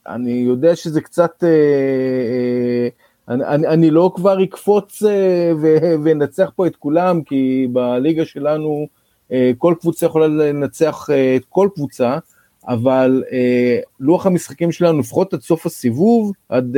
אני 0.08 0.32
יודע 0.32 0.76
שזה 0.76 1.02
קצת, 1.02 1.44
אני, 3.30 3.46
אני, 3.46 3.68
אני 3.68 3.92
לא 3.92 4.12
כבר 4.16 4.44
אקפוץ 4.44 5.04
ואנצח 6.04 6.52
פה 6.56 6.68
את 6.68 6.76
כולם, 6.76 7.24
כי 7.24 7.68
בליגה 7.72 8.26
שלנו, 8.26 8.88
אה, 9.32 9.52
כל 9.58 9.74
קבוצה 9.80 10.06
יכולה 10.06 10.28
לנצח 10.28 11.10
אה, 11.10 11.36
את 11.36 11.46
כל 11.50 11.70
קבוצה, 11.76 12.18
אבל 12.68 13.24
אה, 13.32 13.80
לוח 14.00 14.26
המשחקים 14.26 14.72
שלנו, 14.72 15.00
לפחות 15.00 15.34
עד 15.34 15.42
סוף 15.42 15.66
הסיבוב, 15.66 16.32
עד 16.50 16.78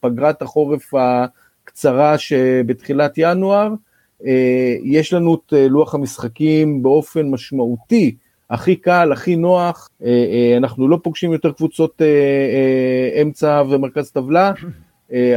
פגרת 0.00 0.42
החורף 0.42 0.90
הקצרה 0.94 2.18
שבתחילת 2.18 3.14
ינואר, 3.16 3.74
יש 4.84 5.12
לנו 5.12 5.34
את 5.34 5.52
לוח 5.70 5.94
המשחקים 5.94 6.82
באופן 6.82 7.30
משמעותי, 7.30 8.16
הכי 8.50 8.76
קל, 8.76 9.12
הכי 9.12 9.36
נוח, 9.36 9.90
אנחנו 10.56 10.88
לא 10.88 10.98
פוגשים 11.02 11.32
יותר 11.32 11.52
קבוצות 11.52 12.02
אמצע 13.22 13.62
ומרכז 13.70 14.10
טבלה, 14.10 14.52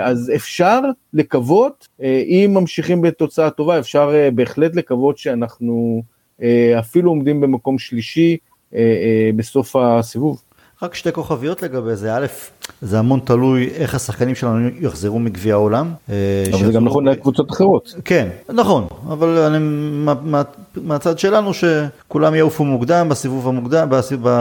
אז 0.01 0.31
אפשר 0.35 0.79
לקוות, 1.13 1.87
אם 2.03 2.51
ממשיכים 2.53 3.01
בתוצאה 3.01 3.49
טובה, 3.49 3.79
אפשר 3.79 4.11
בהחלט 4.35 4.75
לקוות 4.75 5.17
שאנחנו 5.17 6.03
אה, 6.41 6.79
אפילו 6.79 7.11
עומדים 7.11 7.41
במקום 7.41 7.79
שלישי 7.79 8.37
אה, 8.75 8.79
אה, 8.79 9.29
בסוף 9.35 9.75
הסיבוב. 9.75 10.41
רק 10.81 10.95
שתי 10.95 11.11
כוכביות 11.11 11.63
לגבי 11.63 11.95
זה, 11.95 12.15
א', 12.15 12.25
זה 12.81 12.99
המון 12.99 13.19
תלוי 13.23 13.69
איך 13.75 13.95
השחקנים 13.95 14.35
שלנו 14.35 14.69
יחזרו 14.79 15.19
מגביע 15.19 15.53
העולם. 15.53 15.93
אבל 16.53 16.65
זה 16.65 16.71
גם 16.71 16.85
נכון 16.85 17.07
לקבוצות 17.07 17.51
אחרות. 17.51 17.93
כן, 18.05 18.27
נכון, 18.53 18.87
אבל 19.07 19.37
אני, 19.37 19.57
מה, 19.59 20.41
מהצד 20.75 21.19
שלנו 21.19 21.51
שכולם 21.53 22.35
יעופו 22.35 22.65
מוקדם 22.65 23.09
בסיבוב 23.09 23.47
המוקדם, 23.47 23.87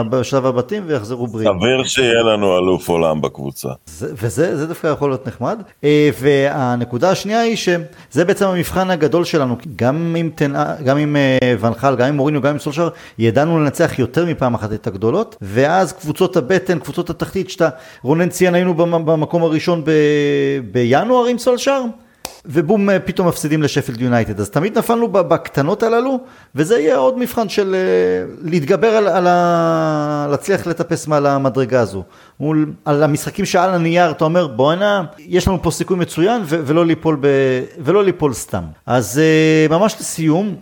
בשלב 0.09 0.45
הבתים 0.45 0.83
ויחזרו 0.87 1.27
בריאים. 1.27 1.59
סביר 1.59 1.83
שיהיה 1.83 2.23
לנו 2.23 2.57
אלוף 2.57 2.89
עולם 2.89 3.21
בקבוצה. 3.21 3.69
זה, 3.85 4.07
וזה 4.21 4.67
דווקא 4.67 4.87
יכול 4.87 5.09
להיות 5.09 5.27
נחמד. 5.27 5.61
והנקודה 6.19 7.09
השנייה 7.09 7.41
היא 7.41 7.55
שזה 7.55 8.25
בעצם 8.25 8.45
המבחן 8.45 8.89
הגדול 8.89 9.23
שלנו, 9.23 9.57
גם 9.75 10.15
עם, 10.17 10.29
תנ... 10.35 10.53
גם 10.85 10.97
עם 10.97 11.15
ונחל, 11.59 11.95
גם 11.95 12.07
עם 12.07 12.15
מוריניו, 12.15 12.41
גם 12.41 12.51
עם 12.51 12.59
סולשר, 12.59 12.89
ידענו 13.19 13.59
לנצח 13.59 13.99
יותר 13.99 14.25
מפעם 14.25 14.53
אחת 14.53 14.73
את 14.73 14.87
הגדולות, 14.87 15.35
ואז 15.41 15.93
קבוצות 15.93 16.34
הבטן, 16.37 16.79
קבוצות 16.79 17.09
התחתית, 17.09 17.49
שאתה, 17.49 17.69
רונן 18.03 18.29
ציין, 18.29 18.55
היינו 18.55 18.73
במקום 18.73 19.43
הראשון 19.43 19.83
ב... 19.83 19.91
בינואר 20.71 21.25
עם 21.25 21.37
סולשר. 21.37 21.81
ובום 22.47 22.89
פתאום 23.05 23.27
מפסידים 23.27 23.63
לשפילד 23.63 24.01
יונייטד. 24.01 24.39
אז 24.39 24.49
תמיד 24.49 24.77
נפלנו 24.77 25.07
בקטנות 25.07 25.83
הללו, 25.83 26.19
וזה 26.55 26.79
יהיה 26.79 26.95
עוד 26.95 27.17
מבחן 27.17 27.49
של 27.49 27.75
להתגבר 28.41 28.87
על, 28.87 29.07
על 29.07 29.27
ה... 29.27 30.27
להצליח 30.29 30.67
לטפס 30.67 31.07
מעל 31.07 31.25
המדרגה 31.25 31.79
הזו. 31.81 32.03
מול, 32.39 32.71
על 32.85 33.03
המשחקים 33.03 33.45
שעל 33.45 33.69
הנייר 33.69 34.11
אתה 34.11 34.25
אומר 34.25 34.47
בואנה, 34.47 35.03
יש 35.19 35.47
לנו 35.47 35.61
פה 35.61 35.71
סיכוי 35.71 35.97
מצוין 35.97 36.41
ו- 36.45 36.61
ולא, 36.65 36.85
ליפול 36.85 37.17
ב- 37.21 37.27
ולא 37.79 38.03
ליפול 38.03 38.33
סתם. 38.33 38.63
אז 38.85 39.21
uh, 39.69 39.71
ממש 39.71 39.95
לסיום, 39.99 40.55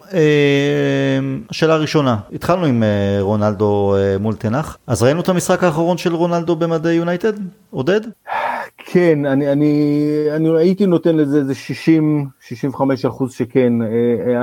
השאלה 1.50 1.74
הראשונה, 1.74 2.18
התחלנו 2.34 2.66
עם 2.66 2.84
רונלדו 3.20 3.96
מול 4.20 4.36
תנח, 4.36 4.78
אז 4.88 5.04
ראינו 5.04 5.22
את 5.22 5.30
המשחק 5.30 5.64
האחרון 5.64 5.98
של 5.98 6.16
רונלדו 6.16 6.56
במדי 6.56 6.92
יונייטד? 6.92 7.34
עודד? 7.72 8.02
כן, 8.78 9.26
אני, 9.26 9.52
אני, 9.52 10.06
אני 10.36 10.58
הייתי 10.58 10.86
נותן 10.86 11.16
לזה 11.16 11.38
איזה 11.38 11.54
60-65 12.70 13.08
אחוז 13.08 13.34
שכן. 13.34 13.74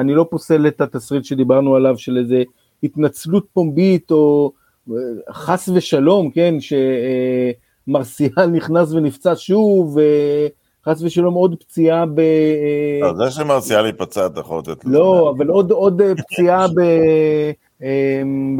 אני 0.00 0.14
לא 0.14 0.26
פוסל 0.30 0.66
את 0.66 0.80
התסריט 0.80 1.24
שדיברנו 1.24 1.76
עליו 1.76 1.98
של 1.98 2.18
איזה 2.18 2.42
התנצלות 2.82 3.46
פומבית 3.52 4.10
או 4.10 4.52
חס 5.30 5.68
ושלום, 5.74 6.30
כן, 6.30 6.54
שמרסיאל 7.86 8.46
נכנס 8.46 8.92
ונפצע 8.92 9.32
שוב, 9.36 9.98
חס 10.86 11.02
ושלום 11.02 11.34
עוד 11.34 11.54
פציעה 11.60 12.06
ב... 12.06 12.20
זה 13.16 13.30
שמרסיאל 13.30 13.86
ייפצע 13.86 14.26
אתה 14.26 14.40
יכול 14.40 14.58
לתת 14.58 14.84
לזה. 14.84 14.94
לא, 14.94 15.34
אבל 15.36 15.46
עוד 15.70 16.02
פציעה 16.16 16.66
ב... 16.76 16.80
אמ, 17.82 18.56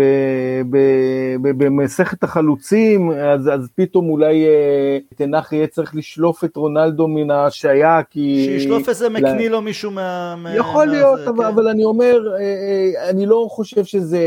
במסכת 1.42 2.24
החלוצים, 2.24 3.10
אז, 3.10 3.48
אז 3.48 3.68
פתאום 3.74 4.08
אולי 4.08 4.46
אה, 4.46 4.98
תנח 5.16 5.52
יהיה 5.52 5.66
צריך 5.66 5.96
לשלוף 5.96 6.44
את 6.44 6.56
רונלדו 6.56 7.08
מן 7.08 7.30
ההשעיה, 7.30 8.00
כי... 8.10 8.44
שישלוף 8.44 8.88
איזה 8.88 9.08
מקני 9.08 9.48
לו 9.48 9.62
מישהו 9.62 9.90
מה... 9.90 10.34
יכול 10.54 10.86
מה 10.86 10.92
להיות, 10.92 11.18
זה, 11.18 11.28
אבל, 11.28 11.44
כן. 11.44 11.50
אבל 11.50 11.68
אני 11.68 11.84
אומר, 11.84 12.20
אה, 12.32 12.40
אה, 12.40 13.10
אני 13.10 13.26
לא 13.26 13.46
חושב 13.50 13.84
שזה 13.84 14.20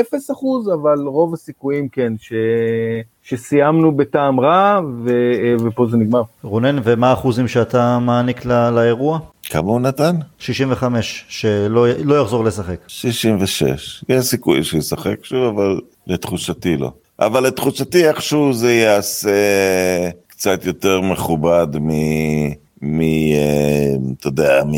אפס 0.00 0.30
אחוז, 0.30 0.68
אבל 0.68 0.98
רוב 0.98 1.34
הסיכויים 1.34 1.88
כן, 1.88 2.12
ש... 2.18 2.32
שסיימנו 3.22 3.96
בטעם 3.96 4.40
רע, 4.40 4.80
ו... 5.04 5.10
ופה 5.60 5.86
זה 5.86 5.96
נגמר. 5.96 6.22
רונן, 6.42 6.76
ומה 6.84 7.10
האחוזים 7.10 7.48
שאתה 7.48 7.98
מעניק 7.98 8.44
לה, 8.44 8.70
לאירוע? 8.70 9.18
כמה 9.50 9.70
הוא 9.70 9.80
נתן? 9.80 10.16
65, 10.38 11.24
שלא 11.28 11.86
לא 12.04 12.20
יחזור 12.20 12.44
לשחק. 12.44 12.76
66, 12.88 14.04
יש 14.08 14.24
סיכוי 14.24 14.64
שישחק 14.64 15.24
שוב, 15.24 15.58
אבל 15.58 15.80
לתחושתי 16.06 16.76
לא. 16.76 16.92
אבל 17.20 17.46
לתחושתי 17.46 18.08
איכשהו 18.08 18.52
זה 18.52 18.72
יעשה 18.74 19.30
קצת 20.26 20.64
יותר 20.64 21.00
מכובד 21.00 21.66
מ... 21.80 21.90
מ... 22.82 23.00
אה, 23.00 23.94
אתה 24.20 24.28
יודע, 24.28 24.62
מ... 24.64 24.72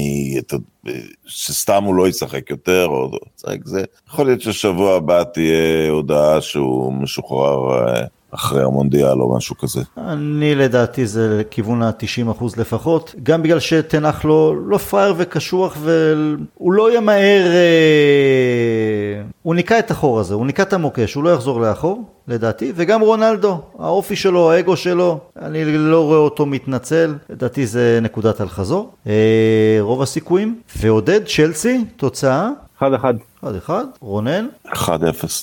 שסתם 1.26 1.84
הוא 1.84 1.94
לא 1.94 2.08
ישחק 2.08 2.50
יותר, 2.50 2.86
או 2.86 3.10
ישחק 3.38 3.58
זה. 3.64 3.84
יכול 4.08 4.26
להיות 4.26 4.40
ששבוע 4.40 4.96
הבא 4.96 5.22
תהיה 5.24 5.90
הודעה 5.90 6.40
שהוא 6.40 6.92
משוחרר 6.92 7.88
אה, 7.88 8.04
אחרי 8.30 8.62
המונדיאל 8.62 9.22
או 9.22 9.36
משהו 9.36 9.58
כזה. 9.58 9.80
אני 9.98 10.54
לדעתי 10.54 11.06
זה 11.06 11.38
לכיוון 11.40 11.82
ה-90% 11.82 12.44
לפחות, 12.56 13.14
גם 13.22 13.42
בגלל 13.42 13.60
שתנח 13.60 14.24
לו 14.24 14.54
לא, 14.66 14.78
פראייר 14.78 15.14
וקשוח 15.16 15.76
והוא 15.80 16.72
לא 16.72 16.96
ימהר, 16.96 17.46
אה... 17.46 19.22
הוא 19.42 19.54
ניקה 19.54 19.78
את 19.78 19.90
החור 19.90 20.20
הזה, 20.20 20.34
הוא 20.34 20.46
ניקה 20.46 20.62
את 20.62 20.72
המוקש, 20.72 21.14
הוא 21.14 21.24
לא 21.24 21.30
יחזור 21.30 21.60
לאחור, 21.60 22.04
לדעתי, 22.28 22.72
וגם 22.74 23.00
רונלדו, 23.00 23.60
האופי 23.78 24.16
שלו, 24.16 24.50
האגו 24.50 24.76
שלו, 24.76 25.18
אני 25.42 25.64
לא 25.64 26.04
רואה 26.04 26.18
אותו 26.18 26.46
מתנצל, 26.46 27.14
לדעתי 27.30 27.66
זה 27.66 27.98
נקודת 28.02 28.40
אל 28.40 28.48
חזור, 28.48 28.90
אה... 29.06 29.12
רוב 29.80 30.02
הסיכויים, 30.02 30.60
ועודד 30.76 31.20
צ'לסי, 31.26 31.84
תוצאה? 31.96 32.50
1-1. 32.80 32.84
1-1, 33.44 33.70
רונן? 34.00 34.46
1-0 34.66 34.70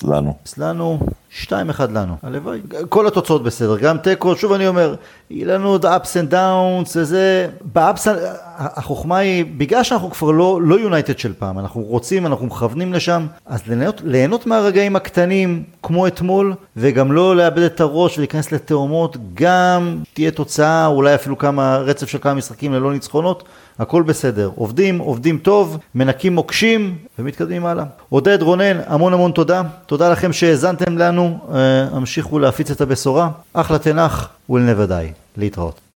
לנו. 0.08 0.34
לנו, 0.58 0.98
2-1 1.44 1.52
לנו, 1.92 2.16
הלוואי. 2.22 2.60
כל 2.88 3.06
התוצאות 3.06 3.42
בסדר, 3.42 3.76
גם 3.78 3.98
תיקו, 3.98 4.36
שוב 4.36 4.52
אני 4.52 4.68
אומר, 4.68 4.94
יהיה 5.30 5.54
לנו 5.54 5.68
עוד 5.68 5.84
ups 5.84 5.88
and 5.88 6.32
downs 6.32 6.90
וזה, 6.96 7.48
באפס, 7.64 8.08
החוכמה 8.56 9.16
היא, 9.16 9.44
בגלל 9.56 9.82
שאנחנו 9.82 10.10
כבר 10.10 10.30
לא, 10.30 10.60
לא 10.62 10.80
יונייטד 10.80 11.18
של 11.18 11.32
פעם, 11.38 11.58
אנחנו 11.58 11.80
רוצים, 11.80 12.26
אנחנו 12.26 12.46
מכוונים 12.46 12.92
לשם, 12.92 13.26
אז 13.46 13.60
ליהנות, 13.66 14.00
ליהנות 14.04 14.46
מהרגעים 14.46 14.96
הקטנים, 14.96 15.62
כמו 15.82 16.06
אתמול, 16.06 16.54
וגם 16.76 17.12
לא 17.12 17.36
לאבד 17.36 17.62
את 17.62 17.80
הראש 17.80 18.18
ולהיכנס 18.18 18.52
לתאומות, 18.52 19.16
גם 19.34 19.98
תהיה 20.14 20.30
תוצאה, 20.30 20.86
אולי 20.86 21.14
אפילו 21.14 21.38
כמה, 21.38 21.76
רצף 21.76 22.08
של 22.08 22.18
כמה 22.18 22.34
משחקים 22.34 22.72
ללא 22.72 22.92
ניצחונות. 22.92 23.44
הכל 23.78 24.02
בסדר. 24.02 24.50
עובדים, 24.54 24.98
עובדים 24.98 25.38
טוב, 25.38 25.78
מנקים 25.94 26.34
מוקשים 26.34 26.96
ומתקדמים 27.18 27.66
הלאה. 27.66 27.84
עודד, 28.08 28.42
רונן, 28.42 28.80
המון 28.86 29.12
המון 29.12 29.30
תודה. 29.32 29.62
תודה 29.86 30.08
לכם 30.12 30.32
שהאזנתם 30.32 30.98
לנו. 30.98 31.38
אה, 31.54 31.86
המשיכו 31.92 32.38
להפיץ 32.38 32.70
את 32.70 32.80
הבשורה. 32.80 33.30
אחלה 33.52 33.78
תנח 33.78 34.28
die. 34.50 35.12
להתראות. 35.36 35.80